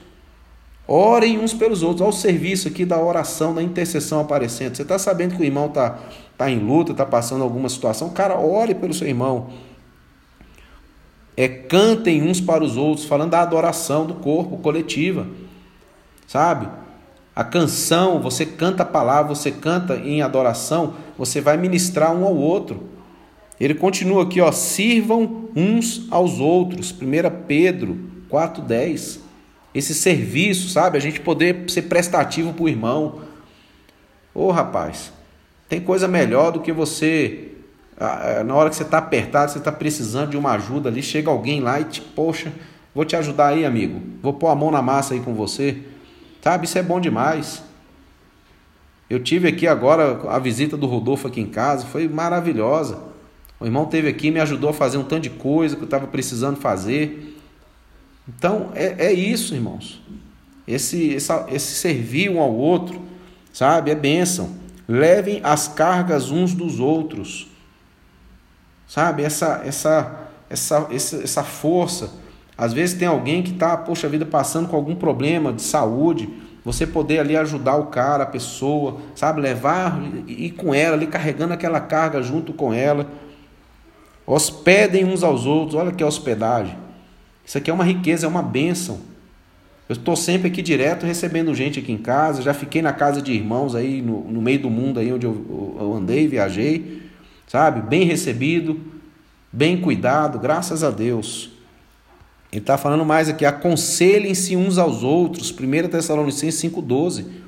Orem 0.86 1.38
uns 1.38 1.54
pelos 1.54 1.82
outros. 1.82 2.02
Olha 2.02 2.10
o 2.10 2.12
serviço 2.12 2.68
aqui 2.68 2.84
da 2.84 3.00
oração, 3.00 3.54
da 3.54 3.62
intercessão 3.62 4.20
aparecendo. 4.20 4.76
Você 4.76 4.82
está 4.82 4.98
sabendo 4.98 5.34
que 5.34 5.40
o 5.40 5.44
irmão 5.46 5.68
está 5.68 5.98
tá 6.36 6.50
em 6.50 6.58
luta, 6.58 6.92
está 6.92 7.06
passando 7.06 7.42
alguma 7.42 7.70
situação? 7.70 8.10
Cara, 8.10 8.38
ore 8.38 8.74
pelo 8.74 8.92
seu 8.92 9.08
irmão. 9.08 9.48
É, 11.34 11.48
cantem 11.48 12.22
uns 12.22 12.38
para 12.38 12.62
os 12.62 12.76
outros, 12.76 13.06
falando 13.06 13.30
da 13.30 13.40
adoração 13.40 14.04
do 14.04 14.12
corpo 14.12 14.58
coletiva. 14.58 15.26
Sabe? 16.26 16.68
A 17.34 17.44
canção, 17.44 18.20
você 18.20 18.44
canta 18.44 18.82
a 18.82 18.86
palavra, 18.86 19.34
você 19.34 19.50
canta 19.50 19.96
em 19.96 20.20
adoração, 20.20 20.92
você 21.16 21.40
vai 21.40 21.56
ministrar 21.56 22.14
um 22.14 22.26
ao 22.26 22.36
outro. 22.36 22.92
Ele 23.60 23.74
continua 23.74 24.24
aqui, 24.24 24.40
ó, 24.40 24.50
sirvam 24.50 25.48
uns 25.54 26.06
aos 26.10 26.40
outros. 26.40 26.92
1 26.92 27.44
Pedro 27.46 27.98
4:10 28.28 29.20
esse 29.74 29.94
serviço, 29.94 30.68
sabe? 30.68 30.96
A 30.96 31.00
gente 31.00 31.20
poder 31.20 31.68
ser 31.68 31.82
prestativo 31.82 32.52
para 32.52 32.64
o 32.64 32.68
irmão. 32.68 33.22
Ô 34.32 34.50
rapaz, 34.50 35.12
tem 35.68 35.80
coisa 35.80 36.06
melhor 36.06 36.52
do 36.52 36.60
que 36.60 36.72
você, 36.72 37.52
na 38.46 38.54
hora 38.54 38.70
que 38.70 38.76
você 38.76 38.82
está 38.82 38.98
apertado, 38.98 39.50
você 39.50 39.58
está 39.58 39.72
precisando 39.72 40.30
de 40.30 40.36
uma 40.36 40.52
ajuda 40.52 40.88
ali, 40.88 41.02
chega 41.02 41.30
alguém 41.30 41.60
lá 41.60 41.80
e 41.80 41.84
te, 41.84 42.00
poxa, 42.00 42.52
vou 42.94 43.04
te 43.04 43.16
ajudar 43.16 43.48
aí, 43.48 43.64
amigo. 43.64 44.00
Vou 44.22 44.32
pôr 44.32 44.48
a 44.48 44.54
mão 44.54 44.70
na 44.70 44.82
massa 44.82 45.14
aí 45.14 45.20
com 45.20 45.34
você. 45.34 45.78
Sabe? 46.40 46.66
Isso 46.66 46.78
é 46.78 46.82
bom 46.82 47.00
demais. 47.00 47.62
Eu 49.08 49.20
tive 49.22 49.48
aqui 49.48 49.66
agora 49.66 50.20
a 50.28 50.38
visita 50.38 50.76
do 50.76 50.86
Rodolfo 50.86 51.28
aqui 51.28 51.40
em 51.40 51.46
casa, 51.46 51.86
foi 51.86 52.08
maravilhosa. 52.08 53.13
O 53.60 53.64
irmão 53.64 53.86
teve 53.86 54.08
aqui, 54.08 54.30
me 54.30 54.40
ajudou 54.40 54.70
a 54.70 54.72
fazer 54.72 54.98
um 54.98 55.04
tanto 55.04 55.22
de 55.22 55.30
coisa 55.30 55.76
que 55.76 55.82
eu 55.82 55.86
estava 55.86 56.06
precisando 56.06 56.56
fazer. 56.56 57.38
Então 58.28 58.70
é, 58.74 59.06
é 59.06 59.12
isso, 59.12 59.54
irmãos. 59.54 60.02
Esse, 60.66 61.14
essa, 61.14 61.46
esse 61.50 61.74
servir 61.74 62.30
um 62.30 62.40
ao 62.40 62.52
outro, 62.52 63.00
sabe? 63.52 63.90
É 63.90 63.94
bênção. 63.94 64.50
Levem 64.88 65.40
as 65.42 65.68
cargas 65.68 66.30
uns 66.30 66.54
dos 66.54 66.80
outros, 66.80 67.48
sabe? 68.86 69.22
Essa, 69.22 69.62
essa, 69.64 70.28
essa, 70.48 70.88
essa, 70.90 71.16
essa 71.22 71.42
força. 71.42 72.10
Às 72.56 72.72
vezes 72.72 72.98
tem 72.98 73.08
alguém 73.08 73.42
que 73.42 73.52
está, 73.52 73.76
poxa 73.76 74.08
vida, 74.08 74.24
passando 74.24 74.68
com 74.68 74.76
algum 74.76 74.94
problema 74.94 75.52
de 75.52 75.62
saúde. 75.62 76.28
Você 76.64 76.86
poder 76.86 77.18
ali 77.18 77.36
ajudar 77.36 77.76
o 77.76 77.86
cara, 77.86 78.24
a 78.24 78.26
pessoa, 78.26 79.00
sabe? 79.14 79.40
Levar 79.40 80.00
e 80.26 80.46
ir 80.46 80.50
com 80.52 80.74
ela, 80.74 80.96
ali 80.96 81.06
carregando 81.06 81.52
aquela 81.52 81.80
carga 81.80 82.22
junto 82.22 82.52
com 82.54 82.72
ela. 82.72 83.06
Hospedem 84.26 85.04
uns 85.04 85.22
aos 85.22 85.46
outros. 85.46 85.74
Olha 85.74 85.92
que 85.92 86.02
hospedagem. 86.02 86.76
Isso 87.44 87.58
aqui 87.58 87.70
é 87.70 87.74
uma 87.74 87.84
riqueza, 87.84 88.26
é 88.26 88.28
uma 88.28 88.42
bênção. 88.42 88.98
Eu 89.88 89.92
estou 89.92 90.16
sempre 90.16 90.48
aqui 90.48 90.62
direto 90.62 91.04
recebendo 91.04 91.54
gente 91.54 91.78
aqui 91.78 91.92
em 91.92 91.98
casa. 91.98 92.40
Já 92.40 92.54
fiquei 92.54 92.80
na 92.80 92.92
casa 92.92 93.20
de 93.20 93.32
irmãos 93.32 93.74
aí 93.74 94.00
no, 94.00 94.24
no 94.24 94.40
meio 94.40 94.60
do 94.60 94.70
mundo 94.70 94.98
aí 94.98 95.12
onde 95.12 95.26
eu, 95.26 95.76
eu 95.78 95.94
andei, 95.94 96.26
viajei, 96.26 97.02
sabe? 97.46 97.82
Bem 97.82 98.04
recebido, 98.04 98.80
bem 99.52 99.78
cuidado, 99.78 100.38
graças 100.38 100.82
a 100.82 100.90
Deus. 100.90 101.50
Ele 102.50 102.60
está 102.60 102.78
falando 102.78 103.04
mais 103.04 103.28
aqui, 103.28 103.44
aconselhem-se 103.44 104.56
uns 104.56 104.78
aos 104.78 105.02
outros. 105.02 105.50
1 105.50 105.88
Tessalonicenses 105.88 106.62
5,12. 106.62 107.43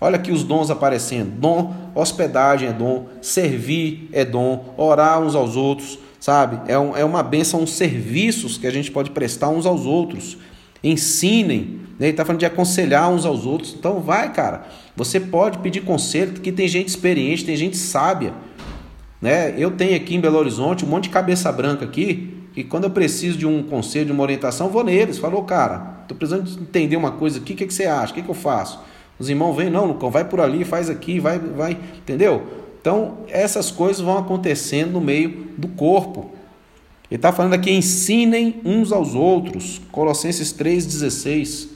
Olha 0.00 0.16
aqui 0.16 0.32
os 0.32 0.42
dons 0.42 0.70
aparecendo. 0.70 1.30
Dom, 1.38 1.74
hospedagem 1.94 2.68
é 2.68 2.72
dom, 2.72 3.06
servir 3.20 4.08
é 4.12 4.24
dom, 4.24 4.74
orar 4.76 5.20
uns 5.20 5.34
aos 5.34 5.56
outros, 5.56 5.98
sabe? 6.18 6.70
É, 6.70 6.78
um, 6.78 6.96
é 6.96 7.04
uma 7.04 7.22
benção, 7.22 7.60
uns 7.60 7.72
serviços 7.72 8.56
que 8.56 8.66
a 8.66 8.70
gente 8.70 8.90
pode 8.90 9.10
prestar 9.10 9.50
uns 9.50 9.66
aos 9.66 9.84
outros 9.84 10.38
ensinem. 10.82 11.80
Né? 11.98 12.06
Ele 12.06 12.10
está 12.10 12.24
falando 12.24 12.40
de 12.40 12.46
aconselhar 12.46 13.10
uns 13.10 13.24
aos 13.24 13.46
outros. 13.46 13.74
Então 13.78 14.00
vai, 14.00 14.32
cara. 14.32 14.66
Você 14.96 15.20
pode 15.20 15.58
pedir 15.58 15.82
conselho, 15.82 16.32
que 16.32 16.50
tem 16.50 16.66
gente 16.66 16.88
experiente, 16.88 17.44
tem 17.44 17.56
gente 17.56 17.76
sábia. 17.76 18.32
Né? 19.20 19.54
Eu 19.58 19.70
tenho 19.70 19.96
aqui 19.96 20.14
em 20.14 20.20
Belo 20.20 20.38
Horizonte 20.38 20.84
um 20.84 20.88
monte 20.88 21.04
de 21.04 21.10
cabeça 21.10 21.52
branca 21.52 21.84
aqui, 21.84 22.34
que 22.54 22.64
quando 22.64 22.84
eu 22.84 22.90
preciso 22.90 23.38
de 23.38 23.46
um 23.46 23.62
conselho, 23.62 24.06
de 24.06 24.12
uma 24.12 24.22
orientação, 24.22 24.68
vou 24.68 24.82
neles. 24.82 25.18
Falou, 25.18 25.42
cara, 25.44 25.98
estou 26.02 26.16
precisando 26.16 26.50
entender 26.60 26.96
uma 26.96 27.12
coisa 27.12 27.38
aqui, 27.38 27.52
o 27.52 27.56
que, 27.56 27.66
que 27.66 27.74
você 27.74 27.84
acha? 27.84 28.12
O 28.12 28.14
que, 28.14 28.22
que 28.22 28.30
eu 28.30 28.34
faço? 28.34 28.80
Os 29.20 29.28
irmãos 29.28 29.54
vêm, 29.54 29.70
não, 29.70 29.86
Lucão, 29.86 30.10
vai 30.10 30.24
por 30.24 30.40
ali, 30.40 30.64
faz 30.64 30.90
aqui, 30.90 31.20
vai, 31.20 31.38
vai, 31.38 31.78
entendeu? 31.98 32.42
Então, 32.80 33.18
essas 33.28 33.70
coisas 33.70 34.00
vão 34.00 34.18
acontecendo 34.18 34.92
no 34.92 35.00
meio 35.00 35.46
do 35.56 35.68
corpo. 35.68 36.32
Ele 37.10 37.16
está 37.16 37.30
falando 37.30 37.52
aqui, 37.52 37.70
ensinem 37.70 38.60
uns 38.64 38.90
aos 38.90 39.14
outros. 39.14 39.80
Colossenses 39.92 40.52
3,16. 40.54 41.68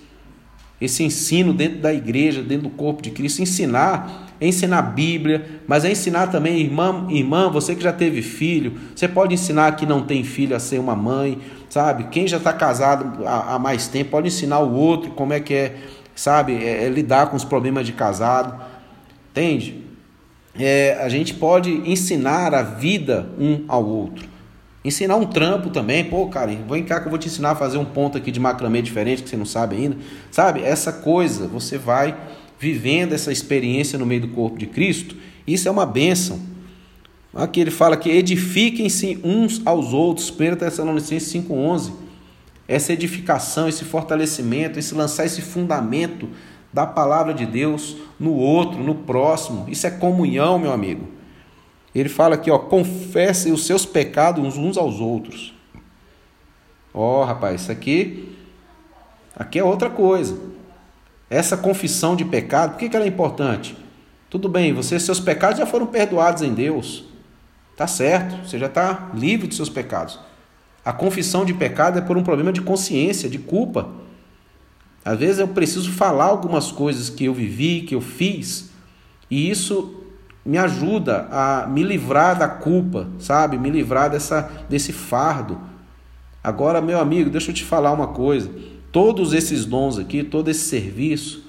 Esse 0.81 1.05
ensino 1.05 1.53
dentro 1.53 1.81
da 1.81 1.93
igreja, 1.93 2.43
dentro 2.43 2.69
do 2.69 2.75
corpo 2.75 3.03
de 3.03 3.11
Cristo. 3.11 3.43
Ensinar 3.43 4.25
é 4.41 4.49
ensinar 4.49 4.79
a 4.79 4.83
Bíblia, 4.83 5.63
mas 5.67 5.85
é 5.85 5.93
ensinar 5.93 6.27
também, 6.27 6.61
irmã, 6.61 7.07
irmã, 7.09 7.49
você 7.49 7.75
que 7.75 7.83
já 7.83 7.93
teve 7.93 8.21
filho, 8.21 8.73
você 8.95 9.07
pode 9.07 9.33
ensinar 9.33 9.77
que 9.77 9.87
não 9.87 10.03
tem 10.03 10.25
filho 10.25 10.57
a 10.57 10.59
ser 10.59 10.79
uma 10.81 10.97
mãe, 10.97 11.39
sabe? 11.71 12.05
Quem 12.05 12.27
já 12.27 12.39
está 12.39 12.53
casado 12.53 13.25
há, 13.25 13.55
há, 13.55 13.59
mais 13.59 13.87
tempo 13.87 14.11
pode 14.11 14.29
ensinar 14.29 14.59
o 14.59 14.75
outro 14.75 15.13
como 15.13 15.33
é 15.33 15.41
que 15.41 15.55
é, 15.55 15.77
sabe? 16.15 16.55
É, 16.55 16.85
é 16.85 16.89
lidar 16.89 17.31
com 17.31 17.37
os 17.37 17.45
problemas 17.45 17.87
de 17.87 17.93
casado, 17.93 18.63
entende? 19.31 19.83
É, 20.59 20.99
a 21.01 21.09
gente 21.09 21.35
pode 21.35 21.71
ensinar 21.89 22.55
a 22.55 22.63
vida 22.63 23.29
um 23.39 23.65
ao 23.67 23.85
outro. 23.85 24.29
Ensinar 24.85 25.17
um 25.17 25.25
trampo 25.25 25.71
também, 25.71 26.05
pô, 26.05 26.27
cara, 26.29 26.53
vem 26.69 26.85
cá 26.85 27.01
que 27.01 27.07
eu 27.07 27.11
vou 27.11 27.19
te 27.19 27.27
ensinar 27.27 27.53
a 27.53 27.55
fazer 27.57 27.79
um 27.79 27.85
ponto 27.85 28.19
aqui 28.19 28.31
de 28.31 28.39
macramê 28.39 28.83
diferente 28.83 29.23
que 29.23 29.31
você 29.31 29.37
não 29.37 29.47
sabe 29.47 29.77
ainda. 29.77 29.97
Sabe? 30.31 30.63
Essa 30.63 30.93
coisa, 30.93 31.49
você 31.49 31.79
vai 31.79 32.15
vivendo 32.59 33.15
essa 33.15 33.33
experiência 33.33 33.99
no 33.99 34.07
meio 34.07 34.21
do 34.21 34.29
corpo 34.29 34.59
de 34.59 34.67
Cristo, 34.67 35.17
isso 35.47 35.67
é 35.69 35.71
uma 35.71 35.87
bênção. 35.87 36.39
Aqui 37.35 37.61
ele 37.61 37.71
fala 37.71 37.97
que 37.97 38.11
edifiquem-se 38.11 39.19
uns 39.25 39.61
aos 39.65 39.93
outros, 39.93 40.31
1 40.31 40.57
Tessalonicenses 40.57 41.33
5,11. 41.33 42.04
Essa 42.67 42.93
edificação, 42.93 43.69
esse 43.69 43.85
fortalecimento, 43.85 44.79
esse 44.79 44.95
lançar 44.95 45.27
esse 45.27 45.43
fundamento 45.43 46.29
da 46.73 46.87
palavra 46.87 47.33
de 47.33 47.47
Deus 47.47 47.97
no 48.19 48.35
outro, 48.35 48.83
no 48.83 48.95
próximo, 48.95 49.67
isso 49.69 49.87
é 49.87 49.91
comunhão, 49.91 50.59
meu 50.59 50.73
amigo. 50.73 51.09
Ele 51.95 52.09
fala 52.09 52.35
aqui, 52.35 52.51
ó, 52.51 52.59
confessem 52.59 53.53
os 53.53 53.65
seus 53.65 53.87
pecados 53.87 54.57
uns 54.57 54.77
aos 54.77 54.99
outros. 54.99 55.55
Ó, 56.93 57.21
oh, 57.21 57.25
rapaz, 57.25 57.63
isso 57.63 57.73
aqui, 57.73 58.37
aqui 59.37 59.59
é 59.59 59.65
outra 59.65 59.89
coisa. 59.89 60.37
Essa 61.31 61.57
confissão 61.57 62.17
de 62.17 62.25
pecado, 62.25 62.73
por 62.73 62.79
que, 62.79 62.89
que 62.89 62.97
ela 62.97 63.05
é 63.05 63.09
importante? 63.09 63.77
Tudo 64.29 64.49
bem, 64.49 64.73
você, 64.73 64.99
seus 64.99 65.21
pecados 65.21 65.59
já 65.59 65.67
foram 65.67 65.87
perdoados 65.87 66.43
em 66.43 66.53
Deus. 66.53 67.05
Tá 67.77 67.87
certo, 67.87 68.49
você 68.49 68.59
já 68.59 68.67
está 68.67 69.11
livre 69.15 69.47
dos 69.47 69.57
seus 69.57 69.69
pecados. 69.69 70.19
A 70.85 70.93
confissão 70.93 71.45
de 71.45 71.55
pecado 71.55 71.99
é 71.99 72.03
por 72.03 72.17
um 72.17 72.23
problema 72.23 72.53
de 72.53 72.61
consciência, 72.61 73.29
de 73.29 73.39
culpa. 73.39 73.89
Às 75.05 75.19
vezes 75.19 75.39
eu 75.39 75.49
preciso 75.49 75.91
falar 75.91 76.27
algumas 76.27 76.71
coisas 76.71 77.09
que 77.09 77.25
eu 77.25 77.35
vivi, 77.35 77.83
que 77.83 77.95
eu 77.95 78.01
fiz, 78.01 78.71
e 79.31 79.51
isso 79.51 80.03
me 80.45 80.59
ajuda 80.59 81.27
a 81.31 81.67
me 81.67 81.83
livrar 81.83 82.39
da 82.39 82.49
culpa, 82.49 83.09
sabe? 83.19 83.57
Me 83.57 83.71
livrar 83.71 84.11
dessa, 84.11 84.51
desse 84.69 84.93
fardo. 84.93 85.59
Agora, 86.43 86.83
meu 86.83 87.01
amigo, 87.01 87.31
deixa 87.31 87.51
eu 87.51 87.55
te 87.55 87.65
falar 87.65 87.93
uma 87.93 88.09
coisa. 88.09 88.51
Todos 88.93 89.33
esses 89.33 89.65
dons 89.65 89.99
aqui, 89.99 90.23
todo 90.23 90.51
esse 90.51 90.69
serviço, 90.69 91.45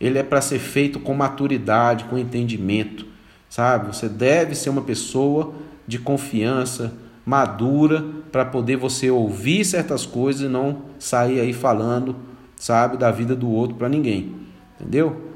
ele 0.00 0.18
é 0.18 0.22
para 0.22 0.40
ser 0.40 0.60
feito 0.60 1.00
com 1.00 1.14
maturidade, 1.14 2.04
com 2.04 2.16
entendimento, 2.16 3.06
sabe? 3.48 3.88
Você 3.88 4.08
deve 4.08 4.54
ser 4.54 4.70
uma 4.70 4.82
pessoa 4.82 5.54
de 5.86 5.98
confiança, 5.98 6.94
madura, 7.26 8.06
para 8.30 8.44
poder 8.44 8.76
você 8.76 9.10
ouvir 9.10 9.64
certas 9.64 10.06
coisas 10.06 10.42
e 10.42 10.48
não 10.48 10.82
sair 10.96 11.40
aí 11.40 11.52
falando, 11.52 12.14
sabe, 12.54 12.96
da 12.96 13.10
vida 13.10 13.34
do 13.34 13.50
outro 13.50 13.76
para 13.76 13.88
ninguém. 13.88 14.36
Entendeu? 14.80 15.26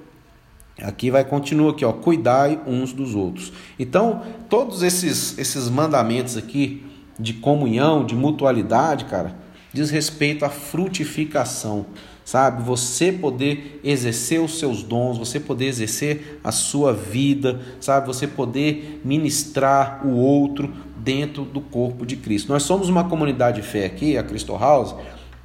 Aqui 0.80 1.10
vai 1.10 1.24
continuar 1.24 1.72
aqui, 1.72 1.84
ó, 1.84 1.92
cuidai 1.92 2.60
uns 2.64 2.92
dos 2.92 3.14
outros. 3.14 3.52
Então, 3.78 4.22
todos 4.48 4.82
esses 4.82 5.36
esses 5.36 5.68
mandamentos 5.68 6.36
aqui 6.36 6.86
de 7.18 7.34
comunhão, 7.34 8.04
de 8.06 8.14
mutualidade, 8.14 9.04
cara, 9.06 9.34
diz 9.72 9.90
respeito 9.90 10.44
à 10.44 10.48
frutificação, 10.48 11.86
sabe? 12.24 12.62
Você 12.62 13.12
poder 13.12 13.80
exercer 13.84 14.40
os 14.40 14.58
seus 14.58 14.82
dons, 14.82 15.18
você 15.18 15.38
poder 15.38 15.66
exercer 15.66 16.40
a 16.42 16.52
sua 16.52 16.92
vida, 16.92 17.60
sabe? 17.80 18.06
Você 18.06 18.26
poder 18.26 19.00
ministrar 19.04 20.06
o 20.06 20.16
outro 20.16 20.72
dentro 20.96 21.44
do 21.44 21.60
corpo 21.60 22.04
de 22.04 22.16
Cristo. 22.16 22.52
Nós 22.52 22.62
somos 22.62 22.88
uma 22.88 23.04
comunidade 23.04 23.60
de 23.60 23.66
fé 23.66 23.86
aqui, 23.86 24.18
a 24.18 24.22
Cristo 24.22 24.56
House, 24.56 24.94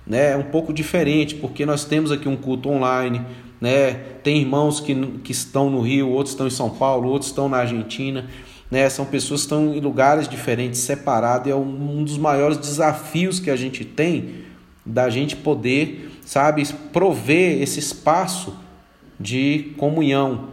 né? 0.05 0.35
Um 0.35 0.43
pouco 0.43 0.73
diferente, 0.73 1.35
porque 1.35 1.65
nós 1.65 1.85
temos 1.85 2.11
aqui 2.11 2.27
um 2.27 2.35
culto 2.35 2.69
online, 2.69 3.21
né? 3.59 3.93
Tem 4.23 4.37
irmãos 4.37 4.79
que, 4.79 4.95
que 5.23 5.31
estão 5.31 5.69
no 5.69 5.81
Rio, 5.81 6.09
outros 6.09 6.33
estão 6.33 6.47
em 6.47 6.51
São 6.51 6.69
Paulo, 6.69 7.09
outros 7.09 7.29
estão 7.29 7.47
na 7.47 7.57
Argentina, 7.57 8.27
né? 8.69 8.89
São 8.89 9.05
pessoas 9.05 9.41
que 9.41 9.45
estão 9.45 9.73
em 9.73 9.79
lugares 9.79 10.27
diferentes, 10.27 10.81
separados, 10.81 11.47
e 11.47 11.51
é 11.51 11.55
um, 11.55 11.99
um 11.99 12.03
dos 12.03 12.17
maiores 12.17 12.57
desafios 12.57 13.39
que 13.39 13.49
a 13.49 13.55
gente 13.55 13.85
tem 13.85 14.45
da 14.85 15.09
gente 15.09 15.35
poder, 15.35 16.11
sabe, 16.25 16.65
prover 16.93 17.61
esse 17.61 17.79
espaço 17.79 18.55
de 19.19 19.73
comunhão, 19.77 20.49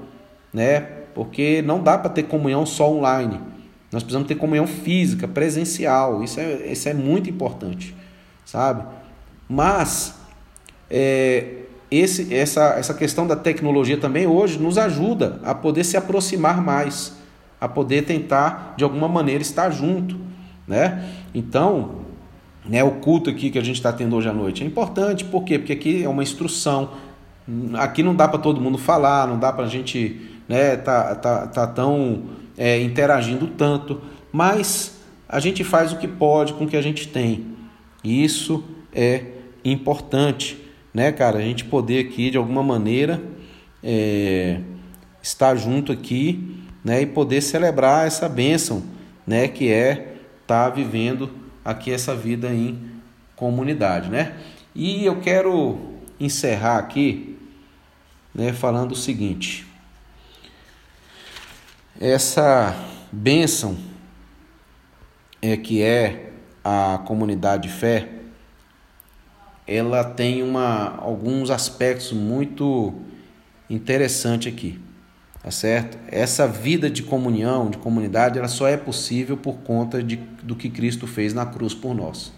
né? 0.53 0.81
Porque 1.15 1.61
não 1.63 1.83
dá 1.83 1.99
para 1.99 2.11
ter 2.11 2.23
comunhão 2.23 2.65
só 2.65 2.91
online. 2.91 3.39
Nós 3.91 4.03
precisamos 4.03 4.27
ter 4.27 4.37
comunhão 4.37 4.67
física, 4.67 5.29
presencial. 5.29 6.25
Isso 6.25 6.41
é, 6.41 6.73
isso 6.73 6.89
é 6.89 6.95
muito 6.95 7.29
importante, 7.29 7.95
sabe? 8.47 8.87
Mas 9.47 10.15
é, 10.89 11.63
esse, 11.91 12.35
essa, 12.35 12.75
essa 12.79 12.95
questão 12.95 13.27
da 13.27 13.37
tecnologia 13.37 13.99
também 13.99 14.27
hoje 14.27 14.59
nos 14.59 14.79
ajuda 14.79 15.39
a 15.45 15.55
poder 15.55 15.85
se 15.85 15.97
aproximar 15.97 16.63
mais, 16.63 17.15
a 17.63 17.69
poder 17.69 18.03
tentar 18.03 18.75
de 18.77 18.85
alguma 18.85 19.09
maneira 19.09 19.41
estar 19.41 19.71
junto, 19.71 20.19
né? 20.67 21.09
Então, 21.35 22.03
né, 22.69 22.83
o 22.83 22.91
culto 22.93 23.31
aqui 23.31 23.51
que 23.51 23.59
a 23.59 23.65
gente 23.65 23.77
está 23.77 23.93
tendo 23.93 24.17
hoje 24.17 24.29
à 24.29 24.33
noite 24.33 24.63
é 24.63 24.67
importante, 24.67 25.25
por 25.25 25.45
quê? 25.45 25.59
Porque 25.59 25.73
aqui 25.73 26.03
é 26.03 26.09
uma 26.09 26.23
instrução, 26.23 26.91
aqui 27.75 28.03
não 28.03 28.15
dá 28.15 28.29
para 28.29 28.39
todo 28.39 28.61
mundo 28.61 28.79
falar, 28.79 29.27
não 29.27 29.39
dá 29.39 29.53
para 29.53 29.65
a 29.65 29.69
gente 29.69 30.21
né, 30.49 30.77
tá, 30.77 31.15
tá, 31.15 31.47
tá 31.47 31.67
tão 31.67 32.25
é, 32.59 32.81
interagindo 32.81 33.47
tanto, 33.47 34.01
mas 34.33 35.01
a 35.29 35.41
gente 35.41 35.63
faz 35.65 35.93
o 35.93 35.99
que 35.99 36.09
pode 36.09 36.53
com 36.55 36.65
o 36.65 36.69
que 36.69 36.77
a 36.77 36.83
gente 36.83 37.09
tem. 37.09 37.47
Isso 38.05 38.65
é 38.93 39.25
importante 39.65 40.63
né, 40.93 41.11
cara? 41.11 41.39
A 41.39 41.43
gente 41.43 41.65
poder 41.65 42.07
aqui 42.07 42.31
de 42.31 42.37
alguma 42.37 42.63
maneira 42.63 43.23
é, 43.83 44.61
estar 45.23 45.55
junto 45.57 45.91
aqui, 45.91 46.62
né, 46.85 47.03
e 47.03 47.07
poder 47.07 47.41
celebrar 47.41 48.07
essa 48.07 48.28
bênção, 48.28 48.83
né, 49.26 49.49
que 49.49 49.70
é 49.70 50.16
estar 50.43 50.68
tá 50.68 50.70
vivendo 50.70 51.30
aqui 51.64 51.93
essa 51.93 52.14
vida 52.14 52.49
em 52.53 52.91
comunidade, 53.37 54.09
né? 54.09 54.37
E 54.74 55.05
eu 55.05 55.20
quero 55.20 55.78
encerrar 56.18 56.78
aqui, 56.78 57.39
né, 58.35 58.53
falando 58.53 58.93
o 58.93 58.97
seguinte: 58.97 59.66
essa 62.01 62.74
bênção 63.11 63.76
é 65.41 65.57
que 65.57 65.83
é 65.83 66.33
a 66.64 67.01
comunidade 67.05 67.68
de 67.68 67.74
fé 67.74 68.22
ela 69.66 70.03
tem 70.03 70.43
uma, 70.43 70.97
alguns 70.99 71.51
aspectos 71.51 72.12
muito 72.12 72.95
interessantes 73.70 74.53
aqui, 74.53 74.78
tá 75.43 75.51
certo? 75.51 75.99
Essa 76.09 76.47
vida 76.47 76.88
de 76.88 77.03
comunhão, 77.03 77.70
de 77.70 77.78
comunidade, 77.78 78.38
ela 78.38 78.49
só 78.49 78.68
é 78.68 78.76
possível 78.76 79.36
por 79.36 79.57
conta 79.59 80.03
de, 80.03 80.16
do 80.43 80.55
que 80.55 80.70
Cristo 80.70 81.07
fez 81.07 81.34
na 81.34 81.45
cruz 81.45 81.74
por 81.74 81.95
nós, 81.95 82.32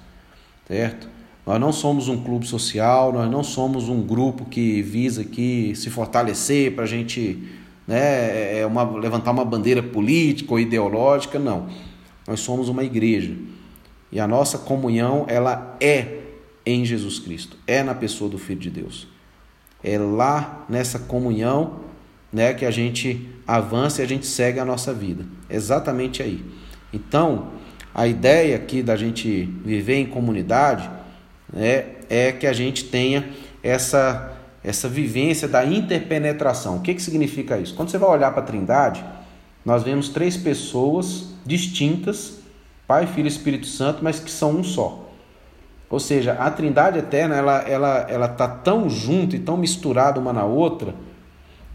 certo? 0.66 1.08
Nós 1.46 1.60
não 1.60 1.72
somos 1.72 2.08
um 2.08 2.22
clube 2.22 2.46
social, 2.46 3.12
nós 3.12 3.30
não 3.30 3.44
somos 3.44 3.90
um 3.90 4.00
grupo 4.00 4.46
que 4.46 4.80
visa 4.80 5.20
aqui 5.20 5.74
se 5.76 5.90
fortalecer 5.90 6.74
para 6.74 6.84
a 6.84 6.86
gente 6.86 7.46
né, 7.86 8.60
é 8.60 8.66
uma, 8.66 8.82
levantar 8.98 9.30
uma 9.30 9.44
bandeira 9.44 9.82
política 9.82 10.52
ou 10.52 10.58
ideológica, 10.58 11.38
não. 11.38 11.68
Nós 12.26 12.40
somos 12.40 12.70
uma 12.70 12.82
igreja 12.82 13.36
e 14.10 14.18
a 14.18 14.26
nossa 14.26 14.56
comunhão 14.56 15.26
ela 15.28 15.76
é 15.80 16.20
em 16.64 16.84
Jesus 16.84 17.18
Cristo, 17.18 17.58
é 17.66 17.82
na 17.82 17.94
pessoa 17.94 18.30
do 18.30 18.38
Filho 18.38 18.60
de 18.60 18.70
Deus. 18.70 19.06
É 19.82 19.98
lá 19.98 20.64
nessa 20.66 20.98
comunhão 20.98 21.80
né, 22.34 22.52
que 22.52 22.66
a 22.66 22.70
gente 22.72 23.28
avança 23.46 24.02
e 24.02 24.04
a 24.04 24.08
gente 24.08 24.26
segue 24.26 24.58
a 24.58 24.64
nossa 24.64 24.92
vida. 24.92 25.24
Exatamente 25.48 26.20
aí. 26.20 26.44
Então, 26.92 27.52
a 27.94 28.08
ideia 28.08 28.56
aqui 28.56 28.82
da 28.82 28.96
gente 28.96 29.44
viver 29.64 29.98
em 29.98 30.06
comunidade 30.06 30.90
é, 31.56 31.86
é 32.10 32.32
que 32.32 32.44
a 32.44 32.52
gente 32.52 32.86
tenha 32.86 33.28
essa, 33.62 34.32
essa 34.64 34.88
vivência 34.88 35.46
da 35.46 35.64
interpenetração. 35.64 36.78
O 36.78 36.80
que, 36.80 36.94
que 36.94 37.02
significa 37.02 37.56
isso? 37.56 37.72
Quando 37.74 37.90
você 37.90 37.98
vai 37.98 38.10
olhar 38.10 38.32
para 38.32 38.42
a 38.42 38.46
Trindade, 38.46 39.04
nós 39.64 39.84
vemos 39.84 40.08
três 40.08 40.36
pessoas 40.36 41.28
distintas, 41.46 42.40
Pai, 42.84 43.06
Filho 43.06 43.26
e 43.26 43.28
Espírito 43.28 43.68
Santo, 43.68 44.02
mas 44.02 44.18
que 44.18 44.30
são 44.30 44.50
um 44.50 44.64
só. 44.64 45.08
Ou 45.88 46.00
seja, 46.00 46.32
a 46.32 46.50
Trindade 46.50 46.98
eterna 46.98 47.36
ela 47.36 47.58
ela 47.60 48.06
ela 48.08 48.28
tá 48.28 48.48
tão 48.48 48.90
junto 48.90 49.36
e 49.36 49.38
tão 49.38 49.56
misturada 49.56 50.18
uma 50.18 50.32
na 50.32 50.44
outra, 50.44 50.94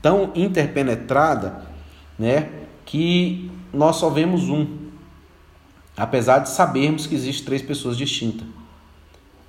tão 0.01 0.31
interpenetrada, 0.35 1.61
né, 2.17 2.49
que 2.85 3.51
nós 3.73 3.97
só 3.97 4.09
vemos 4.09 4.49
um, 4.49 4.67
apesar 5.95 6.39
de 6.39 6.49
sabermos 6.49 7.05
que 7.05 7.15
existem 7.15 7.45
três 7.45 7.61
pessoas 7.61 7.97
distintas. 7.97 8.47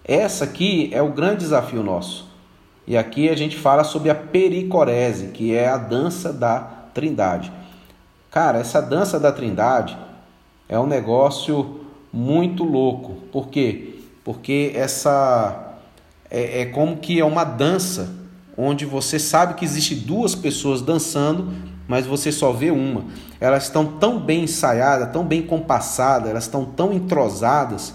Essa 0.04 0.44
aqui 0.44 0.90
é 0.92 1.00
o 1.00 1.12
grande 1.12 1.40
desafio 1.40 1.82
nosso. 1.82 2.28
E 2.86 2.96
aqui 2.96 3.28
a 3.28 3.36
gente 3.36 3.56
fala 3.56 3.84
sobre 3.84 4.10
a 4.10 4.14
pericorese, 4.14 5.28
que 5.28 5.54
é 5.54 5.68
a 5.68 5.76
dança 5.76 6.32
da 6.32 6.58
Trindade. 6.92 7.52
Cara, 8.30 8.58
essa 8.58 8.80
dança 8.80 9.20
da 9.20 9.30
Trindade 9.30 9.96
é 10.68 10.78
um 10.78 10.86
negócio 10.86 11.84
muito 12.12 12.64
louco. 12.64 13.14
Por 13.30 13.48
quê? 13.48 14.00
Porque 14.24 14.72
essa 14.74 15.76
é, 16.30 16.62
é 16.62 16.66
como 16.66 16.96
que 16.96 17.20
é 17.20 17.24
uma 17.24 17.44
dança 17.44 18.19
onde 18.60 18.84
você 18.84 19.18
sabe 19.18 19.54
que 19.54 19.64
existe 19.64 19.94
duas 19.94 20.34
pessoas 20.34 20.82
dançando, 20.82 21.52
mas 21.88 22.06
você 22.06 22.30
só 22.30 22.52
vê 22.52 22.70
uma. 22.70 23.04
Elas 23.40 23.64
estão 23.64 23.84
tão 23.84 24.20
bem 24.20 24.44
ensaiadas, 24.44 25.12
tão 25.12 25.24
bem 25.24 25.42
compassadas, 25.42 26.30
elas 26.30 26.44
estão 26.44 26.64
tão 26.64 26.92
entrosadas 26.92 27.94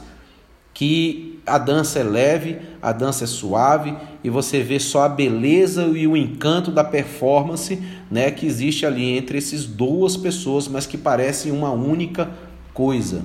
que 0.73 1.39
a 1.45 1.57
dança 1.57 1.99
é 1.99 2.03
leve, 2.03 2.59
a 2.81 2.91
dança 2.91 3.23
é 3.23 3.27
suave 3.27 3.95
e 4.23 4.29
você 4.29 4.61
vê 4.61 4.79
só 4.79 5.03
a 5.03 5.09
beleza 5.09 5.83
e 5.83 6.07
o 6.07 6.17
encanto 6.17 6.71
da 6.71 6.83
performance, 6.83 7.81
né, 8.09 8.31
que 8.31 8.45
existe 8.45 8.85
ali 8.85 9.15
entre 9.17 9.37
essas 9.37 9.65
duas 9.65 10.17
pessoas, 10.17 10.67
mas 10.67 10.85
que 10.85 10.97
parecem 10.97 11.51
uma 11.51 11.71
única 11.71 12.29
coisa. 12.73 13.23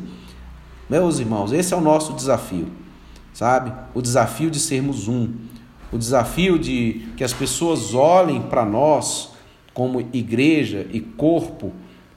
Meus 0.88 1.18
irmãos, 1.18 1.52
esse 1.52 1.72
é 1.72 1.76
o 1.76 1.80
nosso 1.80 2.12
desafio, 2.12 2.68
sabe? 3.32 3.72
O 3.94 4.02
desafio 4.02 4.50
de 4.50 4.60
sermos 4.60 5.08
um, 5.08 5.32
o 5.92 5.98
desafio 5.98 6.58
de 6.58 7.08
que 7.16 7.24
as 7.24 7.32
pessoas 7.32 7.94
olhem 7.94 8.42
para 8.42 8.64
nós 8.64 9.32
como 9.74 10.00
igreja 10.12 10.86
e 10.92 11.00
corpo 11.00 11.72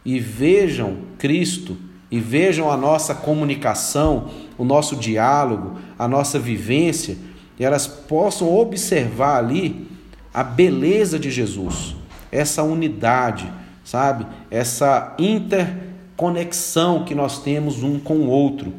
e 0.05 0.19
vejam 0.19 0.97
Cristo 1.17 1.77
e 2.13 2.19
vejam 2.19 2.69
a 2.69 2.77
nossa 2.77 3.15
comunicação, 3.15 4.29
o 4.55 4.63
nosso 4.63 4.95
diálogo, 4.95 5.79
a 5.97 6.07
nossa 6.07 6.37
vivência, 6.37 7.17
e 7.59 7.65
elas 7.65 7.87
possam 7.87 8.53
observar 8.53 9.37
ali 9.37 9.87
a 10.31 10.43
beleza 10.43 11.17
de 11.17 11.31
Jesus, 11.31 11.95
essa 12.31 12.61
unidade, 12.61 13.51
sabe? 13.83 14.27
Essa 14.51 15.15
interconexão 15.17 17.03
que 17.03 17.15
nós 17.15 17.41
temos 17.41 17.81
um 17.81 17.97
com 17.97 18.17
o 18.17 18.29
outro. 18.29 18.71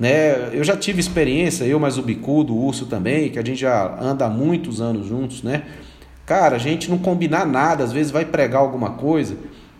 Né? 0.00 0.48
Eu 0.54 0.64
já 0.64 0.74
tive 0.74 0.98
experiência, 0.98 1.64
eu 1.64 1.78
mais 1.78 1.98
o 1.98 2.02
Bicudo, 2.02 2.54
o 2.54 2.64
Urso 2.64 2.86
também, 2.86 3.28
que 3.28 3.38
a 3.38 3.44
gente 3.44 3.60
já 3.60 3.98
anda 4.00 4.24
há 4.24 4.30
muitos 4.30 4.80
anos 4.80 5.06
juntos, 5.06 5.42
né? 5.42 5.64
Cara, 6.24 6.56
a 6.56 6.58
gente 6.58 6.88
não 6.88 6.96
combinar 6.96 7.44
nada, 7.44 7.84
às 7.84 7.92
vezes 7.92 8.10
vai 8.10 8.24
pregar 8.24 8.62
alguma 8.62 8.92
coisa, 8.92 9.36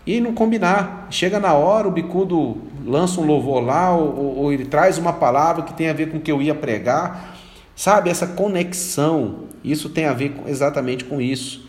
e 0.07 0.21
não 0.21 0.35
combinar. 0.35 1.07
Chega 1.11 1.41
na 1.41 1.55
hora, 1.55 1.89
o 1.89 1.91
bicudo 1.91 2.59
lança 2.85 3.18
um 3.18 3.25
louvor 3.25 3.64
lá, 3.64 3.97
ou, 3.97 4.37
ou, 4.37 4.53
ele 4.53 4.66
traz 4.66 4.99
uma 4.99 5.14
palavra 5.14 5.62
que 5.62 5.73
tem 5.73 5.89
a 5.89 5.95
ver 5.95 6.11
com 6.11 6.18
o 6.18 6.21
que 6.21 6.31
eu 6.31 6.43
ia 6.43 6.55
pregar. 6.55 7.39
Sabe, 7.75 8.11
essa 8.11 8.27
conexão, 8.27 9.45
isso 9.64 9.89
tem 9.89 10.05
a 10.05 10.12
ver 10.12 10.33
com, 10.33 10.47
exatamente 10.47 11.05
com 11.05 11.18
isso. 11.18 11.66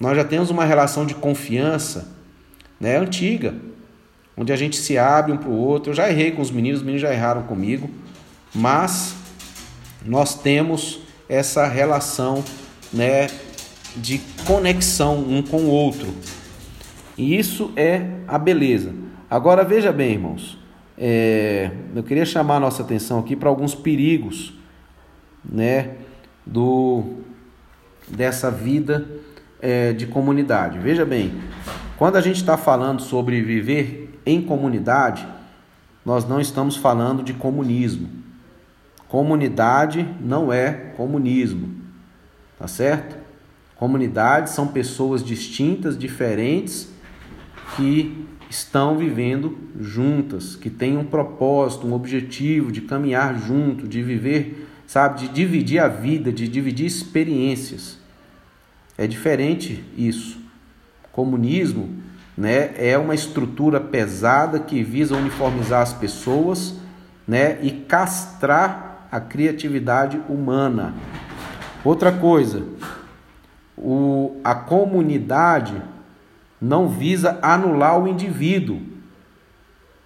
Nós 0.00 0.16
já 0.16 0.24
temos 0.24 0.48
uma 0.48 0.64
relação 0.64 1.04
de 1.04 1.14
confiança 1.14 2.08
né, 2.80 2.96
antiga, 2.96 3.54
onde 4.38 4.52
a 4.52 4.56
gente 4.56 4.76
se 4.76 4.96
abre 4.96 5.32
um 5.32 5.36
para 5.36 5.48
o 5.48 5.58
outro. 5.58 5.90
Eu 5.90 5.96
já 5.96 6.08
errei 6.08 6.30
com 6.30 6.40
os 6.40 6.50
meninos, 6.50 6.78
os 6.78 6.84
meninos 6.84 7.02
já 7.02 7.12
erraram 7.12 7.42
comigo, 7.42 7.90
mas 8.54 9.16
nós 10.06 10.40
temos 10.40 11.00
essa 11.28 11.66
relação 11.66 12.44
né, 12.92 13.26
de 13.96 14.20
conexão 14.46 15.18
um 15.18 15.42
com 15.42 15.62
o 15.62 15.68
outro. 15.68 16.14
E 17.16 17.36
isso 17.36 17.72
é 17.74 18.06
a 18.28 18.38
beleza. 18.38 18.94
Agora 19.28 19.64
veja 19.64 19.90
bem, 19.90 20.12
irmãos, 20.12 20.56
é, 20.96 21.72
eu 21.94 22.04
queria 22.04 22.24
chamar 22.24 22.56
a 22.56 22.60
nossa 22.60 22.82
atenção 22.82 23.18
aqui 23.18 23.34
para 23.34 23.48
alguns 23.48 23.74
perigos, 23.74 24.54
né, 25.44 25.96
do 26.46 27.18
dessa 28.06 28.50
vida 28.50 29.06
é, 29.60 29.92
de 29.92 30.06
comunidade. 30.06 30.78
Veja 30.78 31.04
bem, 31.04 31.32
quando 31.98 32.16
a 32.16 32.20
gente 32.20 32.36
está 32.36 32.56
falando 32.56 33.02
sobre 33.02 33.42
viver 33.42 34.07
em 34.28 34.42
comunidade, 34.42 35.26
nós 36.04 36.28
não 36.28 36.38
estamos 36.38 36.76
falando 36.76 37.22
de 37.22 37.32
comunismo. 37.32 38.08
Comunidade 39.08 40.06
não 40.20 40.52
é 40.52 40.70
comunismo, 40.96 41.74
tá 42.58 42.68
certo? 42.68 43.16
Comunidades 43.74 44.52
são 44.52 44.68
pessoas 44.68 45.24
distintas, 45.24 45.96
diferentes 45.96 46.92
que 47.74 48.26
estão 48.50 48.98
vivendo 48.98 49.56
juntas, 49.80 50.56
que 50.56 50.68
têm 50.68 50.98
um 50.98 51.04
propósito, 51.04 51.86
um 51.86 51.94
objetivo 51.94 52.70
de 52.70 52.82
caminhar 52.82 53.38
junto, 53.38 53.88
de 53.88 54.02
viver, 54.02 54.68
sabe, 54.86 55.20
de 55.20 55.28
dividir 55.28 55.78
a 55.78 55.88
vida, 55.88 56.30
de 56.30 56.48
dividir 56.48 56.86
experiências. 56.86 57.98
É 58.98 59.06
diferente 59.06 59.82
isso. 59.96 60.38
Comunismo, 61.12 61.97
né, 62.38 62.72
é 62.78 62.96
uma 62.96 63.16
estrutura 63.16 63.80
pesada 63.80 64.60
que 64.60 64.80
visa 64.80 65.16
uniformizar 65.16 65.82
as 65.82 65.92
pessoas, 65.92 66.76
né, 67.26 67.58
e 67.62 67.72
castrar 67.72 69.08
a 69.10 69.18
criatividade 69.18 70.22
humana. 70.28 70.94
Outra 71.84 72.12
coisa, 72.12 72.62
o, 73.76 74.36
a 74.44 74.54
comunidade 74.54 75.82
não 76.62 76.88
visa 76.88 77.40
anular 77.42 78.00
o 78.00 78.06
indivíduo, 78.06 78.82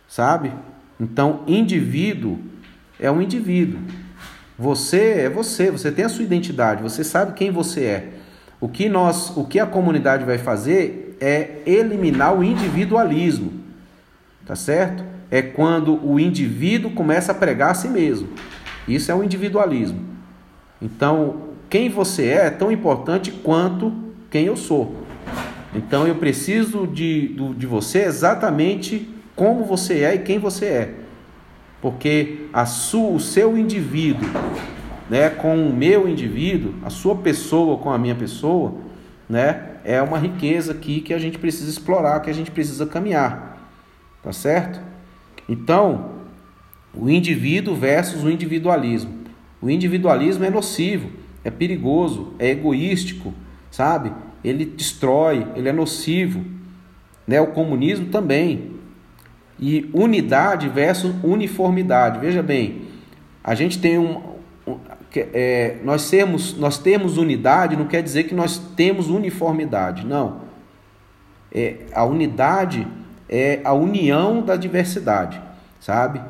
sabe? 0.09 0.53
Então, 0.99 1.43
indivíduo 1.47 2.39
é 2.99 3.11
um 3.11 3.21
indivíduo. 3.21 3.79
Você 4.59 5.25
é 5.25 5.29
você, 5.29 5.71
você 5.71 5.93
tem 5.93 6.07
a 6.07 6.09
sua 6.09 6.25
identidade, 6.25 6.83
você 6.83 7.05
sabe 7.05 7.35
quem 7.35 7.51
você 7.51 7.85
é. 7.85 8.13
O 8.59 8.69
que 8.69 8.89
nós, 8.89 9.37
o 9.37 9.45
que 9.45 9.61
a 9.61 9.67
comunidade 9.67 10.25
vai 10.25 10.39
fazer 10.39 11.02
é 11.23 11.63
eliminar 11.65 12.37
o 12.37 12.43
individualismo. 12.43 13.53
Tá 14.45 14.57
certo? 14.57 15.05
É 15.31 15.41
quando 15.41 16.05
o 16.05 16.19
indivíduo 16.19 16.91
começa 16.91 17.31
a 17.31 17.35
pregar 17.35 17.71
a 17.71 17.75
si 17.75 17.89
mesmo. 17.89 18.29
Isso 18.89 19.13
é 19.13 19.15
o 19.15 19.23
individualismo. 19.23 20.01
Então, 20.81 21.53
quem 21.71 21.89
você 21.89 22.27
é 22.27 22.47
é 22.47 22.51
tão 22.51 22.73
importante 22.73 23.31
quanto 23.31 23.93
quem 24.29 24.47
eu 24.47 24.57
sou. 24.57 24.97
Então 25.75 26.07
eu 26.07 26.17
preciso 26.17 26.87
de, 26.87 27.29
de 27.57 27.67
você 27.67 28.01
exatamente 28.01 29.09
como 29.35 29.65
você 29.65 30.01
é 30.01 30.15
e 30.15 30.19
quem 30.19 30.39
você 30.39 30.67
é. 30.67 30.95
Porque 31.81 32.47
a 32.53 32.67
sua, 32.67 33.11
o 33.11 33.21
seu 33.21 33.57
indivíduo, 33.57 34.29
né, 35.09 35.31
com 35.31 35.67
o 35.67 35.73
meu 35.73 36.07
indivíduo, 36.09 36.75
a 36.85 36.91
sua 36.91 37.17
pessoa 37.17 37.79
com 37.79 37.91
a 37.91 37.99
minha 37.99 38.15
pessoa, 38.15 38.75
né, 39.29 39.72
é 39.85 40.01
uma 40.03 40.19
riqueza 40.19 40.73
aqui 40.73 41.01
que 41.01 41.15
a 41.15 41.19
gente 41.19 41.39
precisa 41.39 41.71
explorar, 41.71 42.21
que 42.21 42.31
a 42.31 42.35
gente 42.35 42.51
precisa 42.51 42.87
caminhar. 42.87 43.59
Tá 44.23 44.33
certo? 44.33 44.81
Então, 45.49 46.13
o 46.95 47.09
indivíduo 47.11 47.75
versus 47.75 48.23
o 48.23 48.31
individualismo. 48.31 49.23
O 49.61 49.69
individualismo 49.69 50.45
é 50.45 50.51
nocivo, 50.51 51.11
é 51.45 51.51
perigoso, 51.51 52.35
é 52.39 52.51
egoístico, 52.51 53.35
sabe? 53.71 54.13
ele 54.45 54.65
destrói, 54.65 55.47
ele 55.55 55.69
é 55.69 55.73
nocivo. 55.73 56.45
Né? 57.27 57.41
O 57.41 57.49
comunismo 57.49 58.07
também. 58.07 58.73
E 59.59 59.89
unidade 59.93 60.69
versus 60.69 61.15
uniformidade. 61.23 62.19
Veja 62.19 62.43
bem, 62.43 62.83
a 63.45 63.55
gente 63.55 63.79
tem 63.79 63.99
um, 63.99 64.21
é, 65.21 65.77
nós, 65.85 66.03
sermos, 66.03 66.57
nós 66.57 66.79
temos 66.79 67.19
unidade 67.19 67.77
não 67.77 67.87
quer 67.87 68.03
dizer 68.03 68.25
que 68.25 68.35
nós 68.35 68.59
temos 68.77 69.09
uniformidade, 69.11 70.07
não. 70.07 70.41
É, 71.55 71.77
a 71.93 72.05
unidade 72.05 72.87
é 73.29 73.61
a 73.63 73.75
união 73.75 74.43
da 74.43 74.57
diversidade, 74.57 75.41
sabe? 75.81 76.21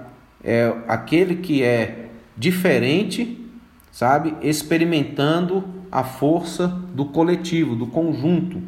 É 0.43 0.73
aquele 0.89 1.37
que 1.37 1.63
é 1.63 2.09
diferente, 2.37 3.49
sabe? 3.93 4.35
Experimentando 4.43 5.65
a 5.91 6.03
força 6.03 6.67
do 6.67 7.05
coletivo, 7.05 7.77
do 7.77 7.87
conjunto, 7.87 8.61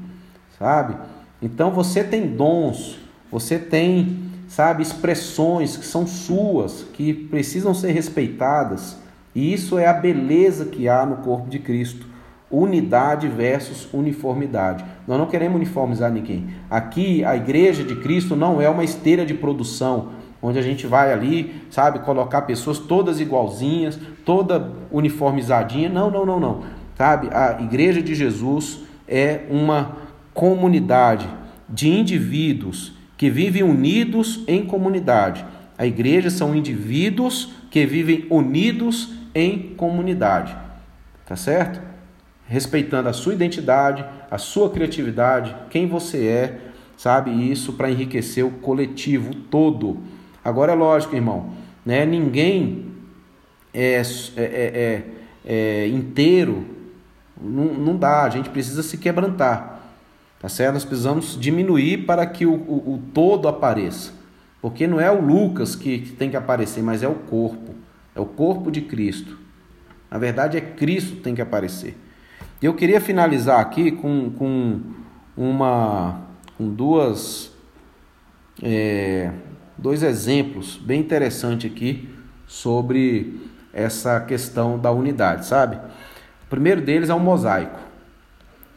sabe? 0.59 0.97
Então 1.43 1.73
você 1.73 2.05
tem 2.05 2.29
dons, 2.29 2.99
você 3.33 3.59
tem, 3.59 4.31
sabe, 4.47 4.83
expressões 4.83 5.77
que 5.77 5.85
são 5.85 6.07
suas, 6.07 6.85
que 6.93 7.13
precisam 7.13 7.75
ser 7.75 7.91
respeitadas 7.91 9.03
e 9.35 9.53
isso 9.53 9.79
é 9.79 9.87
a 9.87 9.93
beleza 9.93 10.67
que 10.67 10.89
há 10.89 11.05
no 11.05 11.17
corpo 11.17 11.49
de 11.49 11.59
Cristo. 11.59 12.07
Unidade 12.51 13.27
versus 13.27 13.89
uniformidade. 13.93 14.85
Nós 15.09 15.19
não 15.19 15.27
queremos 15.27 15.57
uniformizar 15.57 16.13
ninguém. 16.13 16.47
Aqui, 16.71 17.25
a 17.25 17.35
igreja 17.35 17.83
de 17.83 17.97
Cristo 17.97 18.37
não 18.37 18.61
é 18.61 18.69
uma 18.69 18.85
esteira 18.85 19.27
de 19.27 19.35
produção, 19.35 20.11
onde 20.41 20.59
a 20.59 20.63
gente 20.63 20.87
vai 20.87 21.13
ali, 21.13 21.63
sabe, 21.69 21.99
colocar 22.01 22.43
pessoas 22.43 22.79
todas 22.79 23.19
igualzinhas, 23.19 23.99
toda 24.25 24.73
uniformizadinha. 24.93 25.89
Não, 25.89 26.11
não, 26.11 26.25
não, 26.25 26.39
não. 26.39 26.63
Sabe, 26.97 27.29
a 27.33 27.61
igreja 27.61 28.01
de 28.01 28.15
Jesus 28.15 28.85
é 29.09 29.47
uma 29.51 29.97
comunidade 30.33 31.29
de 31.69 31.89
indivíduos 31.89 32.93
que 33.17 33.31
vivem 33.31 33.63
unidos 33.65 34.45
em 34.47 34.65
comunidade. 34.65 35.45
A 35.77 35.87
igreja 35.87 36.31
são 36.31 36.55
indivíduos 36.55 37.53
que 37.71 37.85
vivem 37.85 38.27
unidos 38.31 39.13
em 39.35 39.75
comunidade. 39.75 40.57
Tá 41.27 41.37
certo? 41.37 41.81
Respeitando 42.47 43.09
a 43.09 43.13
sua 43.13 43.35
identidade, 43.35 44.05
a 44.31 44.39
sua 44.39 44.71
criatividade, 44.71 45.55
quem 45.71 45.87
você 45.87 46.27
é, 46.27 46.61
sabe? 46.97 47.31
Isso 47.51 47.73
para 47.73 47.91
enriquecer 47.91 48.45
o 48.45 48.51
coletivo 48.51 49.35
todo. 49.35 49.99
Agora 50.45 50.73
é 50.73 50.75
lógico, 50.75 51.17
irmão, 51.17 51.51
né? 51.85 52.05
Ninguém 52.05 52.93
é, 53.73 54.01
é, 54.01 54.03
é, 54.37 55.03
é 55.45 55.89
inteiro, 55.89 56.67
não, 57.41 57.65
não 57.65 57.97
dá, 57.97 58.23
a 58.23 58.31
gente 58.31 58.51
precisa 58.51 58.83
se 58.83 58.99
quebrantar. 58.99 59.75
Tá 60.41 60.49
certo? 60.49 60.75
Nós 60.75 60.85
precisamos 60.85 61.41
diminuir 61.41 62.05
para 62.05 62.27
que 62.27 62.45
o, 62.45 62.53
o, 62.53 62.95
o 62.95 63.03
todo 63.15 63.49
apareça. 63.49 64.13
Porque 64.61 64.87
não 64.87 65.01
é 65.01 65.11
o 65.11 65.21
Lucas 65.21 65.75
que, 65.75 66.01
que 66.01 66.13
tem 66.13 66.29
que 66.29 66.37
aparecer, 66.37 66.83
mas 66.83 67.03
é 67.03 67.09
o 67.09 67.15
corpo. 67.15 67.75
É 68.15 68.21
o 68.21 68.27
corpo 68.27 68.71
de 68.71 68.81
Cristo. 68.81 69.39
Na 70.11 70.19
verdade, 70.19 70.57
é 70.57 70.61
Cristo 70.61 71.17
que 71.17 71.23
tem 71.23 71.35
que 71.35 71.43
aparecer. 71.43 71.97
Eu 72.63 72.75
queria 72.75 73.01
finalizar 73.01 73.61
aqui 73.61 73.91
com, 73.91 74.31
com 74.31 74.81
uma 75.37 76.23
com 76.57 76.73
duas 76.73 77.53
é, 78.63 79.33
dois 79.77 80.03
exemplos 80.03 80.77
bem 80.77 81.01
interessantes 81.01 81.71
aqui 81.71 82.09
sobre 82.47 83.41
essa 83.73 84.21
questão 84.21 84.79
da 84.79 84.91
unidade, 84.93 85.47
sabe? 85.47 85.77
O 85.77 86.49
primeiro 86.49 86.81
deles 86.81 87.11
é 87.11 87.15
um 87.15 87.21
mosaico. 87.21 87.81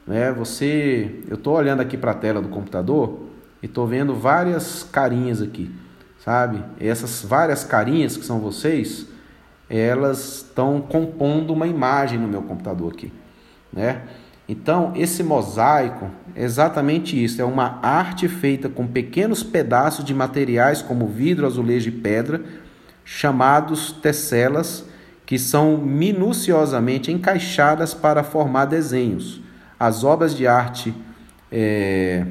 Né? 0.08 0.32
Você, 0.32 1.22
eu 1.28 1.36
estou 1.36 1.56
olhando 1.56 1.82
aqui 1.82 1.98
para 1.98 2.12
a 2.12 2.16
tela 2.16 2.42
do 2.42 2.48
computador 2.48 3.28
e 3.62 3.68
estou 3.68 3.86
vendo 3.86 4.16
várias 4.16 4.84
carinhas 4.84 5.42
aqui, 5.42 5.70
sabe? 6.24 6.64
E 6.80 6.88
essas 6.88 7.24
várias 7.24 7.64
carinhas 7.64 8.18
que 8.18 8.26
são 8.26 8.40
vocês, 8.40 9.06
elas 9.70 10.38
estão 10.38 10.82
compondo 10.82 11.52
uma 11.52 11.68
imagem 11.68 12.18
no 12.18 12.28
meu 12.28 12.42
computador 12.42 12.94
aqui, 12.94 13.12
né? 13.72 14.04
Então, 14.50 14.94
esse 14.96 15.24
mosaico 15.24 16.10
é 16.34 16.44
exatamente 16.44 17.22
isso, 17.22 17.42
é 17.42 17.46
uma 17.46 17.80
arte 17.82 18.30
feita 18.30 18.70
com 18.70 18.88
pequenos 18.88 19.44
pedaços 19.44 20.06
de 20.06 20.14
materiais 20.14 20.82
como 20.82 21.06
vidro, 21.08 21.46
azulejo 21.46 21.90
e 21.90 21.92
pedra, 21.92 22.42
chamados 23.04 23.92
tesselas, 23.92 24.86
que 25.26 25.38
são 25.38 25.78
minuciosamente 25.78 27.12
encaixadas 27.12 27.94
para 27.94 28.24
formar 28.24 28.66
desenhos. 28.66 29.42
As 29.78 30.06
obras 30.06 30.34
de 30.34 30.48
arte 30.48 30.96
é, 31.52 32.26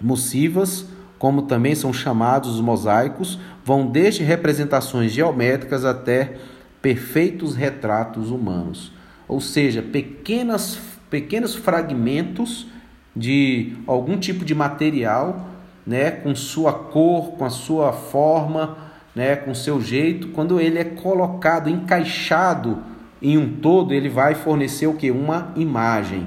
mussivas, 0.00 0.86
como 1.18 1.42
também 1.42 1.74
são 1.74 1.92
chamados 1.92 2.54
os 2.54 2.60
mosaicos, 2.62 3.38
vão 3.66 3.88
desde 3.88 4.22
representações 4.22 5.10
geométricas 5.10 5.84
até 5.84 6.36
perfeitos 6.80 7.56
retratos 7.56 8.30
humanos. 8.30 8.92
Ou 9.26 9.40
seja, 9.40 9.82
pequenas, 9.82 10.78
pequenos 11.10 11.56
fragmentos 11.56 12.68
de 13.14 13.72
algum 13.84 14.18
tipo 14.18 14.44
de 14.44 14.54
material, 14.54 15.48
né, 15.84 16.12
com 16.12 16.32
sua 16.36 16.72
cor, 16.72 17.32
com 17.32 17.44
a 17.44 17.50
sua 17.50 17.92
forma, 17.92 18.78
né, 19.16 19.34
com 19.34 19.52
seu 19.52 19.80
jeito, 19.80 20.28
quando 20.28 20.60
ele 20.60 20.78
é 20.78 20.84
colocado, 20.84 21.68
encaixado 21.68 22.84
em 23.20 23.36
um 23.36 23.56
todo, 23.56 23.92
ele 23.92 24.08
vai 24.08 24.36
fornecer 24.36 24.86
o 24.86 24.94
que? 24.94 25.10
Uma 25.10 25.52
imagem. 25.56 26.24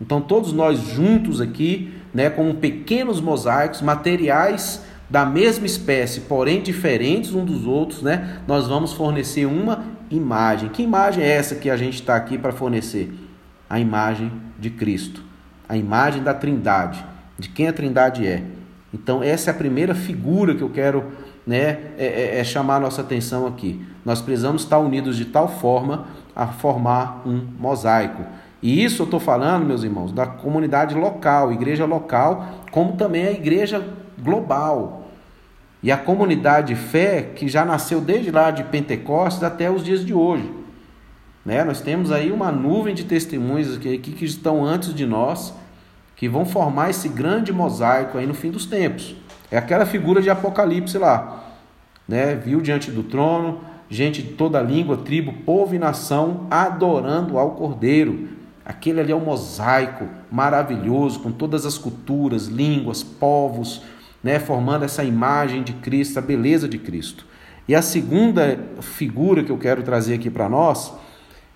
Então 0.00 0.22
todos 0.22 0.54
nós 0.54 0.78
juntos 0.78 1.38
aqui, 1.38 1.92
né, 2.14 2.30
como 2.30 2.54
pequenos 2.54 3.20
mosaicos, 3.20 3.82
materiais 3.82 4.87
da 5.08 5.24
mesma 5.24 5.66
espécie, 5.66 6.20
porém 6.22 6.62
diferentes 6.62 7.34
um 7.34 7.44
dos 7.44 7.66
outros, 7.66 8.02
né? 8.02 8.40
Nós 8.46 8.68
vamos 8.68 8.92
fornecer 8.92 9.46
uma 9.46 9.84
imagem. 10.10 10.68
Que 10.68 10.82
imagem 10.82 11.24
é 11.24 11.28
essa 11.28 11.54
que 11.54 11.70
a 11.70 11.76
gente 11.76 11.94
está 11.94 12.14
aqui 12.16 12.36
para 12.36 12.52
fornecer? 12.52 13.12
A 13.68 13.80
imagem 13.80 14.30
de 14.58 14.70
Cristo, 14.70 15.22
a 15.68 15.76
imagem 15.76 16.22
da 16.22 16.34
Trindade, 16.34 17.04
de 17.38 17.48
quem 17.48 17.68
a 17.68 17.72
Trindade 17.72 18.26
é. 18.26 18.42
Então 18.92 19.22
essa 19.22 19.50
é 19.50 19.52
a 19.52 19.56
primeira 19.56 19.94
figura 19.94 20.54
que 20.54 20.62
eu 20.62 20.70
quero, 20.70 21.04
né, 21.46 21.78
é, 21.98 22.34
é, 22.34 22.38
é 22.40 22.44
chamar 22.44 22.76
a 22.76 22.80
nossa 22.80 23.02
atenção 23.02 23.46
aqui. 23.46 23.84
Nós 24.04 24.20
precisamos 24.20 24.62
estar 24.62 24.78
unidos 24.78 25.16
de 25.16 25.26
tal 25.26 25.48
forma 25.48 26.06
a 26.34 26.46
formar 26.46 27.22
um 27.26 27.46
mosaico. 27.58 28.24
E 28.62 28.82
isso 28.82 29.02
eu 29.02 29.04
estou 29.04 29.20
falando, 29.20 29.64
meus 29.64 29.84
irmãos, 29.84 30.12
da 30.12 30.26
comunidade 30.26 30.94
local, 30.94 31.52
igreja 31.52 31.84
local, 31.84 32.64
como 32.70 32.94
também 32.94 33.26
a 33.26 33.30
igreja 33.30 33.86
global. 34.20 34.97
E 35.82 35.92
a 35.92 35.96
comunidade 35.96 36.74
de 36.74 36.80
fé 36.80 37.22
que 37.22 37.48
já 37.48 37.64
nasceu 37.64 38.00
desde 38.00 38.30
lá 38.30 38.50
de 38.50 38.64
Pentecostes 38.64 39.42
até 39.42 39.70
os 39.70 39.84
dias 39.84 40.04
de 40.04 40.12
hoje. 40.12 40.50
Né? 41.44 41.62
Nós 41.64 41.80
temos 41.80 42.10
aí 42.10 42.32
uma 42.32 42.50
nuvem 42.50 42.94
de 42.94 43.04
testemunhos 43.04 43.76
aqui, 43.76 43.94
aqui 43.94 44.12
que 44.12 44.24
estão 44.24 44.64
antes 44.64 44.92
de 44.92 45.06
nós, 45.06 45.54
que 46.16 46.28
vão 46.28 46.44
formar 46.44 46.90
esse 46.90 47.08
grande 47.08 47.52
mosaico 47.52 48.18
aí 48.18 48.26
no 48.26 48.34
fim 48.34 48.50
dos 48.50 48.66
tempos. 48.66 49.14
É 49.50 49.56
aquela 49.56 49.86
figura 49.86 50.20
de 50.20 50.28
Apocalipse 50.28 50.98
lá. 50.98 51.44
Né? 52.06 52.34
Viu 52.34 52.60
diante 52.60 52.90
do 52.90 53.02
trono, 53.02 53.60
gente 53.88 54.22
de 54.22 54.32
toda 54.32 54.60
língua, 54.60 54.98
tribo, 54.98 55.32
povo 55.44 55.74
e 55.74 55.78
nação 55.78 56.46
adorando 56.50 57.38
ao 57.38 57.52
Cordeiro. 57.52 58.30
Aquele 58.64 59.00
ali 59.00 59.12
é 59.12 59.16
um 59.16 59.20
mosaico 59.24 60.06
maravilhoso, 60.30 61.20
com 61.20 61.30
todas 61.30 61.64
as 61.64 61.78
culturas, 61.78 62.46
línguas, 62.46 63.02
povos, 63.02 63.82
né, 64.22 64.38
formando 64.38 64.84
essa 64.84 65.04
imagem 65.04 65.62
de 65.62 65.72
Cristo, 65.74 66.18
a 66.18 66.22
beleza 66.22 66.68
de 66.68 66.78
Cristo. 66.78 67.26
E 67.66 67.74
a 67.74 67.82
segunda 67.82 68.58
figura 68.80 69.44
que 69.44 69.50
eu 69.50 69.58
quero 69.58 69.82
trazer 69.82 70.14
aqui 70.14 70.30
para 70.30 70.48
nós 70.48 70.92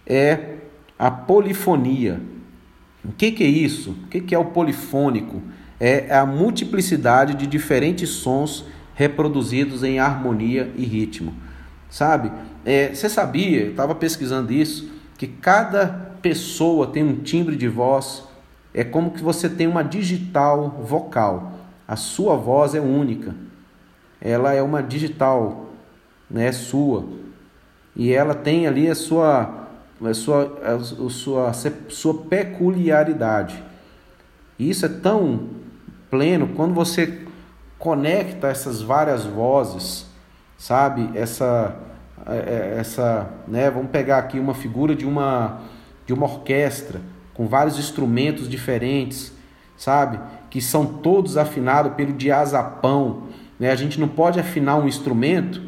é 0.06 0.56
a 0.98 1.10
polifonia. 1.10 2.20
O 3.04 3.12
que, 3.12 3.32
que 3.32 3.42
é 3.42 3.48
isso? 3.48 3.96
O 4.04 4.08
que, 4.08 4.20
que 4.20 4.34
é 4.34 4.38
o 4.38 4.44
polifônico? 4.46 5.42
É 5.80 6.14
a 6.14 6.24
multiplicidade 6.24 7.34
de 7.34 7.46
diferentes 7.46 8.10
sons 8.10 8.64
reproduzidos 8.94 9.82
em 9.82 9.98
harmonia 9.98 10.70
e 10.76 10.84
ritmo. 10.84 11.34
Sabe? 11.90 12.30
É, 12.64 12.94
você 12.94 13.08
sabia, 13.08 13.62
eu 13.62 13.70
estava 13.70 13.94
pesquisando 13.94 14.52
isso, 14.52 14.90
que 15.18 15.26
cada 15.26 16.12
pessoa 16.22 16.86
tem 16.86 17.02
um 17.02 17.16
timbre 17.16 17.56
de 17.56 17.68
voz, 17.68 18.24
é 18.72 18.84
como 18.84 19.10
que 19.10 19.22
você 19.22 19.48
tem 19.48 19.66
uma 19.66 19.82
digital 19.82 20.82
vocal. 20.84 21.51
A 21.86 21.96
sua 21.96 22.36
voz 22.36 22.74
é 22.74 22.80
única. 22.80 23.34
Ela 24.20 24.52
é 24.52 24.62
uma 24.62 24.82
digital, 24.82 25.66
né, 26.30 26.52
sua. 26.52 27.04
E 27.94 28.12
ela 28.12 28.34
tem 28.34 28.66
ali 28.66 28.88
a 28.88 28.94
sua 28.94 29.58
a 30.04 30.14
sua 30.14 30.60
a 30.64 31.10
sua, 31.10 31.52
sua 31.88 32.14
peculiaridade. 32.24 33.62
E 34.58 34.68
isso 34.68 34.86
é 34.86 34.88
tão 34.88 35.48
pleno 36.10 36.48
quando 36.56 36.74
você 36.74 37.26
conecta 37.78 38.48
essas 38.48 38.80
várias 38.80 39.24
vozes, 39.24 40.06
sabe? 40.56 41.10
Essa 41.14 41.76
é, 42.26 42.36
é, 42.36 42.78
essa, 42.78 43.28
né, 43.48 43.68
vamos 43.70 43.90
pegar 43.90 44.18
aqui 44.18 44.38
uma 44.38 44.54
figura 44.54 44.94
de 44.94 45.04
uma 45.04 45.60
de 46.06 46.12
uma 46.12 46.26
orquestra 46.26 47.00
com 47.34 47.46
vários 47.46 47.78
instrumentos 47.78 48.48
diferentes, 48.48 49.32
sabe? 49.76 50.20
Que 50.52 50.60
são 50.60 50.84
todos 50.84 51.38
afinados 51.38 51.94
pelo 51.94 52.12
diazapão. 52.12 53.22
Né? 53.58 53.70
A 53.70 53.74
gente 53.74 53.98
não 53.98 54.06
pode 54.06 54.38
afinar 54.38 54.76
um 54.76 54.86
instrumento 54.86 55.62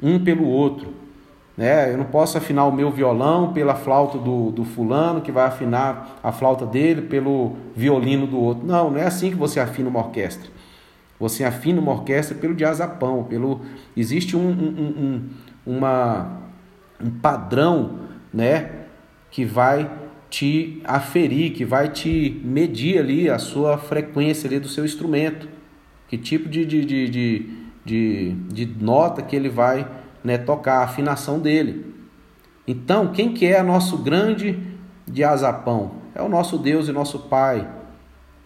um 0.00 0.20
pelo 0.22 0.46
outro. 0.46 0.94
Né? 1.56 1.92
Eu 1.92 1.98
não 1.98 2.04
posso 2.04 2.38
afinar 2.38 2.64
o 2.66 2.70
meu 2.70 2.92
violão 2.92 3.52
pela 3.52 3.74
flauta 3.74 4.18
do, 4.18 4.52
do 4.52 4.64
fulano, 4.64 5.20
que 5.20 5.32
vai 5.32 5.46
afinar 5.46 6.20
a 6.22 6.30
flauta 6.30 6.64
dele 6.64 7.02
pelo 7.02 7.56
violino 7.74 8.24
do 8.24 8.38
outro. 8.38 8.64
Não, 8.64 8.92
não 8.92 9.00
é 9.00 9.04
assim 9.04 9.30
que 9.30 9.36
você 9.36 9.58
afina 9.58 9.88
uma 9.88 9.98
orquestra. 9.98 10.48
Você 11.18 11.42
afina 11.42 11.80
uma 11.80 11.90
orquestra 11.90 12.36
pelo 12.36 12.54
diazapão, 12.54 13.24
pelo 13.24 13.62
existe 13.96 14.36
um, 14.36 14.48
um, 14.48 15.24
um, 15.66 15.76
uma, 15.76 16.38
um 17.02 17.10
padrão, 17.10 17.98
né, 18.32 18.70
que 19.28 19.44
vai 19.44 19.90
te 20.30 20.80
aferir, 20.84 21.52
que 21.52 21.64
vai 21.64 21.88
te 21.88 22.40
medir 22.44 22.98
ali 22.98 23.28
a 23.28 23.38
sua 23.38 23.76
frequência 23.76 24.46
ali 24.46 24.60
do 24.60 24.68
seu 24.68 24.84
instrumento, 24.84 25.48
que 26.06 26.16
tipo 26.16 26.48
de, 26.48 26.64
de, 26.64 26.84
de, 26.84 27.08
de, 27.08 27.50
de, 27.84 28.32
de 28.48 28.66
nota 28.80 29.22
que 29.22 29.34
ele 29.34 29.48
vai 29.48 29.86
né, 30.22 30.38
tocar, 30.38 30.78
a 30.78 30.84
afinação 30.84 31.40
dele. 31.40 31.84
Então, 32.66 33.08
quem 33.08 33.34
que 33.34 33.46
é 33.46 33.60
nosso 33.62 33.98
grande 33.98 34.58
diazapão? 35.06 35.96
É 36.14 36.22
o 36.22 36.28
nosso 36.28 36.56
Deus 36.56 36.88
e 36.88 36.92
nosso 36.92 37.18
Pai, 37.20 37.68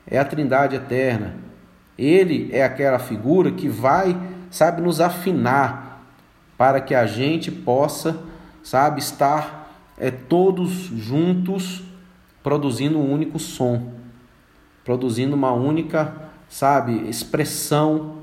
é 0.07 0.19
a 0.19 0.25
Trindade 0.25 0.77
eterna. 0.77 1.37
Ele 1.99 2.49
é 2.51 2.65
aquela 2.65 2.99
figura 2.99 3.51
que 3.51 3.69
vai, 3.69 4.17
sabe, 4.51 4.81
nos 4.81 5.01
afinar 5.01 6.03
para 6.57 6.81
que 6.81 6.95
a 6.95 7.07
gente 7.07 7.51
possa, 7.51 8.19
sabe, 8.63 9.01
estar 9.01 9.64
é 9.99 10.11
todos 10.11 10.71
juntos 10.71 11.83
produzindo 12.43 12.99
um 12.99 13.13
único 13.13 13.39
som, 13.39 13.93
produzindo 14.85 15.35
uma 15.35 15.53
única, 15.53 16.15
sabe, 16.49 17.09
expressão 17.09 18.19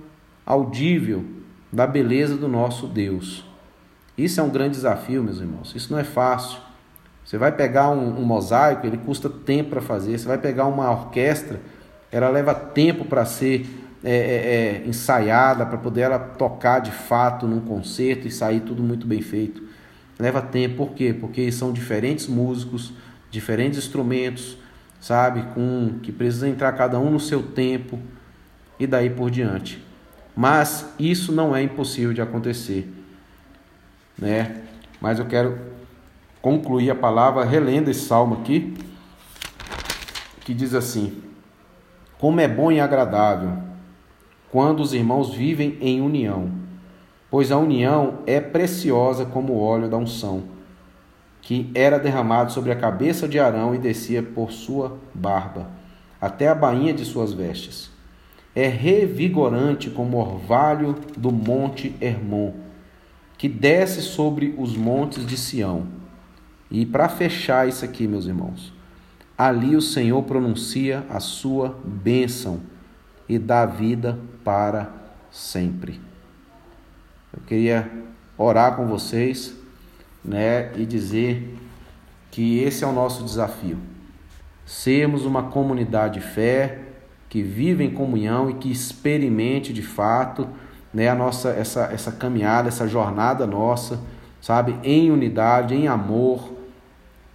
audível 0.45 1.25
da 1.71 1.87
beleza 1.87 2.35
do 2.35 2.47
nosso 2.47 2.87
Deus. 2.87 3.45
Isso 4.17 4.39
é 4.39 4.43
um 4.43 4.49
grande 4.49 4.75
desafio, 4.75 5.23
meus 5.23 5.39
irmãos. 5.39 5.73
Isso 5.75 5.91
não 5.91 5.99
é 5.99 6.03
fácil. 6.03 6.59
Você 7.25 7.37
vai 7.37 7.51
pegar 7.51 7.89
um, 7.89 8.19
um 8.19 8.23
mosaico, 8.23 8.85
ele 8.85 8.97
custa 8.97 9.29
tempo 9.29 9.71
para 9.71 9.81
fazer. 9.81 10.17
Você 10.17 10.27
vai 10.27 10.37
pegar 10.37 10.67
uma 10.67 10.91
orquestra, 10.91 11.61
ela 12.11 12.29
leva 12.29 12.53
tempo 12.53 13.05
para 13.05 13.25
ser 13.25 13.65
é, 14.03 14.11
é, 14.11 14.83
é, 14.83 14.87
ensaiada, 14.87 15.65
para 15.65 15.77
poder 15.77 16.01
ela 16.01 16.19
tocar 16.19 16.79
de 16.79 16.91
fato 16.91 17.47
num 17.47 17.61
concerto 17.61 18.27
e 18.27 18.31
sair 18.31 18.59
tudo 18.59 18.83
muito 18.83 19.07
bem 19.07 19.21
feito. 19.21 19.63
Leva 20.21 20.39
tempo, 20.39 20.85
por 20.85 20.93
quê? 20.93 21.15
Porque 21.19 21.51
são 21.51 21.73
diferentes 21.73 22.27
músicos, 22.27 22.93
diferentes 23.31 23.79
instrumentos, 23.79 24.55
sabe? 24.99 25.41
Com 25.55 25.95
que 26.03 26.11
precisa 26.11 26.47
entrar 26.47 26.71
cada 26.73 26.99
um 26.99 27.09
no 27.09 27.19
seu 27.19 27.41
tempo 27.41 27.97
e 28.79 28.85
daí 28.85 29.09
por 29.09 29.31
diante. 29.31 29.83
Mas 30.35 30.93
isso 30.99 31.31
não 31.31 31.55
é 31.55 31.63
impossível 31.63 32.13
de 32.13 32.21
acontecer, 32.21 32.87
né? 34.15 34.61
Mas 35.01 35.17
eu 35.17 35.25
quero 35.25 35.57
concluir 36.39 36.91
a 36.91 36.95
palavra 36.95 37.43
relendo 37.43 37.89
esse 37.89 38.01
salmo 38.01 38.41
aqui, 38.41 38.75
que 40.45 40.53
diz 40.53 40.75
assim: 40.75 41.19
Como 42.19 42.39
é 42.39 42.47
bom 42.47 42.71
e 42.71 42.79
agradável 42.79 43.57
quando 44.51 44.81
os 44.81 44.93
irmãos 44.93 45.33
vivem 45.33 45.79
em 45.81 45.99
união 45.99 46.60
pois 47.31 47.49
a 47.49 47.57
união 47.57 48.19
é 48.27 48.41
preciosa 48.41 49.25
como 49.25 49.53
o 49.53 49.61
óleo 49.61 49.89
da 49.89 49.95
unção, 49.95 50.43
que 51.41 51.71
era 51.73 51.97
derramado 51.97 52.51
sobre 52.51 52.73
a 52.73 52.75
cabeça 52.75 53.25
de 53.25 53.39
Arão 53.39 53.73
e 53.73 53.77
descia 53.77 54.21
por 54.21 54.51
sua 54.51 54.97
barba, 55.15 55.69
até 56.19 56.49
a 56.49 56.53
bainha 56.53 56.93
de 56.93 57.05
suas 57.05 57.31
vestes. 57.31 57.89
É 58.53 58.67
revigorante 58.67 59.89
como 59.89 60.17
o 60.17 60.19
orvalho 60.19 60.97
do 61.17 61.31
monte 61.31 61.95
Hermon, 62.01 62.51
que 63.37 63.47
desce 63.47 64.01
sobre 64.01 64.53
os 64.57 64.75
montes 64.75 65.25
de 65.25 65.37
Sião. 65.37 65.87
E 66.69 66.85
para 66.85 67.07
fechar 67.07 67.67
isso 67.67 67.85
aqui, 67.85 68.07
meus 68.07 68.25
irmãos, 68.25 68.73
ali 69.37 69.75
o 69.75 69.81
Senhor 69.81 70.21
pronuncia 70.23 71.05
a 71.09 71.21
sua 71.21 71.79
bênção 71.83 72.59
e 73.27 73.39
dá 73.39 73.65
vida 73.65 74.19
para 74.43 74.91
sempre. 75.31 76.10
Eu 77.33 77.41
queria 77.47 77.89
orar 78.37 78.75
com 78.75 78.87
vocês, 78.87 79.55
né, 80.23 80.71
e 80.75 80.85
dizer 80.85 81.57
que 82.29 82.59
esse 82.59 82.83
é 82.83 82.87
o 82.87 82.91
nosso 82.91 83.23
desafio. 83.23 83.77
Sermos 84.65 85.25
uma 85.25 85.43
comunidade 85.43 86.19
de 86.19 86.25
fé 86.25 86.79
que 87.29 87.41
vive 87.41 87.83
em 87.83 87.91
comunhão 87.91 88.49
e 88.49 88.55
que 88.55 88.71
experimente 88.71 89.71
de 89.71 89.81
fato, 89.81 90.47
né, 90.93 91.07
a 91.07 91.15
nossa 91.15 91.49
essa 91.49 91.83
essa 91.91 92.11
caminhada, 92.11 92.67
essa 92.67 92.87
jornada 92.87 93.47
nossa, 93.47 94.01
sabe, 94.41 94.75
em 94.83 95.09
unidade, 95.09 95.73
em 95.73 95.87
amor, 95.87 96.51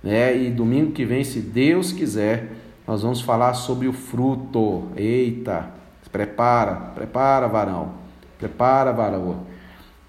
né? 0.03 0.37
E 0.37 0.51
domingo 0.51 0.93
que 0.93 1.05
vem, 1.05 1.25
se 1.25 1.41
Deus 1.41 1.93
quiser, 1.93 2.53
nós 2.87 3.03
vamos 3.03 3.21
falar 3.21 3.55
sobre 3.55 3.89
o 3.89 3.93
fruto. 3.93 4.89
Eita, 4.95 5.71
prepara, 6.13 6.75
prepara, 6.95 7.49
varão. 7.49 7.95
Prepara, 8.39 8.93
varão 8.93 9.47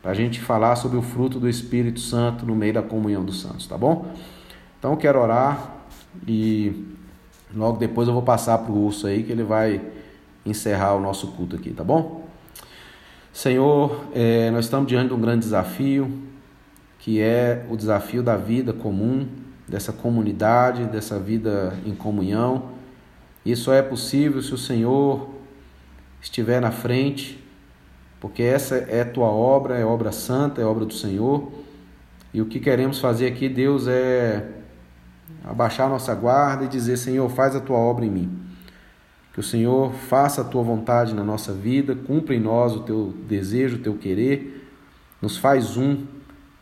para 0.02 0.12
a 0.12 0.14
gente 0.14 0.40
falar 0.40 0.76
sobre 0.76 0.98
o 0.98 1.02
fruto 1.02 1.40
do 1.40 1.50
Espírito 1.50 2.00
Santo 2.00 2.46
no 2.46 2.56
meio 2.56 2.74
da 2.74 2.82
comunhão 2.82 3.24
dos 3.24 3.42
santos, 3.42 3.68
tá 3.68 3.78
bom? 3.78 4.12
Então 4.80 4.92
eu 4.92 4.98
quero 4.98 5.20
orar 5.20 5.76
e 6.28 6.86
logo 7.54 7.78
depois 7.78 8.08
eu 8.08 8.14
vou 8.14 8.24
passar 8.24 8.58
para 8.60 8.72
o 8.72 8.86
urso 8.86 9.08
aí 9.08 9.24
que 9.24 9.32
ele 9.32 9.44
vai 9.44 9.82
encerrar 10.46 10.96
o 10.96 11.00
nosso 11.00 11.28
culto 11.28 11.56
aqui, 11.56 11.72
tá 11.72 11.84
bom? 11.84 12.26
Senhor, 13.34 14.06
é, 14.14 14.50
nós 14.50 14.66
estamos 14.66 14.88
diante 14.88 15.10
de 15.10 15.14
um 15.14 15.22
grande 15.22 15.42
desafio, 15.42 16.24
que 17.00 17.22
é 17.22 17.66
o 17.70 17.78
desafio 17.78 18.24
da 18.24 18.36
vida 18.36 18.74
comum, 18.74 19.28
dessa 19.68 19.92
comunidade, 19.92 20.86
dessa 20.86 21.20
vida 21.20 21.78
em 21.86 21.94
comunhão. 21.94 22.70
Isso 23.46 23.72
é 23.72 23.82
possível 23.82 24.42
se 24.42 24.54
o 24.54 24.58
Senhor 24.58 25.30
estiver 26.22 26.60
na 26.60 26.72
frente 26.72 27.44
porque 28.20 28.42
essa 28.42 28.76
é 28.76 29.04
tua 29.04 29.28
obra, 29.28 29.78
é 29.78 29.86
obra 29.86 30.12
santa, 30.12 30.62
é 30.62 30.66
obra 30.66 30.86
do 30.86 30.94
Senhor. 30.94 31.52
E 32.34 32.42
o 32.42 32.46
que 32.46 32.60
queremos 32.60 33.00
fazer 33.00 33.28
aqui, 33.28 33.48
Deus, 33.48 33.88
é 33.88 34.48
abaixar 35.44 35.90
nossa 35.90 36.14
guarda 36.16 36.66
e 36.66 36.68
dizer: 36.68 36.98
Senhor, 36.98 37.30
faz 37.30 37.56
a 37.56 37.60
tua 37.60 37.78
obra 37.78 38.06
em 38.06 38.10
mim. 38.10 38.40
Que 39.34 39.40
o 39.40 39.44
Senhor 39.44 39.94
faça 39.94 40.42
a 40.42 40.44
tua 40.44 40.64
vontade 40.64 41.14
na 41.14 41.24
nossa 41.24 41.54
vida, 41.54 41.96
cumpra 41.96 42.34
em 42.34 42.40
nós 42.40 42.76
o 42.76 42.80
teu 42.80 43.14
desejo, 43.28 43.78
o 43.78 43.80
teu 43.80 43.94
querer, 43.94 44.68
nos 45.22 45.38
faz 45.38 45.78
um, 45.78 46.06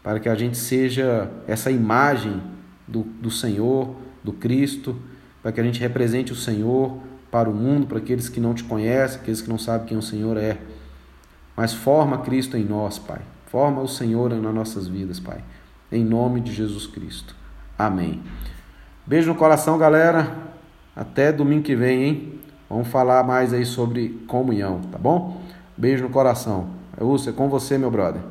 para 0.03 0.19
que 0.19 0.27
a 0.27 0.35
gente 0.35 0.57
seja 0.57 1.31
essa 1.47 1.71
imagem 1.71 2.41
do, 2.85 3.03
do 3.03 3.31
Senhor, 3.31 3.95
do 4.21 4.33
Cristo, 4.33 4.95
para 5.41 5.53
que 5.53 5.61
a 5.61 5.63
gente 5.63 5.79
represente 5.79 6.33
o 6.33 6.35
Senhor 6.35 6.97
para 7.31 7.49
o 7.49 7.53
mundo, 7.53 7.87
para 7.87 7.97
aqueles 7.97 8.27
que 8.27 8.39
não 8.39 8.53
te 8.53 8.63
conhecem, 8.63 9.21
aqueles 9.21 9.41
que 9.41 9.49
não 9.49 9.57
sabem 9.57 9.87
quem 9.87 9.97
o 9.97 10.01
Senhor 10.01 10.35
é. 10.37 10.57
Mas 11.55 11.73
forma 11.73 12.19
Cristo 12.19 12.57
em 12.57 12.63
nós, 12.63 12.99
Pai. 12.99 13.21
Forma 13.47 13.81
o 13.81 13.87
Senhor 13.87 14.29
nas 14.31 14.53
nossas 14.53 14.87
vidas, 14.87 15.19
Pai. 15.19 15.43
Em 15.91 16.03
nome 16.03 16.41
de 16.41 16.53
Jesus 16.53 16.87
Cristo. 16.87 17.35
Amém. 17.77 18.21
Beijo 19.05 19.31
no 19.31 19.35
coração, 19.35 19.77
galera. 19.77 20.35
Até 20.95 21.31
domingo 21.31 21.63
que 21.63 21.75
vem, 21.75 22.03
hein? 22.03 22.39
Vamos 22.69 22.87
falar 22.87 23.23
mais 23.23 23.53
aí 23.53 23.65
sobre 23.65 24.09
comunhão, 24.27 24.81
tá 24.91 24.97
bom? 24.97 25.41
Beijo 25.77 26.03
no 26.03 26.09
coração. 26.09 26.69
Eu, 26.97 27.15
é 27.27 27.31
com 27.31 27.47
você, 27.49 27.77
meu 27.77 27.91
brother. 27.91 28.21